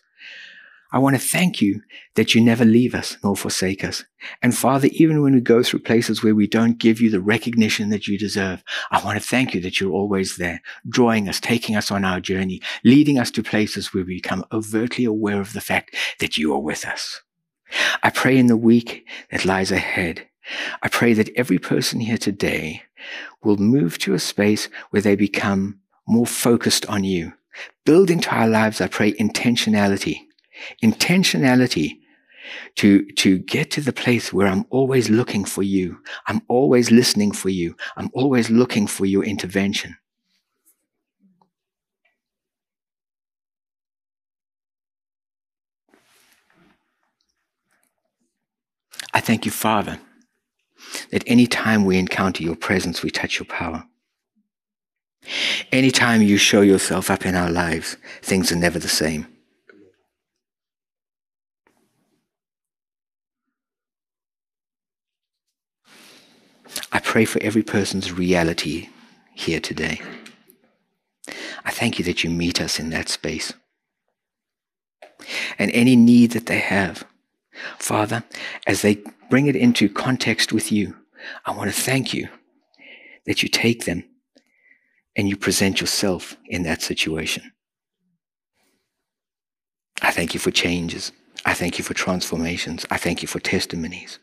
I 0.92 1.00
want 1.00 1.16
to 1.16 1.22
thank 1.22 1.62
you 1.62 1.82
that 2.16 2.34
you 2.34 2.42
never 2.42 2.64
leave 2.64 2.96
us 2.96 3.18
nor 3.24 3.36
forsake 3.36 3.84
us. 3.84 4.06
And 4.42 4.56
Father, 4.56 4.88
even 4.94 5.22
when 5.22 5.34
we 5.34 5.42
go 5.42 5.62
through 5.62 5.82
places 5.82 6.24
where 6.24 6.36
we 6.36 6.48
don't 6.48 6.78
give 6.78 7.02
you 7.02 7.10
the 7.10 7.20
recognition 7.20 7.90
that 7.90 8.08
you 8.08 8.18
deserve, 8.18 8.64
I 8.90 9.04
want 9.04 9.22
to 9.22 9.28
thank 9.28 9.54
you 9.54 9.62
that 9.62 9.80
you're 9.82 9.92
always 9.92 10.38
there, 10.38 10.62
drawing 10.88 11.28
us, 11.28 11.42
taking 11.42 11.76
us 11.76 11.92
on 11.92 12.06
our 12.06 12.22
journey, 12.22 12.62
leading 12.86 13.20
us 13.20 13.32
to 13.32 13.44
places 13.44 13.94
where 13.94 14.06
we 14.06 14.16
become 14.16 14.46
overtly 14.52 15.04
aware 15.04 15.42
of 15.42 15.54
the 15.54 15.62
fact 15.62 15.94
that 16.20 16.38
you 16.38 16.54
are 16.54 16.62
with 16.62 16.86
us. 16.86 17.22
I 18.02 18.10
pray 18.10 18.38
in 18.38 18.48
the 18.48 18.56
week 18.58 19.06
that 19.30 19.44
lies 19.44 19.72
ahead, 19.72 20.28
I 20.82 20.88
pray 20.88 21.14
that 21.14 21.30
every 21.36 21.60
person 21.60 22.00
here 22.00 22.18
today 22.18 22.84
will 23.44 23.58
move 23.58 23.98
to 24.00 24.14
a 24.14 24.20
space 24.20 24.70
where 24.92 25.02
they 25.02 25.16
become 25.16 25.80
more 26.08 26.26
focused 26.26 26.86
on 26.86 27.04
you. 27.04 27.34
Build 27.86 28.10
into 28.10 28.34
our 28.34 28.48
lives, 28.48 28.80
I 28.80 28.88
pray, 28.88 29.12
intentionality 29.14 30.27
intentionality 30.84 32.00
to, 32.76 33.06
to 33.14 33.40
get 33.40 33.72
to 33.72 33.82
the 33.82 33.94
place 33.94 34.32
where 34.32 34.48
I'm 34.48 34.66
always 34.70 35.10
looking 35.10 35.46
for 35.46 35.64
you. 35.64 36.00
I'm 36.28 36.42
always 36.48 36.92
listening 36.92 37.32
for 37.32 37.50
you. 37.50 37.76
I'm 37.96 38.10
always 38.14 38.50
looking 38.50 38.88
for 38.88 39.06
your 39.06 39.24
intervention. 39.24 39.98
I 49.14 49.20
thank 49.20 49.46
you, 49.46 49.52
Father, 49.52 50.00
that 51.12 51.24
any 51.26 51.48
time 51.48 51.86
we 51.86 51.98
encounter 51.98 52.44
your 52.44 52.56
presence, 52.56 53.02
we 53.02 53.10
touch 53.10 53.40
your 53.40 53.48
power. 53.48 53.84
Anytime 55.72 56.22
you 56.22 56.38
show 56.38 56.62
yourself 56.62 57.10
up 57.10 57.26
in 57.26 57.36
our 57.36 57.50
lives, 57.50 57.98
things 58.22 58.52
are 58.52 58.56
never 58.56 58.80
the 58.80 58.88
same. 58.88 59.28
I 66.98 67.00
pray 67.00 67.26
for 67.26 67.40
every 67.44 67.62
person's 67.62 68.12
reality 68.12 68.90
here 69.36 69.60
today. 69.60 70.02
I 71.64 71.70
thank 71.70 72.00
you 72.00 72.06
that 72.06 72.24
you 72.24 72.32
meet 72.32 72.60
us 72.60 72.80
in 72.80 72.90
that 72.90 73.08
space. 73.08 73.54
And 75.60 75.70
any 75.74 75.96
need 75.96 76.32
that 76.32 76.48
they 76.48 76.58
have, 76.58 77.06
Father, 77.78 78.24
as 78.66 78.82
they 78.82 79.04
bring 79.30 79.46
it 79.46 79.56
into 79.56 79.90
context 79.90 80.52
with 80.52 80.72
you, 80.72 80.96
I 81.46 81.52
want 81.52 81.72
to 81.72 81.82
thank 81.82 82.16
you 82.16 82.30
that 83.28 83.44
you 83.44 83.50
take 83.50 83.86
them 83.86 84.04
and 85.16 85.30
you 85.30 85.38
present 85.38 85.80
yourself 85.80 86.36
in 86.48 86.64
that 86.64 86.82
situation. 86.82 87.52
I 90.02 90.10
thank 90.10 90.34
you 90.34 90.40
for 90.40 90.50
changes. 90.50 91.12
I 91.46 91.54
thank 91.54 91.78
you 91.78 91.84
for 91.84 91.94
transformations. 91.94 92.88
I 92.90 92.98
thank 92.98 93.22
you 93.22 93.28
for 93.28 93.40
testimonies. 93.40 94.18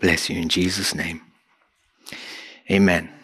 Bless 0.00 0.30
you 0.30 0.40
in 0.40 0.48
Jesus' 0.48 0.94
name. 0.94 1.22
Amen. 2.70 3.17